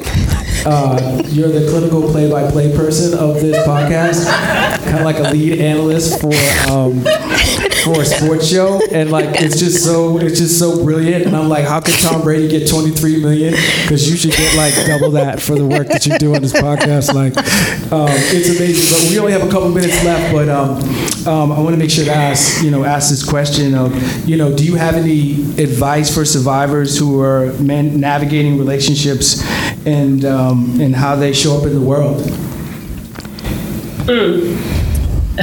uh, 0.65 1.21
you're 1.27 1.49
the 1.49 1.69
clinical 1.69 2.09
play-by-play 2.11 2.75
person 2.75 3.17
of 3.17 3.35
this 3.35 3.57
podcast, 3.67 4.25
kind 4.83 4.99
of 4.99 5.05
like 5.05 5.19
a 5.19 5.31
lead 5.31 5.59
analyst 5.59 6.21
for 6.21 6.33
um, 6.71 7.01
for 7.83 8.01
a 8.01 8.05
sports 8.05 8.47
show, 8.47 8.79
and 8.91 9.11
like 9.11 9.41
it's 9.41 9.59
just 9.59 9.83
so 9.83 10.17
it's 10.17 10.39
just 10.39 10.57
so 10.57 10.83
brilliant. 10.83 11.25
And 11.25 11.35
I'm 11.35 11.49
like, 11.49 11.65
how 11.65 11.79
could 11.79 11.95
Tom 11.95 12.21
Brady 12.21 12.47
get 12.47 12.67
23 12.69 13.21
million? 13.21 13.53
Because 13.83 14.09
you 14.09 14.17
should 14.17 14.31
get 14.31 14.55
like 14.55 14.73
double 14.87 15.11
that 15.11 15.39
for 15.41 15.55
the 15.55 15.65
work 15.65 15.87
that 15.87 16.05
you 16.05 16.17
do 16.17 16.33
on 16.35 16.41
this 16.41 16.53
podcast. 16.53 17.13
Like, 17.13 17.37
um, 17.91 18.07
it's 18.09 18.49
amazing. 18.49 18.97
But 18.97 19.11
we 19.11 19.19
only 19.19 19.31
have 19.33 19.47
a 19.47 19.51
couple 19.51 19.69
minutes 19.69 20.03
left. 20.03 20.33
But 20.33 20.49
um, 20.49 20.77
um, 21.27 21.51
I 21.51 21.59
want 21.59 21.73
to 21.73 21.77
make 21.77 21.91
sure 21.91 22.05
to 22.05 22.13
ask 22.13 22.63
you 22.63 22.71
know 22.71 22.83
ask 22.83 23.09
this 23.09 23.27
question 23.27 23.75
of 23.75 23.93
you 24.27 24.37
know 24.37 24.55
do 24.55 24.63
you 24.65 24.75
have 24.75 24.95
any 24.95 25.33
advice 25.61 26.13
for 26.13 26.25
survivors 26.25 26.97
who 26.97 27.21
are 27.21 27.53
man- 27.53 27.99
navigating 27.99 28.57
relationships 28.57 29.41
and 29.85 30.25
um, 30.25 30.79
and 30.81 30.95
how 30.95 31.15
they 31.15 31.33
show 31.33 31.57
up 31.57 31.65
in 31.65 31.73
the 31.73 31.81
world? 31.81 32.21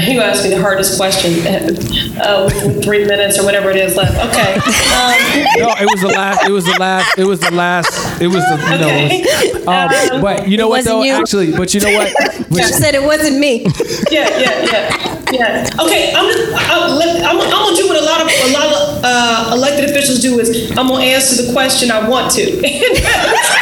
You 0.01 0.21
asked 0.21 0.45
me 0.45 0.51
the 0.51 0.61
hardest 0.61 0.97
question 0.97 1.33
uh, 2.21 2.45
with, 2.45 2.65
with 2.67 2.85
three 2.85 3.05
minutes 3.05 3.39
or 3.39 3.45
whatever 3.45 3.71
it 3.71 3.77
is 3.77 3.97
left. 3.97 4.13
Okay. 4.31 4.55
Um, 4.55 5.13
No, 5.59 5.75
it 5.81 5.89
was 5.91 6.01
the 6.01 6.09
last. 6.09 6.45
It 6.47 6.51
was 6.53 6.65
the 6.65 6.79
last. 6.79 7.19
It 7.19 7.25
was 7.25 7.41
the 7.41 7.51
last. 7.55 8.21
It 8.23 8.27
was 8.29 8.45
the 8.45 8.57
you 8.73 8.79
know. 8.79 8.89
it 8.91 9.55
was- 9.55 10.11
um, 10.13 10.21
but 10.21 10.49
you 10.49 10.57
know 10.57 10.69
what 10.69 10.79
wasn't 10.79 10.97
though? 10.97 11.03
you. 11.05 11.13
Actually, 11.15 11.53
but 11.57 11.73
you 11.75 11.81
know 11.81 11.93
what? 11.99 12.09
Which- 12.51 12.61
You 12.63 12.69
said 12.69 12.95
it 12.95 13.03
wasn't 13.03 13.39
me. 13.39 13.63
yeah, 14.11 14.29
yeah, 14.39 14.65
yeah, 14.65 15.23
yeah. 15.33 15.71
Okay, 15.81 16.13
I'm 16.15 16.27
just, 16.33 16.53
I'm, 16.71 16.83
I'm, 16.93 17.41
I'm 17.41 17.49
gonna 17.49 17.77
do 17.77 17.87
what 17.89 17.97
a 17.97 18.05
lot 18.05 18.21
of 18.21 18.29
a 18.29 18.53
lot 18.53 18.67
of 18.67 19.01
uh, 19.05 19.51
elected 19.55 19.89
officials 19.91 20.19
do 20.21 20.39
is 20.41 20.71
I'm 20.77 20.89
gonna 20.89 21.05
answer 21.05 21.43
the 21.43 21.53
question 21.53 21.91
I 21.91 22.09
want 22.09 22.31
to. 22.33 22.43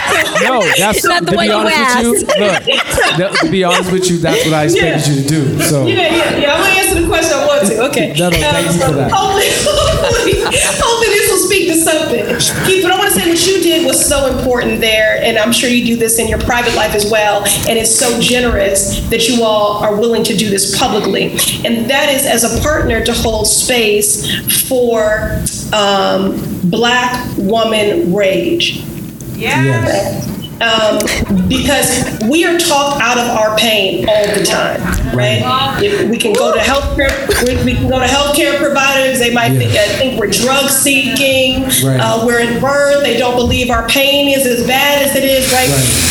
No, 0.43 0.63
that's 0.79 1.05
Not 1.05 1.25
the 1.27 1.33
to 1.33 1.37
way 1.37 1.45
be 1.47 1.53
you 1.53 1.59
honest 1.59 2.03
with 2.07 2.21
you. 2.21 2.45
Look, 2.45 2.65
that- 2.65 3.39
to 3.45 3.51
be 3.51 3.63
honest 3.65 3.93
with 3.93 4.11
you, 4.11 4.19
that's 4.19 4.45
what 4.47 4.55
I 4.55 4.65
expected 4.65 5.07
Yeah. 5.07 5.13
you 5.15 5.23
to 5.23 5.29
do. 5.29 5.61
So 5.63 5.87
Yeah, 5.87 5.95
yeah, 6.09 6.37
yeah. 6.37 6.55
I'm 6.55 6.61
gonna 6.63 6.81
answer 6.81 7.01
the 7.03 7.07
question 7.07 7.39
I 7.39 7.47
want 7.47 7.50
to. 7.67 7.89
Okay. 7.89 8.13
No, 8.19 8.31
no, 8.31 8.37
thank 8.37 8.67
you 8.67 8.81
for 8.81 8.93
that. 8.93 9.11
Hopefully, 9.11 9.47
hopefully, 9.65 10.43
hopefully 10.45 11.09
this 11.09 11.31
will 11.31 11.47
speak 11.47 11.69
to 11.69 11.77
something. 11.77 12.67
Keith, 12.67 12.83
but 12.83 12.93
I 12.93 12.99
want 12.99 13.13
to 13.13 13.21
say 13.21 13.29
what 13.29 13.47
you 13.47 13.63
did 13.63 13.87
was 13.87 14.05
so 14.05 14.27
important 14.27 14.81
there, 14.81 15.23
and 15.23 15.39
I'm 15.39 15.53
sure 15.53 15.69
you 15.69 15.85
do 15.85 15.97
this 15.97 16.19
in 16.19 16.29
your 16.29 16.41
private 16.41 16.75
life 16.75 16.95
as 16.95 17.11
well. 17.11 17.45
And 17.69 17.79
it's 17.79 17.95
so 17.95 18.21
generous 18.21 19.01
that 19.11 19.29
you 19.29 19.45
all 19.45 19.83
are 19.83 19.97
willing 19.97 20.25
to 20.25 20.37
do 20.37 20.51
this 20.51 20.79
publicly, 20.79 21.33
and 21.65 21.89
that 21.91 22.09
is 22.13 22.27
as 22.27 22.45
a 22.45 22.61
partner 22.63 23.05
to 23.05 23.13
hold 23.13 23.47
space 23.47 24.69
for 24.69 25.43
um, 25.73 26.41
Black 26.71 27.37
woman 27.37 28.15
rage 28.15 28.85
yes, 29.41 30.40
um, 30.61 30.99
because 31.49 32.19
we 32.29 32.45
are 32.45 32.59
talked 32.59 33.01
out 33.01 33.19
of 33.19 33.27
our 33.37 33.57
pain 33.57 34.09
all 34.09 34.27
the 34.35 34.45
time, 34.45 34.81
right? 35.17 35.41
If 35.83 36.09
we 36.11 36.19
can 36.19 36.33
go 36.33 36.53
to 36.55 36.61
healthcare, 36.61 37.11
we, 37.47 37.65
we 37.65 37.75
can 37.75 37.89
go 37.89 37.99
to 37.99 38.07
healthcare 38.07 38.59
providers. 38.59 39.19
They 39.19 39.33
might 39.33 39.51
think, 39.57 39.73
uh, 39.73 39.85
think 39.99 40.21
we're 40.21 40.31
drug 40.31 40.69
seeking. 40.71 41.65
Right. 41.85 41.99
Uh, 42.01 42.25
we're 42.27 42.41
in 42.41 42.61
birth. 42.61 43.03
They 43.03 43.17
don't 43.17 43.37
believe 43.37 43.71
our 43.71 43.89
pain 43.89 44.29
is 44.29 44.47
as 44.47 44.67
bad 44.67 45.03
as 45.09 45.17
it 45.17 45.25
is, 45.25 45.51
right? 45.53 45.71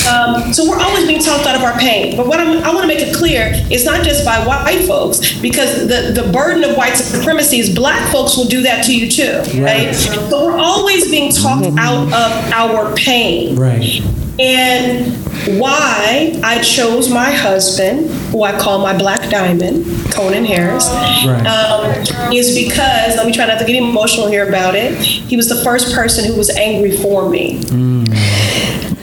Um, 0.10 0.54
so 0.54 0.68
we're 0.68 0.80
always 0.80 1.06
being 1.06 1.22
talked 1.22 1.46
out 1.46 1.56
of 1.56 1.62
our 1.62 1.78
pain. 1.80 2.18
But 2.18 2.28
what 2.28 2.40
I'm, 2.40 2.64
I 2.64 2.70
want 2.74 2.82
to 2.82 2.88
make 2.88 3.00
it 3.00 3.16
clear, 3.16 3.52
it's 3.54 3.86
not 3.86 4.04
just 4.04 4.26
by 4.26 4.44
white 4.46 4.86
folks, 4.88 5.40
because 5.40 5.88
the, 5.88 6.20
the 6.22 6.32
burden 6.32 6.64
of 6.64 6.76
white 6.76 6.96
supremacy 6.96 7.60
is 7.60 7.74
black 7.74 8.12
folks 8.12 8.36
will 8.36 8.46
do 8.48 8.62
that 8.64 8.84
to 8.86 8.96
you 8.98 9.10
too, 9.10 9.42
right? 9.62 9.94
So 9.96 10.46
we're 10.46 10.58
always 10.58 11.10
being 11.12 11.32
talked 11.32 11.68
out 11.78 12.08
of 12.08 12.76
our 12.76 12.96
pain. 12.96 13.56
right. 13.56 14.02
And 14.40 15.14
why 15.60 16.40
I 16.44 16.62
chose 16.62 17.10
my 17.10 17.30
husband, 17.32 18.10
who 18.32 18.44
I 18.44 18.58
call 18.58 18.80
my 18.80 18.98
black 18.98 19.30
diamond, 19.30 19.86
Conan 20.14 20.46
Harris, 20.46 20.88
Right. 20.90 21.46
um, 21.46 22.34
is 22.34 22.56
because, 22.56 23.16
let 23.18 23.26
me 23.26 23.34
try 23.34 23.46
not 23.48 23.60
to 23.60 23.66
get 23.66 23.76
emotional 23.76 24.28
here 24.28 24.48
about 24.48 24.76
it, 24.76 24.94
he 25.02 25.36
was 25.36 25.50
the 25.50 25.62
first 25.64 25.94
person 25.94 26.26
who 26.26 26.36
was 26.36 26.50
angry 26.52 26.92
for 26.98 27.30
me. 27.30 27.60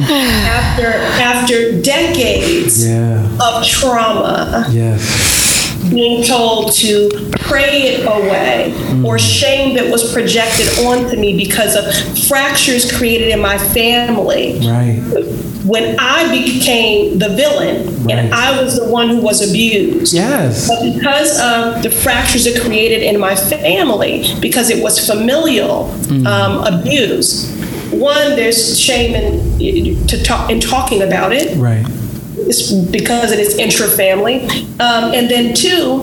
After, 0.08 0.86
after 0.86 1.80
decades 1.82 2.86
Yeah. 2.86 3.26
of 3.40 3.64
trauma, 3.66 4.66
Yes. 4.70 5.45
Being 5.90 6.22
told 6.24 6.72
to 6.72 7.08
pray 7.40 7.82
it 7.94 8.06
away 8.06 8.74
or 9.04 9.18
shame 9.18 9.76
that 9.76 9.90
was 9.90 10.12
projected 10.12 10.66
onto 10.84 11.16
me 11.18 11.36
because 11.36 11.74
of 11.76 11.84
fractures 12.26 12.90
created 12.96 13.28
in 13.28 13.40
my 13.40 13.56
family 13.58 14.58
Right. 14.66 15.00
when 15.64 15.96
I 15.98 16.30
became 16.30 17.18
the 17.18 17.28
villain 17.30 17.88
and 18.10 18.32
I 18.34 18.60
was 18.62 18.78
the 18.78 18.86
one 18.88 19.08
who 19.08 19.20
was 19.20 19.48
abused. 19.48 20.14
Yes. 20.14 20.68
But 20.68 20.94
because 20.94 21.38
of 21.40 21.82
the 21.82 21.90
fractures 21.90 22.46
it 22.46 22.60
created 22.60 23.02
in 23.02 23.18
my 23.18 23.34
family, 23.34 24.24
because 24.40 24.70
it 24.70 24.82
was 24.82 25.04
familial 25.04 25.90
um, 26.26 26.62
abuse, 26.72 27.52
one, 27.90 28.30
there's 28.36 28.78
shame 28.78 29.14
in, 29.14 30.06
to 30.06 30.22
talk, 30.22 30.50
in 30.50 30.60
talking 30.60 31.02
about 31.02 31.32
it 31.32 31.56
Right. 31.56 31.84
It's 32.36 32.72
because 32.72 33.32
it 33.32 33.38
is 33.38 33.56
intra-family. 33.58 34.46
Um, 34.80 35.12
and 35.14 35.28
then 35.30 35.54
two, 35.54 36.02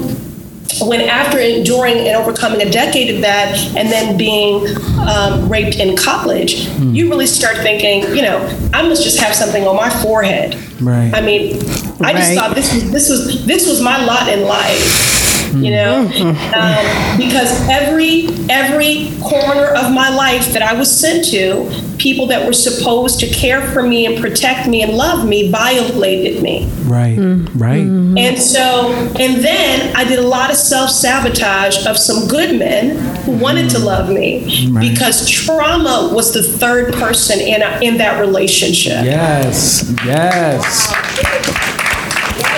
when 0.81 1.01
after 1.01 1.39
enduring 1.39 1.97
and 1.97 2.15
overcoming 2.15 2.61
a 2.61 2.69
decade 2.69 3.13
of 3.13 3.21
that 3.21 3.55
and 3.77 3.89
then 3.91 4.17
being 4.17 4.65
um, 5.07 5.47
raped 5.47 5.77
in 5.77 5.95
college, 5.95 6.67
you 6.79 7.09
really 7.09 7.27
start 7.27 7.57
thinking, 7.57 8.15
you 8.15 8.23
know, 8.23 8.39
I 8.73 8.81
must 8.87 9.03
just 9.03 9.19
have 9.19 9.35
something 9.35 9.65
on 9.67 9.75
my 9.75 9.89
forehead. 10.01 10.55
Right. 10.81 11.13
I 11.13 11.21
mean, 11.21 11.57
I 12.01 12.13
just 12.13 12.29
Right. 12.29 12.37
thought 12.37 12.55
this 12.55 12.73
was 12.73 12.91
this 12.91 13.09
was 13.09 13.45
this 13.45 13.67
was 13.69 13.81
my 13.81 14.03
lot 14.03 14.27
in 14.29 14.41
life. 14.43 15.21
You 15.61 15.71
know, 15.71 16.07
hmm. 16.07 16.53
um, 16.53 17.17
because 17.17 17.67
every 17.69 18.27
every 18.49 19.11
corner 19.21 19.67
of 19.67 19.91
my 19.91 20.09
life 20.09 20.53
that 20.53 20.61
I 20.61 20.73
was 20.73 20.89
sent 20.89 21.25
to, 21.29 21.69
people 21.97 22.27
that 22.27 22.45
were 22.45 22.53
supposed 22.53 23.19
to 23.19 23.27
care 23.27 23.61
for 23.71 23.83
me 23.83 24.05
and 24.05 24.19
protect 24.19 24.67
me 24.67 24.81
and 24.81 24.93
love 24.93 25.27
me 25.27 25.51
violated 25.51 26.41
me. 26.41 26.69
Right. 26.83 27.15
Hmm. 27.15 27.45
Right. 27.57 27.83
Hmm. 27.83 28.17
And 28.17 28.37
so, 28.37 28.91
and 29.19 29.43
then 29.43 29.95
I 29.95 30.03
did 30.03 30.19
a 30.19 30.27
lot 30.27 30.49
of 30.49 30.57
self 30.57 30.89
sabotage 30.89 31.85
of 31.85 31.97
some 31.97 32.27
good 32.27 32.57
men 32.57 32.97
who 33.23 33.31
wanted 33.37 33.69
to 33.71 33.79
love 33.79 34.09
me 34.09 34.69
Right. 34.69 34.89
because 34.89 35.29
trauma 35.29 36.09
was 36.13 36.33
the 36.33 36.43
third 36.43 36.93
person 36.93 37.39
in, 37.39 37.61
a, 37.61 37.79
in 37.81 37.97
that 37.97 38.19
relationship. 38.19 39.03
Yes. 39.05 39.93
Yes. 40.05 40.93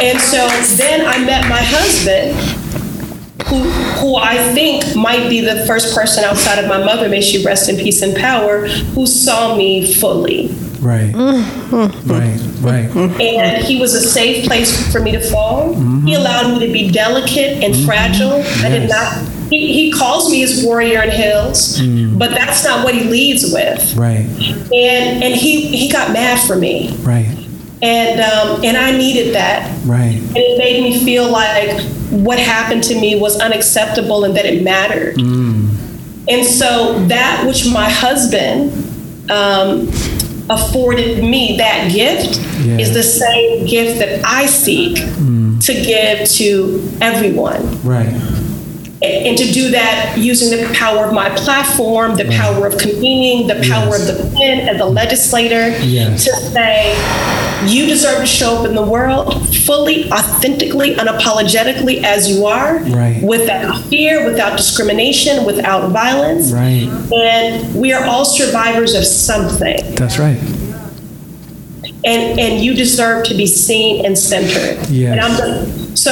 And 0.01 0.19
so 0.19 0.47
then 0.75 1.05
I 1.05 1.17
met 1.23 1.47
my 1.47 1.61
husband, 1.61 2.35
who, 3.55 3.69
who 3.99 4.15
I 4.15 4.37
think 4.53 4.95
might 4.95 5.29
be 5.29 5.41
the 5.41 5.65
first 5.65 5.95
person 5.95 6.23
outside 6.23 6.59
of 6.59 6.67
my 6.67 6.83
mother, 6.83 7.09
may 7.09 7.21
she 7.21 7.43
rest 7.45 7.69
in 7.69 7.77
peace 7.77 8.01
and 8.01 8.15
power, 8.15 8.67
who 8.67 9.05
saw 9.05 9.55
me 9.55 9.93
fully. 9.93 10.47
Right. 10.79 11.13
Mm, 11.13 11.41
mm. 11.69 12.09
Right. 12.09 12.45
Right. 12.61 13.21
and 13.21 13.63
he 13.63 13.79
was 13.79 13.93
a 13.93 14.01
safe 14.01 14.45
place 14.45 14.91
for 14.91 14.99
me 14.99 15.11
to 15.11 15.19
fall. 15.19 15.73
He 15.73 15.81
mm-hmm. 15.81 16.07
allowed 16.07 16.53
me 16.53 16.65
to 16.65 16.73
be 16.73 16.91
delicate 16.91 17.63
and 17.63 17.73
mm-hmm. 17.73 17.85
fragile. 17.85 18.43
I 18.63 18.69
did 18.69 18.89
not. 18.89 19.17
He, 19.49 19.73
he 19.73 19.91
calls 19.91 20.31
me 20.31 20.39
his 20.39 20.63
warrior 20.63 21.03
in 21.03 21.11
hills, 21.11 21.79
mm. 21.79 22.17
but 22.17 22.31
that's 22.31 22.63
not 22.63 22.83
what 22.83 22.95
he 22.95 23.03
leads 23.03 23.51
with. 23.53 23.95
Right. 23.95 24.25
And 24.73 25.23
and 25.23 25.35
he 25.35 25.75
he 25.75 25.89
got 25.91 26.11
mad 26.11 26.39
for 26.47 26.55
me, 26.55 26.95
Right. 27.01 27.44
And 27.81 28.19
um, 28.21 28.63
and 28.63 28.77
I 28.77 28.91
needed 28.97 29.35
that, 29.35 29.69
Right. 29.85 30.15
and 30.15 30.37
it 30.37 30.57
made 30.57 30.83
me 30.83 31.03
feel 31.03 31.29
like 31.29 31.81
what 32.11 32.39
happened 32.39 32.83
to 32.83 32.95
me 32.99 33.19
was 33.19 33.39
unacceptable 33.41 34.23
and 34.25 34.35
that 34.37 34.45
it 34.45 34.63
mattered. 34.63 35.17
And 36.27 36.43
so 36.45 36.97
that 37.07 37.43
which 37.45 37.69
my 37.71 37.87
husband 37.89 38.71
um, 39.29 39.89
afforded 40.49 41.23
me, 41.23 41.57
that 41.57 41.91
gift, 41.91 42.39
Yeah. 42.63 42.77
is 42.79 42.93
the 42.93 43.03
same 43.03 43.65
gift 43.65 43.99
that 43.99 44.21
I 44.25 44.45
seek 44.47 44.95
to 44.97 45.73
give 45.73 46.27
to 46.29 46.89
everyone. 47.01 47.79
Right. 47.83 48.07
And 49.27 49.37
to 49.37 49.51
do 49.51 49.69
that 49.71 50.15
using 50.17 50.49
the 50.57 50.71
power 50.73 51.05
of 51.05 51.13
my 51.13 51.29
platform, 51.29 52.15
the 52.15 52.25
power 52.25 52.65
of 52.67 52.77
convening, 52.77 53.47
the 53.47 53.55
power 53.69 53.97
Yes. 53.97 54.09
of 54.09 54.17
the 54.31 54.37
pen 54.37 54.67
as 54.69 54.79
a 54.81 54.85
legislator 54.85 55.69
Yes. 55.83 56.23
to 56.25 56.31
say, 56.51 56.95
you 57.67 57.85
deserve 57.85 58.19
to 58.19 58.25
show 58.27 58.57
up 58.59 58.65
in 58.67 58.75
the 58.75 58.81
world 58.81 59.47
fully, 59.55 60.11
authentically, 60.11 60.95
unapologetically 60.95 62.03
as 62.03 62.29
you 62.29 62.45
are, 62.45 62.77
Right. 62.89 63.21
without 63.23 63.83
fear, 63.85 64.25
without 64.25 64.57
discrimination, 64.57 65.45
without 65.45 65.89
violence. 65.91 66.51
Right. 66.51 66.87
And 67.13 67.73
we 67.75 67.93
are 67.93 68.05
all 68.05 68.25
survivors 68.25 68.93
of 68.93 69.05
something. 69.05 69.95
That's 69.95 70.19
right. 70.19 70.37
And, 72.05 72.39
and 72.39 72.63
you 72.63 72.75
deserve 72.75 73.25
to 73.25 73.33
be 73.33 73.47
seen 73.47 74.05
and 74.05 74.15
centered. 74.17 74.87
Yes. 74.89 75.11
And 75.13 75.19
I'm 75.21 75.37
done. 75.37 75.95
So 75.97 76.11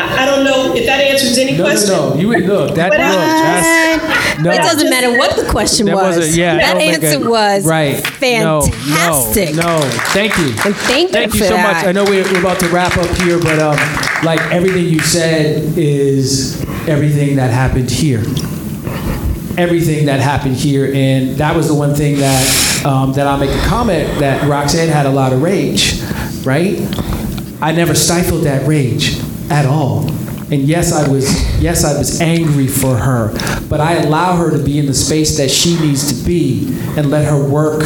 I 0.00 0.22
I 0.22 0.26
don't 0.26 0.42
know 0.44 0.74
if 0.74 0.84
that 0.86 1.00
answers 1.00 1.38
any 1.38 1.56
No, 1.56 1.62
question. 1.62 1.90
no, 1.94 2.14
no. 2.14 2.16
You 2.20 2.46
look 2.46 2.74
that. 2.74 2.90
But 2.90 3.00
I- 3.00 3.94
Look, 4.34 4.44
no. 4.44 4.50
It 4.52 4.56
doesn't 4.62 4.90
matter 4.90 5.16
what 5.16 5.36
the 5.36 5.44
question 5.48 5.86
That 5.86 5.94
was. 5.94 6.16
wasn't. 6.16 6.36
Yeah. 6.36 6.54
I 6.54 6.58
that 6.58 6.76
answer 7.04 7.24
I- 7.24 7.28
was 7.28 7.64
right. 7.66 8.02
No, 8.20 8.62
fantastic. 8.62 9.54
No, 9.54 9.62
no. 9.78 9.80
Thank 10.12 10.36
you. 10.38 10.46
And 10.64 10.74
thank, 10.74 11.10
Thank 11.12 11.34
you 11.34 11.38
you 11.40 11.44
for 11.44 11.50
so 11.50 11.54
that. 11.54 11.76
much. 11.76 11.86
I 11.86 11.92
know 11.92 12.04
we're, 12.04 12.24
we're 12.32 12.40
about 12.40 12.58
to 12.60 12.68
wrap 12.70 12.96
up 12.96 13.08
here, 13.18 13.38
but 13.40 13.58
um, 13.60 13.76
like 14.24 14.40
everything 14.50 14.86
you 14.86 14.98
said 15.00 15.62
is 15.78 16.60
everything 16.88 17.36
that 17.36 17.50
happened 17.52 17.90
here. 17.90 18.22
Everything 19.56 20.06
that 20.06 20.20
happened 20.20 20.54
here, 20.54 20.92
and 20.94 21.36
that 21.38 21.54
was 21.56 21.66
the 21.68 21.74
one 21.74 21.92
thing 21.94 22.18
that 22.18 22.44
um, 22.84 23.12
that 23.14 23.26
I'll 23.26 23.38
make 23.38 23.50
a 23.50 23.66
comment 23.66 24.20
that 24.20 24.48
Roxanne 24.48 24.88
had 24.88 25.06
a 25.06 25.10
lot 25.10 25.32
of 25.32 25.42
rage, 25.42 26.00
right? 26.44 26.78
I 27.60 27.72
never 27.72 27.94
stifled 27.94 28.44
that 28.44 28.66
rage 28.66 29.18
at 29.50 29.66
all. 29.66 30.08
And 30.50 30.62
yes, 30.62 30.92
I 30.92 31.06
was 31.06 31.60
yes, 31.60 31.84
I 31.84 31.98
was 31.98 32.22
angry 32.22 32.68
for 32.68 32.96
her, 32.96 33.36
but 33.68 33.80
I 33.80 33.96
allow 33.96 34.36
her 34.36 34.50
to 34.50 34.62
be 34.62 34.78
in 34.78 34.86
the 34.86 34.94
space 34.94 35.36
that 35.36 35.50
she 35.50 35.78
needs 35.78 36.10
to 36.10 36.26
be 36.26 36.68
and 36.96 37.10
let 37.10 37.26
her 37.26 37.46
work 37.46 37.82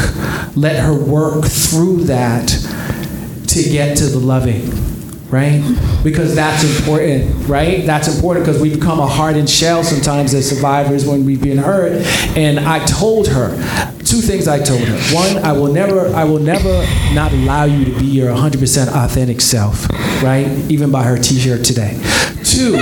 let 0.55 0.77
her 0.77 0.95
work 0.95 1.45
through 1.45 2.05
that 2.05 2.49
to 3.49 3.63
get 3.65 3.97
to 3.99 4.07
the 4.07 4.19
loving, 4.19 4.71
right? 5.29 5.61
Because 6.05 6.37
that's 6.37 6.63
important, 6.63 7.49
right? 7.49 7.85
That's 7.85 8.15
important 8.15 8.47
because 8.47 8.63
we 8.63 8.73
become 8.73 9.01
a 9.01 9.09
hardened 9.09 9.51
shell 9.51 9.83
sometimes 9.83 10.33
as 10.33 10.49
survivors 10.49 11.05
when 11.05 11.25
we've 11.25 11.43
been 11.43 11.59
hurt. 11.59 12.07
And 12.37 12.61
I 12.61 12.85
told 12.87 13.27
her 13.29 13.51
two 14.13 14.21
things 14.21 14.47
I 14.47 14.59
told 14.59 14.83
her. 14.83 15.15
One, 15.15 15.39
I 15.43 15.53
will 15.53 15.73
never 15.73 16.15
I 16.15 16.25
will 16.25 16.39
never 16.39 16.87
not 17.15 17.33
allow 17.33 17.65
you 17.65 17.87
to 17.87 17.99
be 17.99 18.05
your 18.05 18.29
100% 18.29 18.89
authentic 18.89 19.41
self, 19.41 19.89
right? 20.23 20.47
Even 20.69 20.91
by 20.91 21.03
her 21.05 21.17
t-shirt 21.17 21.65
today. 21.65 21.99
Two, 22.45 22.77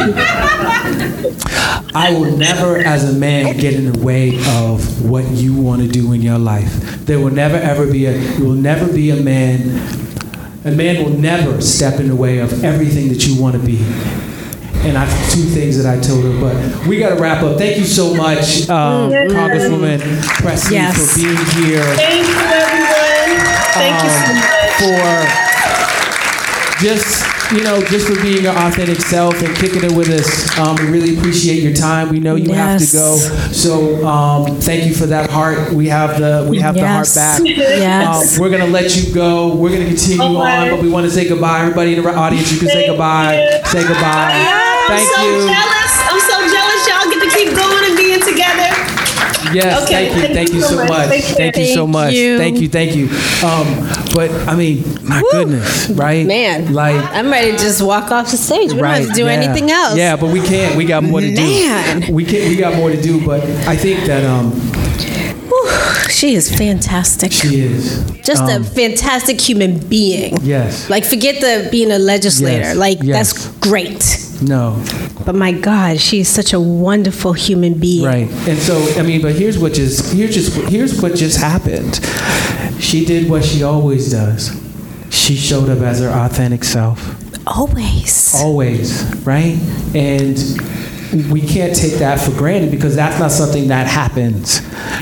I 1.94 2.08
will 2.12 2.36
never, 2.36 2.78
as 2.78 3.08
a 3.08 3.16
man, 3.16 3.56
get 3.58 3.74
in 3.74 3.92
the 3.92 3.98
way 4.04 4.38
of 4.56 5.08
what 5.08 5.24
you 5.28 5.54
want 5.54 5.82
to 5.82 5.88
do 5.88 6.12
in 6.12 6.20
your 6.20 6.38
life. 6.38 6.74
There 7.06 7.20
will 7.20 7.30
never 7.30 7.56
ever 7.56 7.86
be 7.86 8.06
a, 8.06 8.18
you 8.36 8.46
will 8.46 8.54
never 8.54 8.92
be 8.92 9.10
a 9.10 9.16
man, 9.16 9.60
a 10.64 10.72
man 10.72 11.04
will 11.04 11.16
never 11.16 11.60
step 11.60 12.00
in 12.00 12.08
the 12.08 12.16
way 12.16 12.38
of 12.38 12.64
everything 12.64 13.08
that 13.10 13.24
you 13.24 13.40
want 13.40 13.54
to 13.54 13.62
be. 13.64 13.78
And 14.82 14.96
I, 14.96 15.04
two 15.30 15.42
things 15.42 15.76
that 15.82 15.86
I 15.86 16.00
told 16.00 16.24
her, 16.24 16.40
but 16.40 16.86
we 16.86 16.98
got 16.98 17.10
to 17.14 17.20
wrap 17.22 17.42
up. 17.42 17.58
Thank 17.58 17.76
you 17.78 17.84
so 17.84 18.14
much, 18.14 18.66
um, 18.70 19.10
Congresswoman 19.12 20.00
Pressley, 20.40 20.76
Yes. 20.76 20.96
for 20.96 21.20
being 21.20 21.36
here. 21.36 21.84
Thank 21.96 22.26
you, 22.26 22.34
everyone. 22.34 23.44
Thank 23.74 24.02
you 24.02 24.10
so 24.10 24.32
Um, 24.32 24.36
much. 24.40 25.28
for 26.80 26.84
just 26.84 27.26
you 27.52 27.62
know 27.62 27.82
just 27.86 28.06
for 28.08 28.14
being 28.22 28.42
your 28.44 28.54
authentic 28.56 29.00
self 29.02 29.42
and 29.42 29.54
kicking 29.56 29.84
it 29.84 29.92
with 29.92 30.08
us. 30.08 30.58
Um, 30.58 30.76
we 30.76 30.84
really 30.86 31.18
appreciate 31.18 31.62
your 31.62 31.74
time. 31.74 32.08
We 32.08 32.18
know 32.20 32.36
you 32.36 32.52
have 32.54 32.80
to 32.80 32.86
go, 32.92 33.16
so 33.52 34.06
um, 34.06 34.60
thank 34.60 34.86
you 34.86 34.94
for 34.94 35.04
that 35.06 35.28
heart. 35.30 35.72
We 35.74 35.88
have 35.88 36.18
the 36.18 36.46
we 36.48 36.58
have 36.60 36.74
Yes. 36.76 37.12
the 37.14 37.20
heart 37.20 37.38
back. 37.44 37.56
Yes. 37.58 38.34
Um, 38.36 38.40
we're 38.40 38.50
gonna 38.50 38.66
let 38.66 38.96
you 38.96 39.12
go. 39.14 39.54
We're 39.54 39.70
gonna 39.72 39.84
continue 39.86 40.22
Okay. 40.24 40.36
on, 40.62 40.70
but 40.70 40.80
we 40.80 40.88
want 40.88 41.04
to 41.04 41.10
say 41.12 41.28
goodbye. 41.28 41.60
Everybody 41.60 41.96
in 41.96 42.02
the 42.02 42.14
audience, 42.14 42.50
you 42.50 42.58
can 42.60 42.68
say 42.68 42.86
goodbye. 42.86 43.42
you. 43.42 43.66
Say 43.66 43.82
goodbye. 43.86 44.66
Thank 44.88 45.08
I'm 45.08 45.14
so 45.14 45.22
you. 45.24 45.36
jealous. 45.48 45.92
I'm 46.08 46.20
so 46.20 46.36
jealous. 46.48 46.80
Y'all 46.88 47.08
get 47.10 47.20
to 47.24 47.30
keep 47.36 47.50
going 47.56 47.84
and 47.90 47.96
being 47.96 48.20
together. 48.20 48.70
Yes, 49.52 49.82
Okay, 49.82 50.08
thank 50.10 50.28
you, 50.28 50.34
thank 50.34 50.52
you 50.52 50.60
so 50.60 50.76
much. 50.84 51.08
Thank 51.08 51.28
you. 51.28 51.34
Thank 51.34 51.56
you 51.56 51.74
so 51.74 51.86
much. 51.86 52.12
you. 52.14 52.38
Thank 52.38 52.60
you, 52.60 52.68
thank 52.68 52.94
you. 52.94 53.06
Um, 53.44 53.66
but 54.14 54.30
I 54.48 54.54
mean, 54.54 54.84
my 55.02 55.22
goodness, 55.32 55.90
right? 55.90 56.24
Man, 56.24 56.72
like 56.72 56.94
I'm 57.12 57.28
ready 57.30 57.52
to 57.52 57.58
just 57.58 57.82
walk 57.82 58.12
off 58.12 58.30
the 58.30 58.36
stage. 58.36 58.72
We 58.72 58.78
don't 58.78 58.84
have 58.86 59.08
to 59.08 59.12
do 59.12 59.24
yeah. 59.24 59.30
anything 59.32 59.70
else. 59.72 59.96
Yeah, 59.96 60.14
but 60.16 60.32
we 60.32 60.40
can't. 60.40 60.76
We 60.76 60.84
got 60.84 61.02
more 61.02 61.20
to 61.20 61.34
Man. 61.34 62.02
do. 62.02 62.12
We 62.14 62.24
can 62.24 62.48
We 62.48 62.56
got 62.56 62.76
more 62.76 62.90
to 62.90 63.00
do. 63.02 63.24
But 63.26 63.42
I 63.66 63.74
think 63.76 64.04
that 64.06 64.24
um, 64.24 64.52
She 66.10 66.34
is 66.34 66.54
fantastic. 66.54 67.32
she 67.32 67.60
is. 67.60 68.04
Just 68.22 68.42
a 68.44 68.56
um, 68.56 68.64
fantastic 68.64 69.40
human 69.40 69.78
being. 69.88 70.36
Yes. 70.42 70.88
Like, 70.88 71.04
forget 71.04 71.40
the 71.40 71.68
being 71.70 71.90
a 71.90 71.98
legislator. 71.98 72.60
Yes, 72.60 72.76
Like, 72.76 72.98
yes. 73.02 73.32
that's 73.32 73.48
great. 73.58 74.29
No. 74.42 74.82
But 75.26 75.34
my 75.34 75.52
God, 75.52 76.00
she's 76.00 76.28
such 76.28 76.52
a 76.52 76.60
wonderful 76.60 77.32
human 77.34 77.74
being. 77.74 78.04
Right. 78.04 78.28
And 78.48 78.58
so 78.58 78.76
I 78.98 79.02
mean, 79.02 79.20
but 79.22 79.34
here's 79.34 79.58
what 79.58 79.72
just 79.74 80.12
here's 80.14 80.34
just 80.34 80.54
here's 80.70 81.00
what 81.00 81.14
just 81.14 81.38
happened. 81.38 82.00
She 82.82 83.04
did 83.04 83.28
what 83.28 83.44
she 83.44 83.62
always 83.62 84.10
does. 84.10 84.58
She 85.10 85.36
showed 85.36 85.68
up 85.68 85.80
as 85.80 86.00
her 86.00 86.08
authentic 86.08 86.64
self. 86.64 86.98
Always. 87.46 88.34
Always, 88.36 89.04
right? 89.26 89.58
And 89.94 90.38
we 91.30 91.40
can't 91.40 91.74
take 91.74 91.94
that 91.94 92.20
for 92.20 92.30
granted 92.30 92.70
because 92.70 92.94
that's 92.94 93.18
not 93.18 93.32
something 93.32 93.68
that 93.68 93.88
happens, 93.88 94.60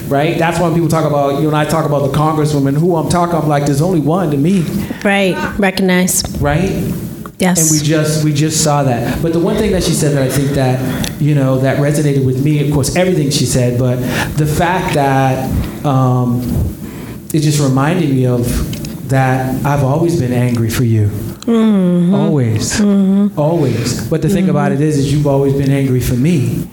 right? 0.08 0.38
That's 0.38 0.58
why 0.58 0.64
when 0.68 0.74
people 0.74 0.88
talk 0.88 1.04
about, 1.04 1.40
you 1.42 1.48
and 1.48 1.56
I 1.56 1.66
talk 1.66 1.84
about 1.84 2.10
the 2.10 2.16
congresswoman, 2.16 2.78
who 2.78 2.96
I'm 2.96 3.10
talking, 3.10 3.34
I'm 3.36 3.46
like, 3.48 3.66
there's 3.66 3.82
only 3.82 4.00
one 4.00 4.30
to 4.30 4.38
me, 4.38 4.62
Right. 5.04 5.34
Recognize. 5.58 6.24
right? 6.40 6.70
Yes. 7.38 7.70
And 7.70 7.80
we 7.80 7.86
just 7.86 8.24
we 8.24 8.32
just 8.32 8.62
saw 8.64 8.82
that. 8.82 9.22
But 9.22 9.32
the 9.32 9.38
one 9.40 9.56
thing 9.56 9.70
that 9.72 9.82
she 9.84 9.92
said 9.92 10.16
that 10.16 10.22
I 10.22 10.28
think 10.28 10.50
that 10.50 11.20
you 11.20 11.34
know 11.34 11.58
that 11.58 11.78
resonated 11.78 12.26
with 12.26 12.44
me, 12.44 12.66
of 12.66 12.72
course, 12.74 12.96
everything 12.96 13.30
she 13.30 13.46
said, 13.46 13.78
but 13.78 13.96
the 14.36 14.46
fact 14.46 14.94
that 14.94 15.48
um, 15.86 16.42
it 17.32 17.40
just 17.40 17.60
reminded 17.60 18.10
me 18.10 18.26
of 18.26 19.08
that 19.08 19.64
I've 19.64 19.84
always 19.84 20.18
been 20.20 20.32
angry 20.32 20.68
for 20.70 20.84
you. 20.84 21.10
Always, 21.48 22.78
always. 23.38 24.06
But 24.10 24.20
the 24.20 24.28
thing 24.28 24.50
about 24.50 24.70
it 24.72 24.82
is, 24.82 24.98
is 24.98 25.10
you've 25.12 25.26
always 25.26 25.54
been 25.54 25.70
angry 25.70 26.00
for 26.00 26.12
me. 26.14 26.68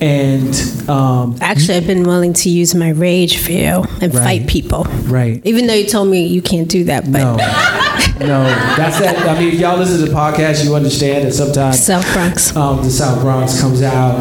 And 0.00 0.88
um, 0.88 1.36
Actually, 1.42 1.76
I've 1.76 1.86
been 1.86 2.04
willing 2.04 2.32
to 2.34 2.48
use 2.50 2.74
my 2.74 2.90
rage 2.90 3.38
for 3.42 3.52
you 3.52 3.84
and 4.00 4.14
Right. 4.14 4.24
fight 4.24 4.46
people. 4.46 4.84
right. 5.08 5.40
Even 5.44 5.66
though 5.66 5.74
you 5.74 5.86
told 5.86 6.08
me 6.08 6.26
you 6.26 6.40
can't 6.42 6.68
do 6.68 6.84
that, 6.84 7.04
but 7.10 7.18
No, 7.18 7.36
no, 8.18 8.44
that's 8.76 8.98
that. 9.00 9.28
I 9.28 9.38
mean, 9.38 9.52
if 9.52 9.60
y'all 9.60 9.76
listen 9.76 9.98
to 10.00 10.06
the 10.06 10.16
podcast, 10.16 10.64
you 10.64 10.74
understand 10.74 11.26
that 11.26 11.32
sometimes 11.32 11.84
South 11.84 12.10
Bronx. 12.14 12.56
um, 12.56 12.82
the 12.82 12.90
South 12.90 13.20
Bronx 13.20 13.60
comes 13.60 13.82
out, 13.82 14.16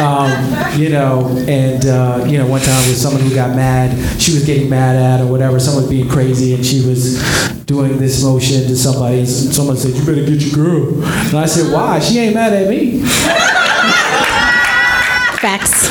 um, 0.00 0.80
you 0.80 0.88
know, 0.88 1.26
and 1.48 1.84
uh, 1.86 2.24
you 2.28 2.38
know, 2.38 2.46
one 2.46 2.60
time 2.60 2.76
was 2.88 3.00
someone 3.00 3.22
who 3.22 3.34
got 3.34 3.56
mad. 3.56 4.20
She 4.20 4.34
was 4.34 4.44
getting 4.44 4.70
mad 4.70 4.96
at 4.96 5.20
or 5.24 5.30
whatever. 5.30 5.58
Someone 5.58 5.82
was 5.82 5.90
being 5.90 6.08
crazy, 6.08 6.54
and 6.54 6.64
she 6.64 6.86
was 6.86 7.20
doing 7.64 7.98
this 7.98 8.22
motion 8.22 8.62
to 8.68 8.76
somebody. 8.76 9.18
And 9.18 9.28
someone 9.28 9.76
said, 9.76 9.94
"You 9.94 10.04
better 10.06 10.24
get 10.24 10.40
your 10.40 10.54
girl." 10.54 11.02
And 11.04 11.34
I 11.34 11.46
said, 11.46 11.72
"Why? 11.72 11.98
She 11.98 12.18
ain't 12.20 12.34
mad 12.34 12.52
at 12.52 12.68
me." 12.68 13.02
Facts. 15.40 15.88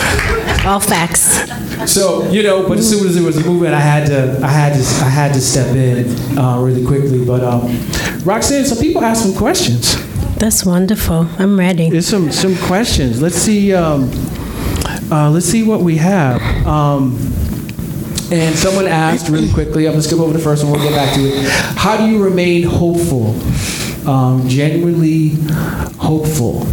All 0.65 0.79
facts. 0.79 1.47
So 1.91 2.29
you 2.29 2.43
know, 2.43 2.67
but 2.67 2.77
as 2.77 2.89
soon 2.89 3.07
as 3.07 3.15
it 3.15 3.23
was 3.23 3.37
a 3.37 3.43
movement, 3.45 3.73
I 3.73 3.79
had 3.79 4.07
to, 4.07 4.39
I 4.43 4.49
had 4.49 4.73
to, 4.73 5.05
I 5.05 5.09
had 5.09 5.33
to 5.33 5.41
step 5.41 5.75
in 5.75 6.37
uh, 6.37 6.59
really 6.59 6.85
quickly. 6.85 7.25
But 7.25 7.43
um, 7.43 7.63
Roxanne, 8.23 8.65
some 8.65 8.77
people 8.77 9.03
ask 9.03 9.23
some 9.23 9.33
questions. 9.35 9.95
That's 10.37 10.65
wonderful. 10.65 11.27
I'm 11.37 11.57
ready. 11.57 11.89
There's 11.89 12.07
some 12.07 12.31
some 12.31 12.55
questions. 12.57 13.21
Let's 13.21 13.35
see. 13.35 13.73
Um, 13.73 14.11
uh, 15.11 15.29
let's 15.31 15.45
see 15.45 15.63
what 15.63 15.81
we 15.81 15.97
have. 15.97 16.41
Um, 16.67 17.17
and 18.31 18.55
someone 18.55 18.85
asked 18.87 19.29
really 19.29 19.51
quickly. 19.51 19.87
I'm 19.87 19.93
gonna 19.93 20.03
skip 20.03 20.19
over 20.19 20.33
the 20.33 20.39
first 20.39 20.63
one. 20.63 20.73
We'll 20.73 20.83
get 20.83 20.93
back 20.95 21.15
to 21.15 21.21
it. 21.21 21.49
How 21.77 21.97
do 21.97 22.05
you 22.05 22.23
remain 22.23 22.63
hopeful, 22.63 23.29
um, 24.07 24.47
genuinely 24.47 25.29
hopeful? 25.97 26.67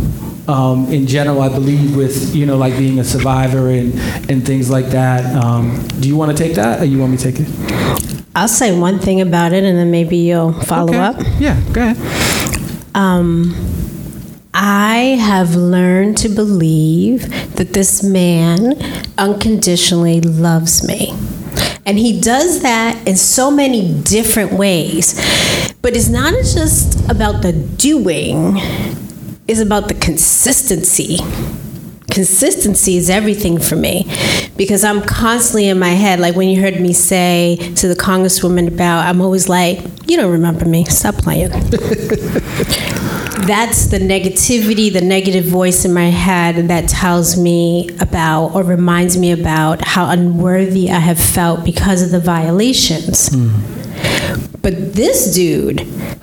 Um, 0.49 0.87
in 0.93 1.07
general, 1.07 1.43
I 1.43 1.49
believe 1.49 1.97
with 1.97 2.35
you 2.35 2.47
know 2.47 2.57
like 2.57 2.77
being 2.79 2.99
a 3.01 3.05
survivor 3.05 3.69
and 3.71 3.93
and 4.31 4.45
things 4.47 4.71
like 4.71 4.87
that. 4.87 5.25
Um, 5.43 5.87
do 6.01 6.09
you 6.09 6.17
want 6.17 6.37
to 6.37 6.43
take 6.43 6.55
that, 6.55 6.81
or 6.81 6.85
you 6.85 6.99
want 6.99 7.13
me 7.13 7.19
to 7.19 7.33
take 7.33 7.41
it? 7.41 8.23
I'll 8.35 8.49
say 8.49 8.79
one 8.79 8.99
thing 8.99 9.21
about 9.21 9.53
it, 9.53 9.65
and 9.65 9.77
then 9.79 9.91
maybe 9.91 10.17
you'll 10.19 10.53
follow 10.53 10.91
Okay. 10.93 10.99
up. 10.99 11.17
Yeah, 11.41 11.59
go 11.73 11.83
ahead. 11.83 11.97
Um, 12.95 13.55
I 14.55 15.19
have 15.21 15.55
learned 15.55 16.17
to 16.19 16.29
believe 16.29 17.29
that 17.57 17.73
this 17.73 18.03
man 18.03 18.75
unconditionally 19.19 20.21
loves 20.21 20.87
me. 20.87 21.13
And 21.85 21.99
he 21.99 22.21
does 22.21 22.63
that 22.63 23.07
in 23.07 23.17
so 23.17 23.51
many 23.51 23.93
different 24.03 24.53
ways. 24.53 25.15
But 25.83 25.95
it's 25.97 26.09
not 26.09 26.33
just 26.43 26.99
about 27.11 27.43
the 27.43 27.53
doing, 27.53 28.57
it's 29.49 29.61
about 29.61 29.89
the 29.89 29.95
consistency. 29.95 31.19
Consistency 32.11 32.97
is 32.97 33.11
everything 33.11 33.59
for 33.59 33.77
me 33.77 34.11
because 34.57 34.85
I'm 34.85 35.03
constantly 35.03 35.69
in 35.69 35.79
my 35.79 35.91
head. 35.91 36.21
Like 36.21 36.35
when 36.37 36.49
you 36.49 36.61
heard 36.61 36.81
me 36.81 36.93
say 36.93 37.57
to 37.77 37.89
the 37.89 37.95
Congresswoman 37.95 38.69
about, 38.69 39.07
I'm 39.07 39.21
always 39.21 39.49
like, 39.49 39.81
you 40.09 40.17
don't 40.17 40.33
remember 40.33 40.65
me, 40.65 40.85
stop 40.85 41.17
playing 41.17 41.51
that's 43.47 43.87
the 43.87 43.99
negativity, 43.99 44.93
the 44.93 45.01
negative 45.01 45.45
voice 45.45 45.85
in 45.85 45.95
my 45.95 46.09
head 46.11 46.69
that 46.69 46.89
tells 46.89 47.39
me 47.39 47.89
about 48.01 48.49
or 48.55 48.63
reminds 48.63 49.17
me 49.17 49.31
about 49.31 49.85
how 49.85 50.11
unworthy 50.11 50.91
I 50.91 50.99
have 50.99 51.19
felt 51.19 51.65
because 51.65 52.03
of 52.03 52.11
the 52.11 52.21
violations. 52.21 53.29
Mm. 53.29 53.76
But 54.67 54.95
this 54.95 55.33
dude, 55.33 55.83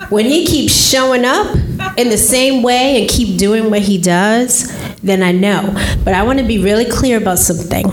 when 0.09 0.25
he 0.25 0.45
keeps 0.45 0.73
showing 0.73 1.23
up 1.23 1.55
in 1.95 2.09
the 2.09 2.17
same 2.17 2.61
way 2.61 2.99
and 2.99 3.09
keep 3.09 3.37
doing 3.37 3.69
what 3.71 3.83
he 3.83 3.97
does, 3.97 4.69
then 4.97 5.23
I 5.23 5.31
know. 5.31 5.71
But 6.03 6.13
I 6.13 6.23
want 6.23 6.39
to 6.39 6.45
be 6.45 6.61
really 6.61 6.83
clear 6.83 7.15
about 7.15 7.39
something. 7.39 7.85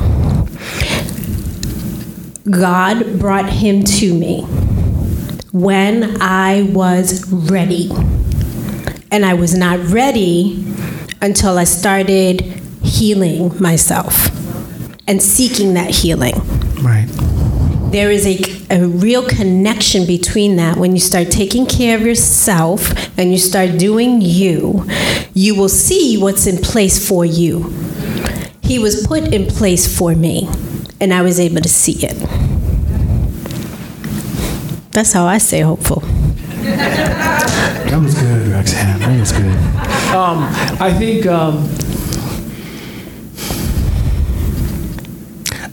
God 2.51 3.21
brought 3.21 3.49
him 3.49 3.85
to 3.85 4.13
me 4.13 4.43
when 5.53 6.21
I 6.21 6.63
was 6.63 7.33
ready. 7.33 7.89
And 9.13 9.25
I 9.25 9.35
was 9.35 9.55
not 9.55 9.79
ready 9.87 10.67
until 11.23 11.59
I 11.59 11.65
started 11.65 12.41
healing 12.83 13.57
myself 13.63 14.37
and 15.07 15.23
seeking 15.23 15.75
that 15.75 15.91
healing. 15.91 16.35
Right. 16.83 17.07
There 17.91 18.13
is 18.13 18.25
a, 18.25 18.39
a 18.71 18.87
real 18.87 19.27
connection 19.27 20.07
between 20.07 20.55
that. 20.57 20.77
When 20.77 20.93
you 20.93 21.01
start 21.01 21.31
taking 21.31 21.67
care 21.67 21.97
of 21.97 22.03
yourself 22.03 22.93
and 23.19 23.33
you 23.33 23.39
start 23.39 23.79
doing 23.79 24.21
you, 24.21 24.87
you 25.35 25.57
will 25.57 25.69
see 25.69 26.17
what's 26.17 26.47
in 26.47 26.59
place 26.59 27.05
for 27.09 27.25
you. 27.25 27.75
He 28.63 28.79
was 28.79 29.05
put 29.05 29.35
in 29.35 29.47
place 29.47 29.99
for 29.99 30.15
me, 30.15 30.49
and 31.01 31.13
I 31.13 31.23
was 31.23 31.41
able 31.41 31.63
to 31.63 31.69
see 31.69 31.99
it. 32.07 32.17
That's 34.93 35.13
how 35.13 35.27
I 35.27 35.39
stay 35.39 35.61
hopeful. 35.61 36.01
That 36.63 38.01
was 38.01 38.15
good, 38.15 38.47
Roxanne. 38.53 39.01
That 39.01 39.19
was 39.19 39.33
good. 39.33 39.57
Um, 40.15 40.45
I 40.81 40.95
think. 40.97 41.27
Um, 41.27 41.69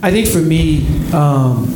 I 0.00 0.12
think 0.12 0.28
for 0.28 0.38
me, 0.38 0.86
um, 1.12 1.66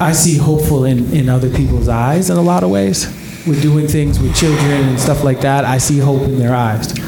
I 0.00 0.12
see 0.12 0.38
hopeful 0.38 0.86
in, 0.86 1.12
in 1.12 1.28
other 1.28 1.50
people's 1.50 1.88
eyes 1.88 2.30
in 2.30 2.38
a 2.38 2.42
lot 2.42 2.62
of 2.62 2.70
ways. 2.70 3.06
With 3.46 3.60
doing 3.60 3.86
things 3.86 4.18
with 4.18 4.34
children 4.34 4.88
and 4.88 4.98
stuff 4.98 5.22
like 5.22 5.42
that, 5.42 5.66
I 5.66 5.76
see 5.76 5.98
hope 5.98 6.22
in 6.22 6.38
their 6.38 6.54
eyes. 6.54 6.98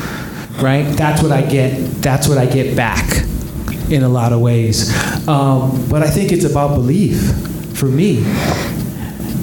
Right? 0.60 0.82
That's 0.82 1.22
what 1.22 1.32
I 1.32 1.40
get. 1.40 1.78
That's 2.02 2.28
what 2.28 2.36
I 2.36 2.44
get 2.44 2.76
back 2.76 3.24
in 3.90 4.02
a 4.02 4.08
lot 4.08 4.32
of 4.32 4.40
ways. 4.40 4.92
Um, 5.26 5.88
but 5.88 6.02
I 6.02 6.10
think 6.10 6.32
it's 6.32 6.44
about 6.44 6.74
belief 6.74 7.18
for 7.76 7.86
me. 7.86 8.18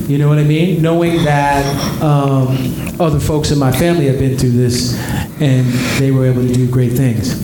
You 0.07 0.17
know 0.17 0.27
what 0.27 0.39
I 0.39 0.43
mean? 0.43 0.81
Knowing 0.81 1.23
that 1.23 1.65
um, 2.01 2.99
other 2.99 3.19
folks 3.19 3.51
in 3.51 3.57
my 3.59 3.71
family 3.71 4.07
have 4.07 4.19
been 4.19 4.37
through 4.37 4.51
this 4.51 4.95
and 5.41 5.65
they 5.99 6.11
were 6.11 6.25
able 6.25 6.41
to 6.41 6.53
do 6.53 6.69
great 6.69 6.93
things, 6.93 7.35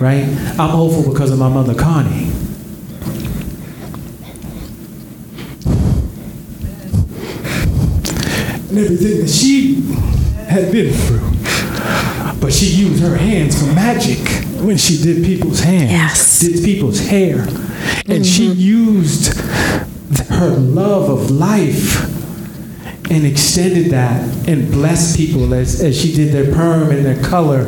right? 0.00 0.24
I'm 0.58 0.70
hopeful 0.70 1.12
because 1.12 1.30
of 1.30 1.38
my 1.38 1.48
mother, 1.48 1.74
Connie. 1.74 2.33
And 8.74 8.84
everything 8.84 9.20
that 9.20 9.28
she 9.28 9.82
had 10.48 10.72
been 10.72 10.92
through. 10.92 11.20
But 12.40 12.52
she 12.52 12.66
used 12.66 13.00
her 13.04 13.16
hands 13.16 13.60
for 13.60 13.72
magic 13.72 14.18
when 14.60 14.76
she 14.78 15.00
did 15.00 15.24
people's 15.24 15.60
hands, 15.60 15.92
Yes. 15.92 16.40
did 16.40 16.64
people's 16.64 16.98
hair. 16.98 17.42
And 18.08 18.26
she 18.26 18.48
mm-hmm. 18.48 18.58
used 18.58 19.38
her 20.28 20.50
love 20.50 21.08
of 21.08 21.30
life 21.30 22.02
and 23.12 23.24
extended 23.24 23.92
that 23.92 24.48
and 24.48 24.72
blessed 24.72 25.16
people 25.16 25.54
as, 25.54 25.80
as 25.80 25.96
she 25.96 26.12
did 26.12 26.32
their 26.32 26.52
perm 26.52 26.90
and 26.90 27.06
their 27.06 27.22
color, 27.22 27.64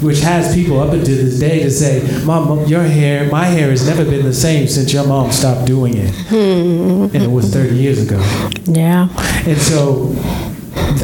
which 0.00 0.20
has 0.20 0.54
people 0.54 0.80
up 0.80 0.94
until 0.94 1.16
this 1.16 1.38
day 1.38 1.62
to 1.64 1.70
say, 1.70 2.24
Mom, 2.24 2.64
your 2.64 2.82
hair, 2.84 3.28
my 3.30 3.44
hair 3.44 3.68
has 3.68 3.86
never 3.86 4.04
been 4.04 4.24
the 4.24 4.32
same 4.32 4.66
since 4.68 4.90
your 4.90 5.06
mom 5.06 5.32
stopped 5.32 5.66
doing 5.66 5.98
it. 5.98 6.14
Hmm. 6.14 7.14
And 7.14 7.22
it 7.22 7.30
was 7.30 7.52
30 7.52 7.76
years 7.76 8.02
ago. 8.02 8.18
Yeah. 8.64 9.08
And 9.46 9.58
so 9.58 10.14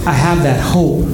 I 0.07 0.12
have 0.12 0.43
that 0.43 0.61
hope. 0.61 1.07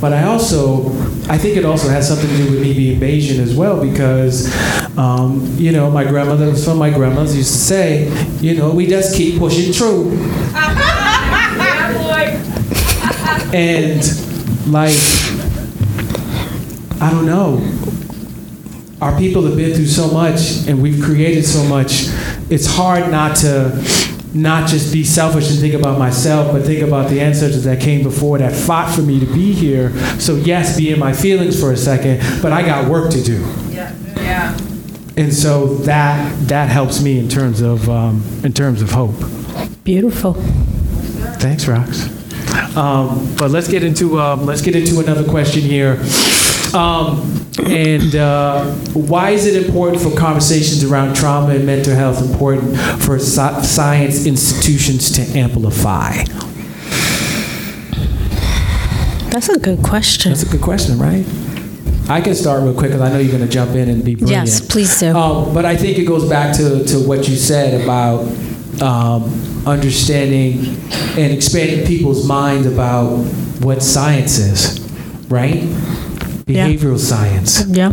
But 0.00 0.12
I 0.12 0.24
also, 0.24 0.90
I 1.30 1.38
think 1.38 1.56
it 1.56 1.64
also 1.64 1.88
has 1.88 2.06
something 2.06 2.28
to 2.28 2.36
do 2.36 2.50
with 2.50 2.60
me 2.60 2.74
being 2.74 3.00
Bayesian 3.00 3.38
as 3.38 3.54
well 3.54 3.82
because, 3.82 4.54
um, 4.98 5.46
you 5.56 5.72
know, 5.72 5.90
my 5.90 6.04
grandmother, 6.04 6.54
some 6.54 6.74
of 6.74 6.78
my 6.78 6.90
grandmothers 6.90 7.36
used 7.36 7.52
to 7.52 7.58
say, 7.58 8.28
you 8.40 8.56
know, 8.56 8.70
we 8.72 8.86
just 8.86 9.16
keep 9.16 9.38
pushing 9.38 9.72
through. 9.72 10.10
and 13.54 14.02
like, 14.70 14.96
I 17.00 17.10
don't 17.10 17.26
know. 17.26 17.62
Our 19.00 19.16
people 19.18 19.42
have 19.46 19.56
been 19.56 19.74
through 19.74 19.86
so 19.86 20.10
much 20.10 20.66
and 20.66 20.82
we've 20.82 21.02
created 21.02 21.44
so 21.44 21.64
much. 21.64 22.08
It's 22.50 22.66
hard 22.66 23.10
not 23.10 23.36
to 23.38 23.70
not 24.36 24.68
just 24.68 24.92
be 24.92 25.04
selfish 25.04 25.50
and 25.50 25.58
think 25.58 25.74
about 25.74 25.98
myself, 25.98 26.52
but 26.52 26.62
think 26.64 26.82
about 26.82 27.10
the 27.10 27.20
ancestors 27.20 27.64
that 27.64 27.80
came 27.80 28.02
before 28.02 28.38
that 28.38 28.52
fought 28.52 28.94
for 28.94 29.02
me 29.02 29.18
to 29.20 29.26
be 29.26 29.52
here. 29.52 29.96
So 30.18 30.36
yes, 30.36 30.76
be 30.76 30.90
in 30.90 30.98
my 30.98 31.12
feelings 31.12 31.58
for 31.58 31.72
a 31.72 31.76
second, 31.76 32.20
but 32.42 32.52
I 32.52 32.62
got 32.62 32.88
work 32.88 33.10
to 33.12 33.22
do. 33.22 33.40
Yeah. 33.70 33.94
Yeah. 34.16 34.56
And 35.16 35.32
so 35.32 35.74
that 35.78 36.48
that 36.48 36.68
helps 36.68 37.02
me 37.02 37.18
in 37.18 37.28
terms 37.28 37.62
of 37.62 37.88
um, 37.88 38.22
in 38.44 38.52
terms 38.52 38.82
of 38.82 38.90
hope. 38.90 39.14
Beautiful. 39.84 40.34
Thanks, 41.38 41.64
Rox. 41.64 42.12
Um, 42.76 43.34
but 43.36 43.50
let's 43.50 43.68
get 43.68 43.82
into 43.82 44.20
um, 44.20 44.44
let's 44.44 44.60
get 44.60 44.76
into 44.76 45.00
another 45.00 45.24
question 45.24 45.62
here. 45.62 45.92
Um, 46.74 47.35
and 47.64 48.14
uh, 48.14 48.64
why 48.92 49.30
is 49.30 49.46
it 49.46 49.66
important 49.66 50.02
for 50.02 50.14
conversations 50.16 50.84
around 50.84 51.14
trauma 51.16 51.54
and 51.54 51.64
mental 51.64 51.94
health 51.94 52.20
important 52.22 52.76
for 53.02 53.16
sci- 53.16 53.62
science 53.62 54.26
institutions 54.26 55.10
to 55.12 55.22
amplify? 55.38 56.22
That's 59.30 59.48
a 59.48 59.58
good 59.58 59.82
question. 59.82 60.32
That's 60.32 60.44
a 60.44 60.48
good 60.48 60.62
question, 60.62 60.98
right? 60.98 61.26
I 62.08 62.20
can 62.20 62.34
start 62.34 62.62
real 62.62 62.72
quick 62.72 62.92
because 62.92 63.00
I 63.00 63.10
know 63.10 63.18
you're 63.18 63.36
going 63.36 63.46
to 63.46 63.52
jump 63.52 63.72
in 63.72 63.88
and 63.88 64.04
be 64.04 64.14
brilliant. 64.14 64.46
Yes, 64.46 64.60
please 64.60 64.98
do. 65.00 65.14
Um, 65.14 65.52
but 65.52 65.64
I 65.64 65.76
think 65.76 65.98
it 65.98 66.04
goes 66.04 66.28
back 66.28 66.56
to, 66.56 66.84
to 66.84 66.98
what 67.00 67.28
you 67.28 67.36
said 67.36 67.82
about 67.82 68.20
um, 68.80 69.66
understanding 69.66 70.58
and 71.18 71.32
expanding 71.32 71.84
people's 71.86 72.26
minds 72.26 72.66
about 72.66 73.16
what 73.60 73.82
science 73.82 74.38
is, 74.38 74.80
right? 75.28 75.64
Yeah. 76.48 76.68
Behavioral 76.68 76.96
science, 76.96 77.66
yeah. 77.66 77.90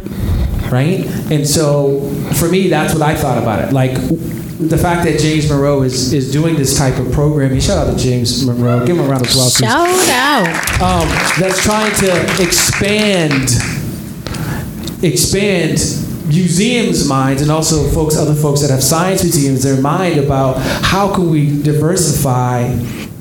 right? 0.69 1.07
And 1.31 1.47
so 1.47 2.07
for 2.35 2.47
me, 2.47 2.67
that's 2.67 2.93
what 2.93 3.01
I 3.01 3.15
thought 3.15 3.41
about 3.41 3.67
it. 3.67 3.73
Like 3.73 3.95
the 3.95 4.77
fact 4.77 5.05
that 5.05 5.19
James 5.19 5.49
Monroe 5.49 5.81
is, 5.81 6.13
is 6.13 6.31
doing 6.31 6.55
this 6.55 6.77
type 6.77 6.99
of 6.99 7.11
programming. 7.11 7.59
Shout 7.59 7.87
out 7.87 7.97
to 7.97 8.03
James 8.03 8.45
Monroe. 8.45 8.85
Give 8.85 8.95
him 8.95 9.05
a 9.05 9.07
round 9.07 9.25
of 9.25 9.31
applause, 9.31 9.55
please 9.55 9.67
Shout 9.67 10.09
out. 10.09 10.81
um, 10.81 11.09
that's 11.39 11.63
trying 11.63 11.95
to 11.95 12.43
expand 12.43 13.49
expand 15.03 15.79
museums' 16.27 17.07
minds 17.07 17.41
and 17.41 17.49
also 17.49 17.89
folks, 17.89 18.15
other 18.15 18.35
folks 18.35 18.61
that 18.61 18.69
have 18.69 18.83
science 18.83 19.23
museums, 19.23 19.63
their 19.63 19.81
mind 19.81 20.19
about 20.19 20.57
how 20.83 21.11
can 21.11 21.31
we 21.31 21.59
diversify 21.63 22.65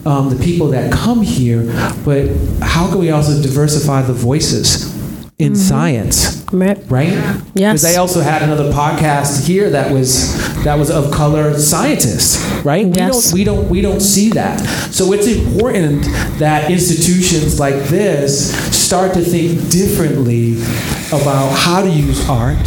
um, 0.04 0.28
the 0.28 0.38
people 0.44 0.68
that 0.68 0.92
come 0.92 1.22
here, 1.22 1.64
but 2.04 2.28
how 2.60 2.88
can 2.90 2.98
we 2.98 3.10
also 3.10 3.40
diversify 3.40 4.02
the 4.02 4.12
voices 4.12 4.91
in 5.38 5.52
mm-hmm. 5.52 5.60
science, 5.60 6.44
Right. 6.52 6.78
right? 6.88 7.08
Yes. 7.54 7.54
Because 7.54 7.82
they 7.82 7.96
also 7.96 8.20
had 8.20 8.42
another 8.42 8.70
podcast 8.72 9.46
here 9.46 9.70
that 9.70 9.90
was 9.92 10.36
that 10.64 10.78
was 10.78 10.90
of 10.90 11.10
color 11.10 11.58
scientists, 11.58 12.64
right? 12.64 12.86
Yes. 12.86 13.32
We 13.32 13.42
don't 13.42 13.64
we 13.64 13.64
don't 13.64 13.70
we 13.70 13.80
don't 13.80 14.00
see 14.00 14.30
that. 14.30 14.60
So 14.90 15.12
it's 15.12 15.26
important 15.26 16.04
that 16.38 16.70
institutions 16.70 17.58
like 17.58 17.74
this 17.84 18.54
start 18.76 19.14
to 19.14 19.20
think 19.20 19.70
differently 19.70 20.60
about 21.08 21.48
how 21.56 21.82
to 21.82 21.88
use 21.88 22.28
art, 22.28 22.58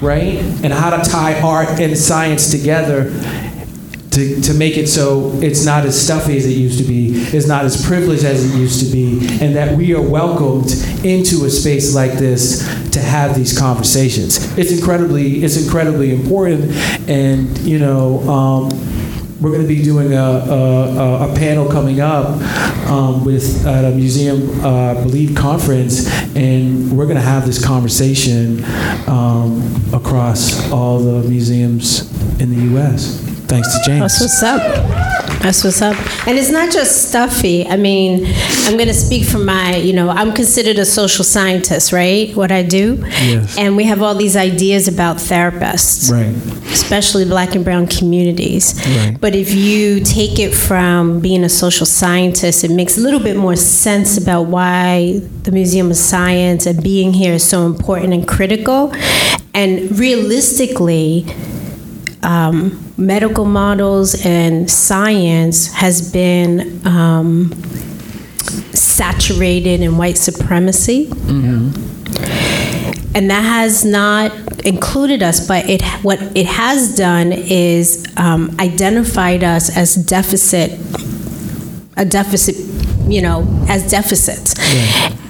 right? 0.00 0.38
And 0.64 0.72
how 0.72 0.96
to 0.96 1.08
tie 1.08 1.40
art 1.42 1.68
and 1.80 1.96
science 1.96 2.50
together 2.50 3.10
to, 4.10 4.40
to 4.40 4.54
make 4.54 4.76
it 4.76 4.88
so 4.88 5.30
it's 5.40 5.64
not 5.64 5.84
as 5.86 6.00
stuffy 6.00 6.36
as 6.36 6.44
it 6.44 6.50
used 6.56 6.78
to 6.78 6.84
be, 6.84 7.10
it's 7.36 7.46
not 7.46 7.64
as 7.64 7.84
privileged 7.86 8.24
as 8.24 8.44
it 8.52 8.58
used 8.58 8.84
to 8.84 8.90
be, 8.92 9.18
and 9.40 9.54
that 9.54 9.76
we 9.76 9.94
are 9.94 10.02
welcomed 10.02 10.72
into 11.04 11.44
a 11.44 11.50
space 11.50 11.94
like 11.94 12.12
this 12.14 12.58
to 12.90 12.98
have 13.00 13.36
these 13.36 13.56
conversations. 13.56 14.56
It's 14.58 14.72
incredibly, 14.72 15.44
it's 15.44 15.62
incredibly 15.62 16.12
important, 16.12 16.72
and 17.08 17.56
you 17.58 17.78
know, 17.78 18.18
um, 18.28 18.68
we're 19.40 19.50
going 19.52 19.62
to 19.62 19.68
be 19.68 19.82
doing 19.82 20.12
a, 20.12 20.16
a, 20.16 20.96
a- 20.96 21.32
a 21.32 21.36
panel 21.36 21.66
coming 21.70 22.00
up 22.00 22.26
um, 22.90 23.24
with 23.24 23.64
at 23.66 23.84
a 23.86 23.90
museum, 23.94 24.60
uh, 24.62 24.90
I 24.90 24.94
believe, 24.94 25.34
conference, 25.36 26.06
and 26.36 26.94
we're 26.94 27.06
going 27.06 27.16
to 27.16 27.22
have 27.22 27.46
this 27.46 27.64
conversation 27.64 28.62
um, 29.08 29.62
across 29.94 30.70
all 30.70 30.98
the 30.98 31.26
museums 31.28 32.10
in 32.40 32.50
the 32.50 32.62
U.S. 32.72 33.29
Thanks 33.50 33.76
to 33.76 33.84
James. 33.84 34.00
That's 34.00 34.20
what's 34.20 34.42
up. 34.44 34.62
That's 35.42 35.64
what's 35.64 35.82
up. 35.82 35.96
And 36.28 36.38
it's 36.38 36.50
not 36.50 36.70
just 36.70 37.08
stuffy. 37.08 37.66
I 37.66 37.76
mean, 37.76 38.26
I'm 38.66 38.74
going 38.76 38.86
to 38.88 38.94
speak 38.94 39.26
from 39.26 39.44
my, 39.44 39.74
you 39.76 39.92
know, 39.92 40.08
I'm 40.08 40.32
considered 40.32 40.78
a 40.78 40.84
social 40.84 41.24
scientist, 41.24 41.92
right? 41.92 42.32
What 42.36 42.52
I 42.52 42.62
do. 42.62 42.98
Yes. 43.00 43.58
And 43.58 43.76
we 43.76 43.84
have 43.84 44.02
all 44.02 44.14
these 44.14 44.36
ideas 44.36 44.86
about 44.86 45.16
therapists. 45.16 46.12
Right. 46.12 46.34
especially 46.70 47.24
black 47.24 47.56
and 47.56 47.64
brown 47.64 47.86
communities. 47.88 48.74
Right. 48.86 49.16
But 49.20 49.34
if 49.34 49.52
you 49.52 50.00
take 50.00 50.38
it 50.38 50.54
from 50.54 51.20
being 51.20 51.42
a 51.42 51.48
social 51.48 51.86
scientist, 51.86 52.62
it 52.62 52.70
makes 52.70 52.96
a 52.98 53.00
little 53.00 53.20
bit 53.20 53.36
more 53.36 53.56
sense 53.56 54.16
about 54.16 54.42
why 54.42 55.20
the 55.42 55.50
Museum 55.50 55.90
of 55.90 55.96
Science 55.96 56.66
and 56.66 56.82
being 56.82 57.12
here 57.12 57.32
is 57.34 57.48
so 57.48 57.66
important 57.66 58.12
and 58.12 58.28
critical. 58.28 58.92
And 59.52 59.98
realistically, 59.98 61.26
um, 62.22 62.92
medical 62.96 63.44
models 63.44 64.24
and 64.26 64.70
science 64.70 65.72
has 65.72 66.12
been 66.12 66.86
um, 66.86 67.52
saturated 68.72 69.80
in 69.80 69.96
white 69.96 70.18
supremacy. 70.18 71.08
And 73.14 73.28
that 73.30 73.42
has 73.42 73.84
not 73.84 74.32
included 74.66 75.22
us 75.22 75.46
but 75.48 75.68
it 75.70 75.82
what 76.02 76.20
it 76.36 76.44
has 76.46 76.94
done 76.94 77.32
is 77.32 78.04
um, 78.18 78.54
identified 78.60 79.42
us 79.42 79.74
as 79.74 79.94
deficit 79.94 80.72
a 81.96 82.04
deficit 82.04 82.56
you 83.10 83.22
know 83.22 83.46
as 83.68 83.90
deficits. 83.90 84.54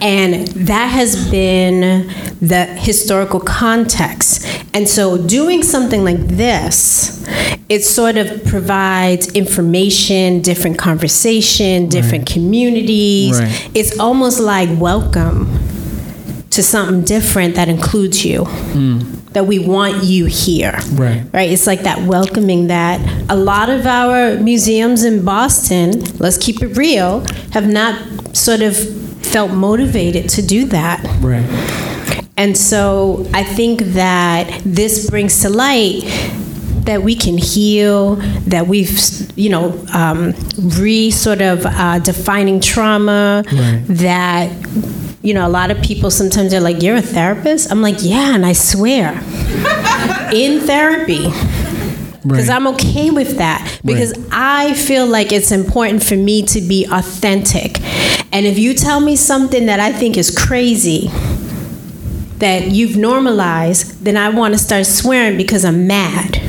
And 0.03 0.49
that 0.49 0.87
has 0.87 1.31
been 1.31 2.09
the 2.41 2.64
historical 2.64 3.41
context. 3.41 4.47
And 4.72 4.89
so 4.89 5.18
doing 5.18 5.62
something 5.62 6.05
like 6.05 6.20
this 6.26 7.20
it 7.68 7.85
sort 7.85 8.16
of 8.16 8.45
provides 8.45 9.28
information 9.33 10.43
different 10.43 10.76
conversation 10.78 11.89
different 11.89 12.26
communities. 12.26 13.41
Right. 13.41 13.70
it's 13.74 13.99
almost 13.99 14.41
like 14.41 14.68
welcome 14.81 15.47
to 16.51 16.62
something 16.62 17.03
different 17.05 17.55
that 17.55 17.68
includes 17.68 18.24
you. 18.24 18.45
Hmm. 18.45 19.20
That 19.33 19.47
we 19.47 19.59
want 19.61 20.03
you 20.03 20.26
here. 20.26 20.76
Right. 20.93 21.24
Right? 21.33 21.51
It's 21.51 21.66
like 21.66 21.83
that 21.83 22.03
welcoming 22.03 22.66
that 22.66 23.01
a 23.31 23.37
lot 23.37 23.70
of 23.70 23.87
our 23.87 24.35
museums 24.41 25.05
in 25.05 25.24
Boston, 25.24 26.03
let's 26.18 26.37
keep 26.37 26.62
it 26.62 26.76
real, 26.76 27.20
have 27.53 27.68
not 27.68 28.37
sort 28.37 28.61
of 28.61 28.76
felt 29.24 29.53
motivated 29.53 30.28
to 30.31 30.43
do 30.43 30.64
that. 30.66 31.05
Right. 31.20 31.47
And 32.37 32.57
so 32.57 33.26
I 33.33 33.45
think 33.45 33.81
that 33.95 34.62
this 34.64 35.09
brings 35.11 35.41
to 35.43 35.49
light 35.51 36.03
that 36.87 37.03
we 37.03 37.14
can 37.14 37.37
heal, 37.39 38.16
that 38.49 38.66
we've, 38.66 38.99
you 39.39 39.51
know, 39.51 39.78
um, 39.93 40.35
re 40.59 41.11
sort 41.11 41.41
of 41.41 41.64
uh, 41.66 41.99
defining 42.01 42.61
trauma, 42.61 43.45
Right. 43.53 43.83
that, 43.87 44.51
you 45.23 45.35
know, 45.35 45.47
a 45.47 45.51
lot 45.51 45.71
of 45.71 45.83
people 45.83 46.11
sometimes 46.11 46.51
they're 46.51 46.61
like, 46.61 46.83
You're 46.83 46.97
a 46.97 47.03
therapist? 47.03 47.71
I'm 47.71 47.83
like, 47.83 47.97
Yeah, 48.01 48.35
and 48.35 48.45
I 48.47 48.53
swear, 48.53 49.12
in 50.33 50.61
therapy. 50.61 51.25
Because 52.23 52.49
Right. 52.49 52.57
I'm 52.57 52.66
okay 52.68 53.11
with 53.11 53.39
that. 53.39 53.81
Because 53.85 54.12
I 54.31 54.75
feel 54.75 55.07
like 55.07 55.33
it's 55.33 55.51
important 55.51 56.03
for 56.03 56.16
me 56.16 56.43
to 56.47 56.61
be 56.61 56.87
authentic. 56.91 57.81
And 58.33 58.45
if 58.47 58.59
you 58.59 58.75
tell 58.75 59.01
me 59.01 59.16
something 59.16 59.66
that 59.66 59.81
I 59.81 59.91
think 59.93 60.18
is 60.18 60.31
crazy, 60.37 61.09
that 62.39 62.68
you've 62.68 62.97
normalized, 62.97 64.05
then 64.05 64.16
I 64.16 64.29
want 64.31 64.55
to 64.55 64.59
start 64.59 64.87
swearing 64.87 65.37
because 65.37 65.64
I'm 65.64 65.87
mad. 65.87 66.41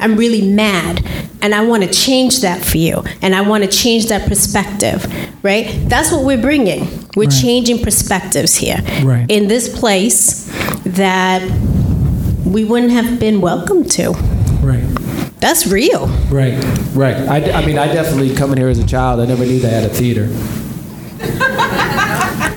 I'm 0.00 0.16
really 0.16 0.42
mad. 0.42 1.02
And 1.40 1.54
I 1.54 1.64
want 1.64 1.84
to 1.84 1.90
change 1.90 2.40
that 2.40 2.64
for 2.64 2.78
you. 2.78 3.02
And 3.22 3.34
I 3.34 3.42
want 3.42 3.64
to 3.64 3.70
change 3.70 4.06
that 4.08 4.28
perspective, 4.28 5.06
right? 5.44 5.66
That's 5.88 6.10
what 6.10 6.24
we're 6.24 6.40
bringing. 6.40 6.88
We're 7.16 7.30
changing 7.30 7.82
perspectives 7.82 8.54
here 8.56 8.78
Right. 9.04 9.26
in 9.30 9.46
this 9.48 9.68
place 9.78 10.46
that 10.84 11.42
we 12.44 12.64
wouldn't 12.64 12.92
have 12.92 13.18
been 13.20 13.40
welcome 13.40 13.84
to. 13.90 14.10
Right. 14.62 14.82
That's 15.40 15.66
real. 15.68 16.08
Right. 16.30 16.62
Right. 16.94 17.16
I, 17.16 17.52
I 17.52 17.64
mean, 17.66 17.78
I 17.78 17.86
definitely 17.92 18.34
coming 18.34 18.56
here 18.56 18.68
as 18.68 18.78
a 18.80 18.86
child. 18.86 19.20
I 19.20 19.26
never 19.26 19.44
knew 19.44 19.60
they 19.60 19.70
had 19.70 19.84
a 19.84 19.88
theater. 19.88 20.26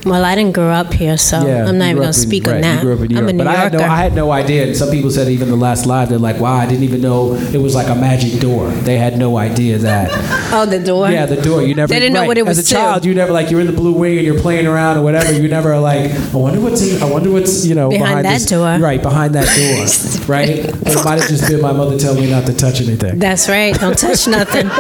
Well, 0.05 0.25
I 0.25 0.35
didn't 0.35 0.53
grow 0.53 0.69
up 0.71 0.93
here, 0.93 1.17
so 1.17 1.45
Yeah, 1.45 1.67
I'm 1.67 1.77
not 1.77 1.85
even 1.85 1.97
going 1.97 2.13
to 2.13 2.19
speak 2.19 2.45
right, 2.45 2.55
on 2.55 2.61
that. 2.61 2.81
Grew 2.81 2.93
up 2.95 3.01
in 3.01 3.07
New 3.07 3.17
I'm 3.17 3.23
York, 3.23 3.29
a 3.29 3.33
New 3.33 3.37
but 3.37 3.47
I 3.47 3.55
had, 3.55 3.73
Yorker. 3.73 3.87
no, 3.87 3.93
I 3.93 3.97
had 3.97 4.13
no 4.15 4.31
idea. 4.31 4.63
And 4.67 4.75
some 4.75 4.89
people 4.89 5.11
said 5.11 5.27
even 5.27 5.49
the 5.49 5.55
last 5.55 5.85
live, 5.85 6.09
they're 6.09 6.17
like, 6.17 6.39
"Wow, 6.39 6.55
I 6.55 6.65
didn't 6.65 6.83
even 6.83 7.01
know 7.01 7.35
it 7.35 7.57
was 7.57 7.75
like 7.75 7.87
a 7.87 7.95
magic 7.95 8.39
door." 8.39 8.69
They 8.69 8.97
had 8.97 9.17
no 9.17 9.37
idea 9.37 9.77
that. 9.79 10.09
oh, 10.53 10.65
the 10.65 10.79
door? 10.79 11.09
Yeah, 11.11 11.25
the 11.27 11.41
door. 11.41 11.61
You 11.61 11.75
never. 11.75 11.93
They 11.93 11.99
didn't 11.99 12.13
know 12.13 12.25
what 12.25 12.37
it 12.37 12.45
was 12.45 12.57
As 12.57 12.65
a 12.65 12.69
too. 12.69 12.75
child, 12.75 13.05
you 13.05 13.13
never 13.13 13.31
like 13.31 13.51
you're 13.51 13.61
in 13.61 13.67
the 13.67 13.73
blue 13.73 13.93
wing 13.93 14.17
and 14.17 14.25
you're 14.25 14.39
playing 14.39 14.65
around 14.65 14.97
or 14.97 15.03
whatever. 15.03 15.31
You 15.33 15.47
never 15.47 15.77
like. 15.79 16.11
I 16.11 16.35
wonder 16.35 16.59
what's. 16.59 16.81
In, 16.81 17.01
I 17.03 17.05
wonder 17.09 17.29
what's 17.29 17.65
you 17.65 17.75
know 17.75 17.89
Behind 17.89 18.25
that 18.25 18.39
this, 18.39 18.45
door. 18.47 18.77
Right 18.79 19.01
behind 19.01 19.35
that 19.35 19.45
door. 19.45 20.25
right. 20.27 20.49
It 20.49 21.05
might 21.05 21.19
have 21.19 21.29
just 21.29 21.47
been 21.47 21.61
my 21.61 21.73
mother 21.73 21.97
telling 21.99 22.21
me 22.23 22.29
not 22.31 22.45
to 22.47 22.53
touch 22.53 22.81
anything. 22.81 23.19
That's 23.19 23.47
right. 23.47 23.79
Don't 23.79 23.97
touch 23.97 24.27
nothing. 24.27 24.69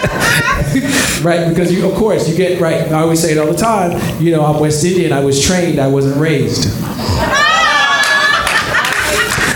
Right, 1.21 1.47
because 1.49 1.71
you, 1.71 1.87
of 1.87 1.95
course, 1.95 2.27
you 2.27 2.35
get 2.35 2.59
right. 2.59 2.91
I 2.91 3.01
always 3.01 3.21
say 3.21 3.33
it 3.33 3.37
all 3.37 3.45
the 3.45 3.53
time. 3.57 3.91
You 4.21 4.31
know, 4.31 4.43
I'm 4.45 4.59
West 4.59 4.83
Indian. 4.83 5.10
I 5.13 5.23
was 5.23 5.43
trained. 5.45 5.79
I 5.79 5.87
wasn't 5.87 6.17
raised. 6.19 6.69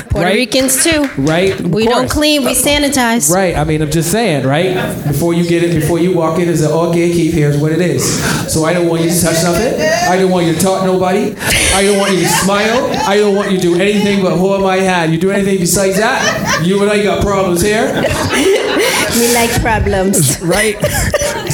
Puerto 0.10 0.30
Right. 0.30 0.36
Ricans 0.36 0.82
too. 0.82 1.04
Right. 1.18 1.60
Of 1.60 1.74
We 1.74 1.86
don't 1.86 2.10
clean. 2.10 2.46
We 2.46 2.52
sanitize. 2.54 3.30
Right. 3.30 3.54
I 3.54 3.66
mean, 3.66 3.82
I'm 3.82 3.92
just 3.92 4.12
saying. 4.12 4.48
Right. 4.48 4.74
Before 5.06 5.34
you 5.34 5.46
get 5.46 5.62
it, 5.64 5.76
before 5.78 6.00
you 6.00 6.14
walk 6.14 6.40
in, 6.40 6.48
is 6.48 6.64
a 6.64 6.72
okay. 6.72 7.12
Keep 7.12 7.34
here's 7.34 7.58
what 7.58 7.74
it 7.74 7.82
is. 7.82 8.04
So 8.52 8.64
I 8.64 8.72
don't 8.72 8.88
want 8.88 9.02
you 9.02 9.10
to 9.10 9.22
touch 9.22 9.44
nothing. 9.44 9.82
I 9.82 10.16
don't 10.16 10.32
want 10.32 10.46
you 10.48 10.54
to 10.54 10.60
talk 10.60 10.86
nobody. 10.86 11.36
I 11.74 11.84
don't 11.84 11.98
want 12.00 12.14
you 12.14 12.20
to 12.22 12.30
smile. 12.30 12.90
I 13.06 13.18
don't 13.18 13.36
want 13.36 13.52
you 13.52 13.58
to 13.58 13.62
do 13.62 13.76
anything 13.82 14.22
but 14.24 14.38
hold 14.38 14.62
my 14.62 14.78
hand. 14.78 15.12
You 15.12 15.20
do 15.20 15.32
anything 15.32 15.58
besides 15.60 15.98
that, 15.98 16.64
you 16.66 16.82
and 16.82 16.90
I 16.90 17.04
got 17.04 17.22
problems 17.22 17.62
here. 17.62 18.04
We 19.16 19.34
like 19.34 19.62
problems. 19.62 20.42
right? 20.42 20.76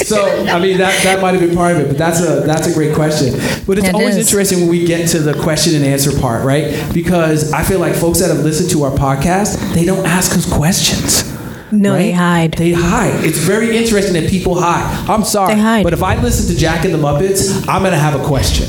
so 0.05 0.25
I 0.47 0.59
mean 0.59 0.77
that 0.79 1.03
that 1.03 1.21
might 1.21 1.31
have 1.33 1.41
been 1.41 1.55
part 1.55 1.75
of 1.75 1.81
it, 1.81 1.87
but 1.87 1.97
that's 1.97 2.19
a 2.21 2.41
that's 2.41 2.67
a 2.67 2.73
great 2.73 2.93
question. 2.95 3.33
But 3.65 3.77
it's 3.77 3.87
It 3.87 3.95
always 3.95 4.15
is. 4.17 4.27
interesting 4.27 4.61
when 4.61 4.69
we 4.69 4.85
get 4.85 5.07
to 5.09 5.19
the 5.19 5.33
question 5.41 5.75
and 5.75 5.85
answer 5.85 6.17
part, 6.19 6.43
right? 6.45 6.73
Because 6.93 7.51
I 7.53 7.63
feel 7.63 7.79
like 7.79 7.95
folks 7.95 8.19
that 8.19 8.29
have 8.29 8.39
listened 8.43 8.69
to 8.71 8.83
our 8.83 8.91
podcast, 8.91 9.57
they 9.73 9.85
don't 9.85 10.05
ask 10.05 10.31
us 10.35 10.51
questions. 10.51 11.29
No, 11.73 11.91
right? 11.93 11.97
they 11.99 12.11
hide. 12.11 12.53
They 12.55 12.73
hide. 12.73 13.23
It's 13.23 13.37
very 13.37 13.77
interesting 13.77 14.13
that 14.21 14.29
people 14.29 14.59
hide. 14.59 14.83
I'm 15.09 15.23
sorry, 15.23 15.55
They 15.55 15.61
hide. 15.61 15.83
but 15.83 15.93
if 15.93 16.03
I 16.03 16.21
listen 16.21 16.53
to 16.53 16.59
Jack 16.59 16.83
and 16.83 16.93
the 16.93 16.97
Muppets, 16.97 17.65
I'm 17.69 17.81
gonna 17.83 17.97
have 17.97 18.19
a 18.19 18.23
question. 18.25 18.67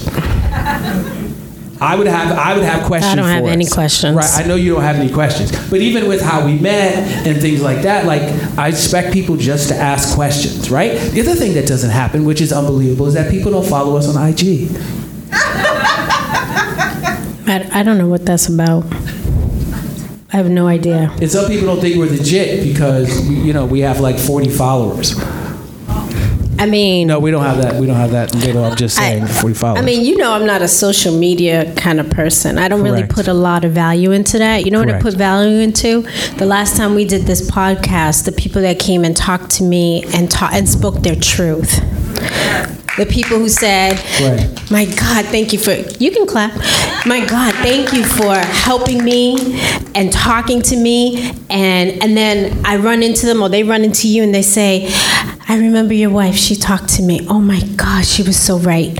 I 1.83 1.97
would 1.97 2.07
have 2.07 2.39
I 2.39 2.55
would 2.55 2.62
have 2.62 2.87
questions. 2.87 3.12
I 3.12 3.16
don't 3.16 3.26
have 3.26 3.43
for 3.45 3.51
any 3.51 3.66
questions. 3.66 4.14
Right. 4.16 4.30
I 4.33 4.47
know 4.47 4.55
you 4.55 4.72
don't 4.72 4.83
have 4.83 4.97
any 4.97 5.12
questions. 5.12 5.51
But 5.68 5.80
even 5.80 6.07
with 6.07 6.20
how 6.22 6.47
we 6.47 6.57
met 6.57 6.95
and 7.26 7.41
things 7.41 7.61
like 7.61 7.83
that, 7.83 8.07
like 8.07 8.22
I 8.57 8.68
expect 8.68 9.12
people 9.12 9.37
just 9.37 9.68
to 9.70 9.74
ask 9.74 10.14
questions, 10.14 10.70
right? 10.70 10.93
The 11.11 11.20
other 11.22 11.35
thing 11.35 11.55
that 11.55 11.66
doesn't 11.66 11.91
happen, 11.91 12.24
which 12.24 12.41
is 12.41 12.53
unbelievable, 12.53 13.07
is 13.07 13.14
that 13.14 13.33
people 13.33 13.51
don't 13.51 13.66
follow 13.66 13.97
us 13.97 14.07
on 14.09 14.28
IG. 14.28 14.68
I, 17.49 17.68
I 17.72 17.83
don't 17.83 17.99
know 17.99 18.09
what 18.09 18.24
that's 18.24 18.49
about. 18.49 18.85
I 20.33 20.37
have 20.37 20.49
no 20.49 20.68
idea. 20.68 21.11
And 21.20 21.30
some 21.30 21.47
people 21.49 21.66
don't 21.66 21.80
think 21.80 21.97
we're 21.97 22.07
legit 22.07 22.62
because 22.62 23.28
you 23.28 23.53
know 23.53 23.66
we 23.66 23.80
have 23.80 23.99
like 23.99 24.18
40 24.20 24.51
followers. 24.51 25.18
I 26.62 26.66
mean, 26.66 27.08
No, 27.08 27.18
we 27.18 27.30
don't 27.30 27.42
have 27.44 27.60
that. 27.62 27.74
We 27.80 27.86
don't 27.86 27.96
have 27.96 28.12
that 28.12 28.34
middle. 28.34 28.64
I'm 28.64 28.76
just 28.76 28.96
saying, 28.96 29.24
I- 29.24 29.26
40 29.26 29.54
followers. 29.54 29.82
I 29.82 29.84
mean, 29.84 30.04
you 30.04 30.16
know, 30.16 30.32
I'm 30.32 30.46
not 30.46 30.62
a 30.62 30.68
social 30.68 31.16
media 31.16 31.72
kind 31.74 32.00
of 32.00 32.08
person. 32.10 32.58
I 32.58 32.68
don't 32.68 32.82
really 32.82 33.04
put 33.04 33.28
a 33.28 33.34
lot 33.34 33.64
of 33.64 33.72
value 33.72 34.12
into 34.12 34.38
that. 34.38 34.64
You 34.64 34.70
know 34.70 34.78
what 34.80 34.90
I 34.90 35.00
put 35.00 35.14
value 35.14 35.58
into? 35.58 36.02
The 36.36 36.46
last 36.46 36.76
time 36.76 36.94
we 36.94 37.04
did 37.04 37.22
this 37.22 37.50
podcast, 37.50 38.24
the 38.24 38.32
people 38.32 38.62
that 38.62 38.78
came 38.78 39.04
and 39.04 39.16
talked 39.16 39.50
to 39.58 39.64
me 39.64 40.04
and 40.14 40.30
taught 40.30 40.54
and 40.54 40.68
spoke 40.68 41.02
their 41.02 41.16
truth. 41.16 41.80
The 42.98 43.06
people 43.06 43.38
who 43.38 43.48
said, 43.48 43.98
Right. 44.20 44.70
"My 44.70 44.84
God, 44.84 45.24
thank 45.26 45.52
you 45.54 45.58
for 45.58 45.72
you 45.98 46.10
can 46.10 46.26
clap. 46.26 46.52
My 47.06 47.24
God, 47.24 47.54
thank 47.54 47.90
you 47.94 48.04
for 48.04 48.34
helping 48.36 49.02
me 49.02 49.58
and 49.94 50.12
talking 50.12 50.60
to 50.62 50.76
me." 50.76 51.32
And 51.48 52.02
and 52.02 52.14
then 52.16 52.60
I 52.66 52.76
run 52.76 53.02
into 53.02 53.24
them 53.24 53.40
or 53.42 53.48
they 53.48 53.62
run 53.62 53.82
into 53.82 54.08
you 54.08 54.22
and 54.22 54.34
they 54.34 54.42
say, 54.42 54.90
"I 55.53 55.55
remember 55.66 55.94
your 56.05 56.11
wife. 56.22 56.36
She 56.46 56.55
talked 56.68 56.88
to 56.96 57.03
me. 57.03 57.16
Oh 57.28 57.40
my 57.53 57.61
God, 57.84 58.03
she 58.12 58.22
was 58.28 58.38
so 58.48 58.55
right." 58.72 58.92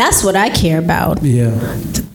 That's 0.00 0.18
what 0.26 0.36
I 0.46 0.48
care 0.62 0.78
about 0.86 1.22
yeah. 1.22 1.54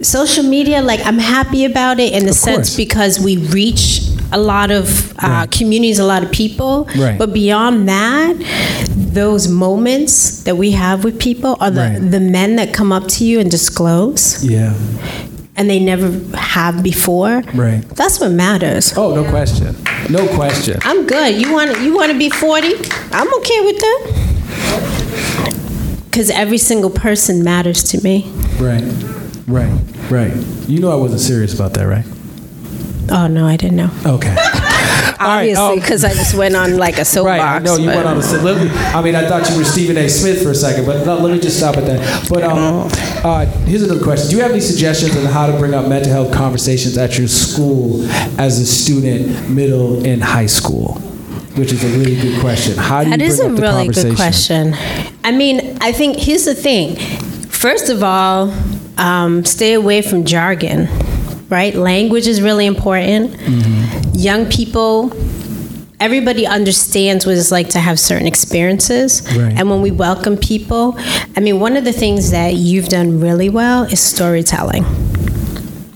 social 0.01 0.43
media 0.55 0.77
like 0.91 1.01
i'm 1.09 1.17
happy 1.37 1.61
about 1.71 1.97
it 2.05 2.11
in 2.17 2.23
the 2.25 2.33
sense 2.33 2.69
course. 2.69 2.75
because 2.83 3.13
we 3.27 3.33
reach 3.59 3.83
a 4.31 4.39
lot 4.51 4.69
of 4.79 4.85
uh, 5.17 5.27
Right. 5.27 5.51
communities 5.59 5.97
a 5.99 6.05
lot 6.13 6.21
of 6.25 6.29
people 6.31 6.73
Right. 7.05 7.17
but 7.21 7.29
beyond 7.33 7.87
that 7.95 8.33
those 9.21 9.47
moments 9.65 10.13
that 10.45 10.55
we 10.63 10.69
have 10.71 11.03
with 11.05 11.15
people 11.29 11.51
are 11.63 11.71
the, 11.71 11.81
Right. 11.81 12.11
the 12.15 12.19
men 12.37 12.49
that 12.59 12.73
come 12.79 12.91
up 12.97 13.05
to 13.15 13.23
you 13.29 13.39
and 13.41 13.49
disclose 13.59 14.43
Yeah. 14.43 14.73
And 15.59 15.69
they 15.69 15.77
never 15.79 16.07
have 16.37 16.81
before 16.81 17.41
Right. 17.53 17.81
that's 17.99 18.19
what 18.21 18.31
matters 18.31 18.93
Oh, 18.97 19.13
no 19.13 19.23
question. 19.29 19.75
No 20.09 20.25
question. 20.35 20.79
i'm 20.83 21.05
good 21.05 21.35
you 21.35 21.51
want 21.51 21.79
you 21.81 21.93
want 21.93 22.11
to 22.11 22.17
be 22.17 22.29
40 22.29 22.67
i'm 23.11 23.29
okay 23.39 23.59
with 23.67 23.77
that 23.85 23.99
because 26.05 26.29
every 26.31 26.57
single 26.57 26.89
person 26.89 27.43
matters 27.43 27.83
to 27.91 28.01
me 28.03 28.31
Right. 28.59 28.83
Right. 29.47 29.71
Right. 30.09 30.33
You 30.67 30.79
know 30.79 30.91
I 30.91 30.95
wasn't 30.95 31.21
serious 31.21 31.53
about 31.53 31.73
that, 31.75 31.85
right? 31.87 32.05
oh 33.11 33.27
no 33.27 33.45
i 33.47 33.55
didn't 33.57 33.77
know 33.77 33.89
Okay. 34.05 34.35
Obviously 35.19 35.63
um, 35.63 35.75
because 35.79 36.03
i 36.03 36.13
just 36.13 36.33
went 36.35 36.55
on 36.55 36.77
like 36.77 36.97
a 36.97 37.05
soapbox 37.13 37.39
Right. 37.39 37.61
No, 37.63 37.75
you 37.77 37.87
went 37.87 38.05
on 38.07 38.17
a 38.17 38.21
soapbox. 38.21 38.75
I 38.95 39.01
mean, 39.01 39.15
I 39.15 39.27
thought 39.27 39.49
you 39.49 39.57
were 39.57 39.63
Stephen 39.65 39.97
A. 39.97 40.07
Smith 40.09 40.41
for 40.41 40.51
a 40.51 40.55
second, 40.55 40.85
but 40.85 41.05
no, 41.05 41.17
let 41.17 41.31
me 41.33 41.39
just 41.39 41.57
stop 41.57 41.77
at 41.77 41.85
that. 41.85 42.29
But 42.29 42.43
um, 42.43 42.89
uh, 43.23 43.45
here's 43.65 43.83
another 43.83 44.03
question: 44.03 44.29
Do 44.29 44.35
you 44.37 44.41
have 44.41 44.51
any 44.51 44.61
suggestions 44.61 45.15
on 45.17 45.25
how 45.25 45.47
to 45.47 45.57
bring 45.57 45.73
up 45.73 45.87
mental 45.87 46.11
health 46.11 46.33
conversations 46.33 46.97
at 46.97 47.17
your 47.17 47.27
school 47.27 48.03
as 48.39 48.59
a 48.59 48.65
student, 48.65 49.49
middle 49.49 50.05
and 50.05 50.23
high 50.23 50.45
school? 50.47 50.93
Which 51.55 51.71
is 51.73 51.83
a 51.83 51.87
really 51.99 52.15
good 52.15 52.39
question. 52.39 52.77
How 52.77 53.03
do 53.03 53.09
you 53.09 53.17
That 53.17 53.19
bring 53.19 53.29
is 53.31 53.39
a 53.39 53.45
up 53.47 53.55
the 53.55 53.61
really 53.61 53.85
conversation? 53.85 54.09
good 54.09 54.15
question. 54.15 54.73
I 55.23 55.31
mean, 55.31 55.77
I 55.81 55.91
think 55.91 56.17
here's 56.17 56.45
the 56.45 56.55
thing. 56.55 56.95
First 57.49 57.89
of 57.89 58.01
all, 58.03 58.53
um, 58.97 59.43
stay 59.45 59.73
away 59.73 60.01
from 60.01 60.23
jargon, 60.23 60.87
right? 61.49 61.73
Language 61.73 62.27
is 62.27 62.41
really 62.41 62.65
important. 62.65 63.31
Mm-hmm. 63.31 64.09
Young 64.13 64.45
people, 64.49 65.11
everybody 65.99 66.45
understands 66.45 67.25
what 67.25 67.35
it's 67.37 67.51
like 67.51 67.69
to 67.69 67.79
have 67.79 67.99
certain 67.99 68.27
experiences. 68.27 69.21
Right. 69.35 69.53
And 69.57 69.69
when 69.69 69.81
we 69.81 69.91
welcome 69.91 70.37
people, 70.37 70.95
I 71.35 71.39
mean, 71.39 71.59
one 71.59 71.75
of 71.77 71.85
the 71.85 71.93
things 71.93 72.31
that 72.31 72.53
you've 72.55 72.87
done 72.87 73.19
really 73.19 73.49
well 73.49 73.83
is 73.83 73.99
storytelling. 73.99 74.85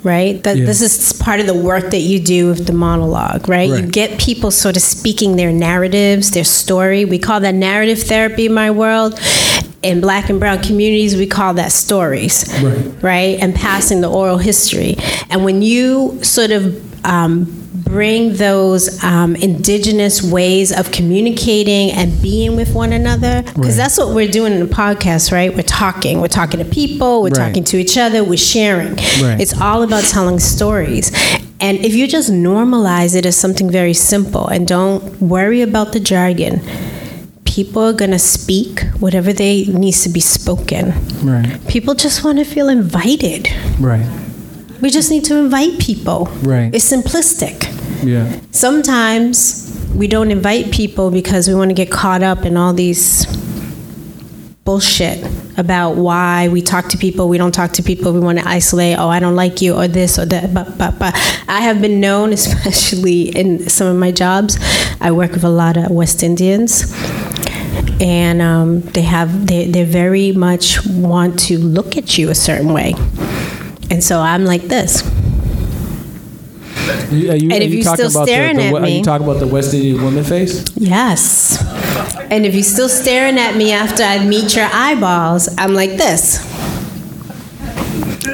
Right? 0.03 0.43
That 0.43 0.57
Yeah. 0.57 0.65
this 0.65 0.81
is 0.81 1.13
part 1.13 1.39
of 1.39 1.45
the 1.47 1.53
work 1.53 1.91
that 1.91 2.01
you 2.01 2.19
do 2.19 2.47
with 2.49 2.67
the 2.67 2.73
monologue, 2.73 3.47
right? 3.47 3.69
You 3.69 3.83
get 3.83 4.19
people 4.19 4.51
sort 4.51 4.75
of 4.75 4.81
speaking 4.81 5.37
their 5.37 5.53
narratives, 5.53 6.31
their 6.31 6.43
story. 6.43 7.05
We 7.05 7.17
call 7.19 7.39
that 7.39 7.55
narrative 7.55 8.03
therapy 8.03 8.47
in 8.47 8.53
my 8.53 8.69
world. 8.69 9.17
In 9.83 9.99
black 10.01 10.29
and 10.29 10.39
brown 10.39 10.59
communities, 10.63 11.15
we 11.17 11.27
call 11.27 11.53
that 11.55 11.71
stories, 11.73 12.45
Right. 12.63 13.03
right? 13.03 13.37
And 13.41 13.53
passing 13.53 13.99
the 14.01 14.09
oral 14.09 14.37
history. 14.37 14.95
And 15.29 15.43
when 15.43 15.61
you 15.61 16.19
sort 16.23 16.51
of 16.51 17.05
um, 17.05 17.59
bring 17.73 18.33
those 18.35 19.03
um, 19.03 19.35
indigenous 19.35 20.23
ways 20.23 20.71
of 20.71 20.91
communicating 20.91 21.91
and 21.91 22.19
being 22.21 22.55
with 22.55 22.73
one 22.73 22.93
another, 22.93 23.41
because 23.43 23.57
Right. 23.57 23.75
that's 23.75 23.97
what 23.97 24.15
we're 24.15 24.31
doing 24.31 24.53
in 24.53 24.61
the 24.61 24.73
podcast, 24.73 25.31
right? 25.33 25.53
We're 25.53 25.63
talking, 25.63 26.21
we're 26.21 26.27
talking 26.29 26.59
to 26.59 26.65
people, 26.65 27.21
we're 27.21 27.27
Right. 27.31 27.47
talking 27.47 27.65
to 27.65 27.77
each 27.77 27.97
other, 27.97 28.23
we're 28.23 28.37
sharing. 28.37 28.95
Right. 29.21 29.37
It's 29.39 29.53
all 29.59 29.83
about 29.83 30.05
telling 30.05 30.39
stories. 30.39 31.11
And 31.59 31.77
if 31.79 31.93
you 31.93 32.07
just 32.07 32.31
normalize 32.31 33.15
it 33.15 33.25
as 33.25 33.35
something 33.35 33.69
very 33.69 33.93
simple 33.93 34.47
and 34.47 34.65
don't 34.65 35.21
worry 35.21 35.61
about 35.61 35.91
the 35.91 35.99
jargon, 35.99 36.61
people 37.53 37.83
are 37.83 37.93
going 37.93 38.09
to 38.09 38.17
speak 38.17 38.81
whatever 38.99 39.31
they 39.31 39.65
needs 39.65 40.01
to 40.01 40.09
be 40.09 40.19
spoken. 40.19 40.91
Right. 41.21 41.59
People 41.67 41.93
just 41.93 42.23
want 42.23 42.39
to 42.39 42.45
feel 42.45 42.67
invited. 42.67 43.47
Right. 43.79 44.07
We 44.81 44.89
just 44.89 45.11
need 45.11 45.23
to 45.25 45.37
invite 45.37 45.77
people. 45.79 46.25
Right. 46.41 46.73
It's 46.73 46.91
simplistic. 46.91 47.69
Yeah. 48.03 48.39
Sometimes 48.49 49.69
we 49.93 50.07
don't 50.07 50.31
invite 50.31 50.71
people 50.71 51.11
because 51.11 51.47
we 51.47 51.53
want 51.53 51.69
to 51.69 51.75
get 51.75 51.91
caught 51.91 52.23
up 52.23 52.43
in 52.43 52.57
all 52.57 52.73
these 52.73 53.27
bullshit 54.65 55.23
about 55.57 55.95
why 55.95 56.47
we 56.47 56.61
talk 56.61 56.87
to 56.87 56.97
people, 56.97 57.29
we 57.29 57.37
don't 57.37 57.51
talk 57.51 57.73
to 57.73 57.83
people, 57.83 58.13
we 58.13 58.19
want 58.19 58.39
to 58.39 58.47
isolate, 58.47 58.97
oh, 58.97 59.09
I 59.09 59.19
don't 59.19 59.35
like 59.35 59.61
you, 59.61 59.75
or 59.75 59.87
this 59.87 60.17
or 60.17 60.25
that. 60.25 60.53
But, 60.53 60.77
but, 60.77 60.97
but 60.97 61.13
I 61.47 61.61
have 61.61 61.81
been 61.81 61.99
known, 61.99 62.33
especially 62.39 63.29
in 63.37 63.69
some 63.69 63.87
of 63.87 63.97
my 63.97 64.11
jobs, 64.11 64.57
I 64.99 65.11
work 65.11 65.33
with 65.33 65.43
a 65.43 65.49
lot 65.49 65.77
of 65.77 65.91
West 65.91 66.23
Indians. 66.23 66.91
And 68.03 68.41
um, 68.41 68.81
they 68.81 69.01
have, 69.03 69.47
they, 69.47 69.65
they 69.71 69.85
very 69.85 70.33
much 70.33 70.85
want 70.85 71.39
to 71.47 71.57
look 71.57 71.95
at 71.97 72.17
you 72.17 72.29
a 72.29 72.35
certain 72.35 72.73
way. 72.73 72.93
And 73.89 74.03
so 74.03 74.19
I'm 74.19 74.43
like 74.43 74.63
this. 74.63 75.03
You- 77.11 77.31
Are 77.31 77.35
you, 77.35 77.49
And 77.49 77.53
are 77.53 77.61
if 77.61 77.71
you 77.71 77.77
you're 77.79 77.95
still 77.95 78.09
about 78.11 78.25
the- 78.25 78.25
staring 78.25 78.57
the, 78.57 78.63
at 78.63 78.73
Are 78.73 78.87
you 78.89 79.03
talking 79.03 79.25
about 79.25 79.39
the 79.39 79.47
West 79.47 79.73
Indian 79.73 80.03
woman 80.03 80.23
face? 80.25 80.65
Yes. 80.75 81.63
And 82.29 82.45
if 82.45 82.53
you're 82.53 82.63
still 82.63 82.89
staring 82.89 83.37
at 83.37 83.55
me 83.55 83.71
after 83.71 84.03
I 84.03 84.23
meet 84.25 84.55
your 84.55 84.67
eyeballs, 84.73 85.47
I'm 85.57 85.73
like 85.73 85.91
this. 85.91 86.39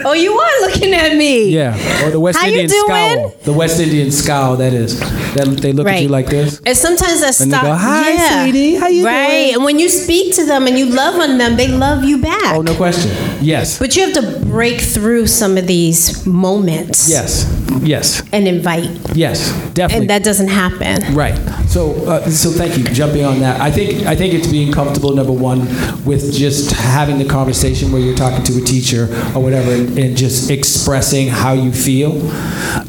Oh, 0.05 0.13
you 0.13 0.33
are 0.33 0.61
looking 0.69 0.93
at 0.93 1.15
me. 1.15 1.49
Yeah. 1.49 2.05
Or 2.05 2.11
the 2.11 2.19
West 2.19 2.37
How 2.39 2.45
you 2.47 2.59
Indian 2.61 2.69
doing? 2.69 2.85
scowl. 2.87 3.35
The 3.43 3.53
West 3.53 3.79
Indian 3.79 4.11
scowl. 4.11 4.57
That 4.57 4.73
is. 4.73 4.99
That 5.33 5.47
they 5.61 5.71
look 5.73 5.87
at 5.87 6.01
you 6.01 6.07
like 6.09 6.27
this. 6.27 6.61
And 6.65 6.75
sometimes 6.77 7.21
that 7.21 7.39
And 7.41 7.51
they 7.51 7.57
stop. 7.57 7.63
go, 7.65 7.73
"Hi, 7.75 8.11
yeah. 8.11 8.43
sweetie. 8.43 8.75
How 8.75 8.87
you 8.87 9.03
doing? 9.03 9.05
right. 9.13 9.27
doing?" 9.29 9.53
And 9.55 9.63
when 9.63 9.79
you 9.79 9.89
speak 9.89 10.35
to 10.35 10.45
them 10.45 10.67
and 10.67 10.77
you 10.77 10.85
love 10.87 11.15
on 11.19 11.37
them, 11.37 11.55
they 11.55 11.67
love 11.67 12.03
you 12.03 12.17
back. 12.19 12.55
Oh, 12.55 12.61
no 12.61 12.73
question. 12.75 13.11
Yes. 13.41 13.77
But 13.79 13.95
you 13.95 14.03
have 14.05 14.13
to 14.13 14.39
break 14.45 14.81
through 14.81 15.27
some 15.27 15.57
of 15.57 15.67
these 15.67 16.25
moments. 16.25 17.09
Yes. 17.09 17.45
Yes. 17.81 18.21
And 18.33 18.47
invite. 18.47 18.89
Yes. 19.15 19.51
Definitely. 19.73 20.01
And 20.01 20.09
that 20.09 20.23
doesn't 20.23 20.47
happen. 20.49 21.13
Right. 21.15 21.37
So, 21.67 21.93
uh, 22.07 22.27
so 22.29 22.49
thank 22.51 22.77
you. 22.77 22.83
Jumping 22.85 23.23
on 23.23 23.39
that, 23.41 23.61
I 23.61 23.69
think 23.71 24.05
I 24.07 24.15
think 24.15 24.33
it's 24.33 24.47
being 24.47 24.71
comfortable. 24.73 25.13
Number 25.13 25.31
one, 25.31 25.59
with 26.03 26.33
just 26.33 26.71
having 26.71 27.19
the 27.19 27.25
conversation 27.25 27.91
where 27.91 28.01
you're 28.01 28.15
talking 28.17 28.43
to 28.45 28.57
a 28.57 28.61
teacher 28.61 29.03
or 29.35 29.41
whatever, 29.43 29.78
and, 29.79 29.97
and 29.97 30.17
just 30.17 30.49
expressing 30.49 31.27
how 31.27 31.53
you 31.53 31.71
feel. 31.71 32.11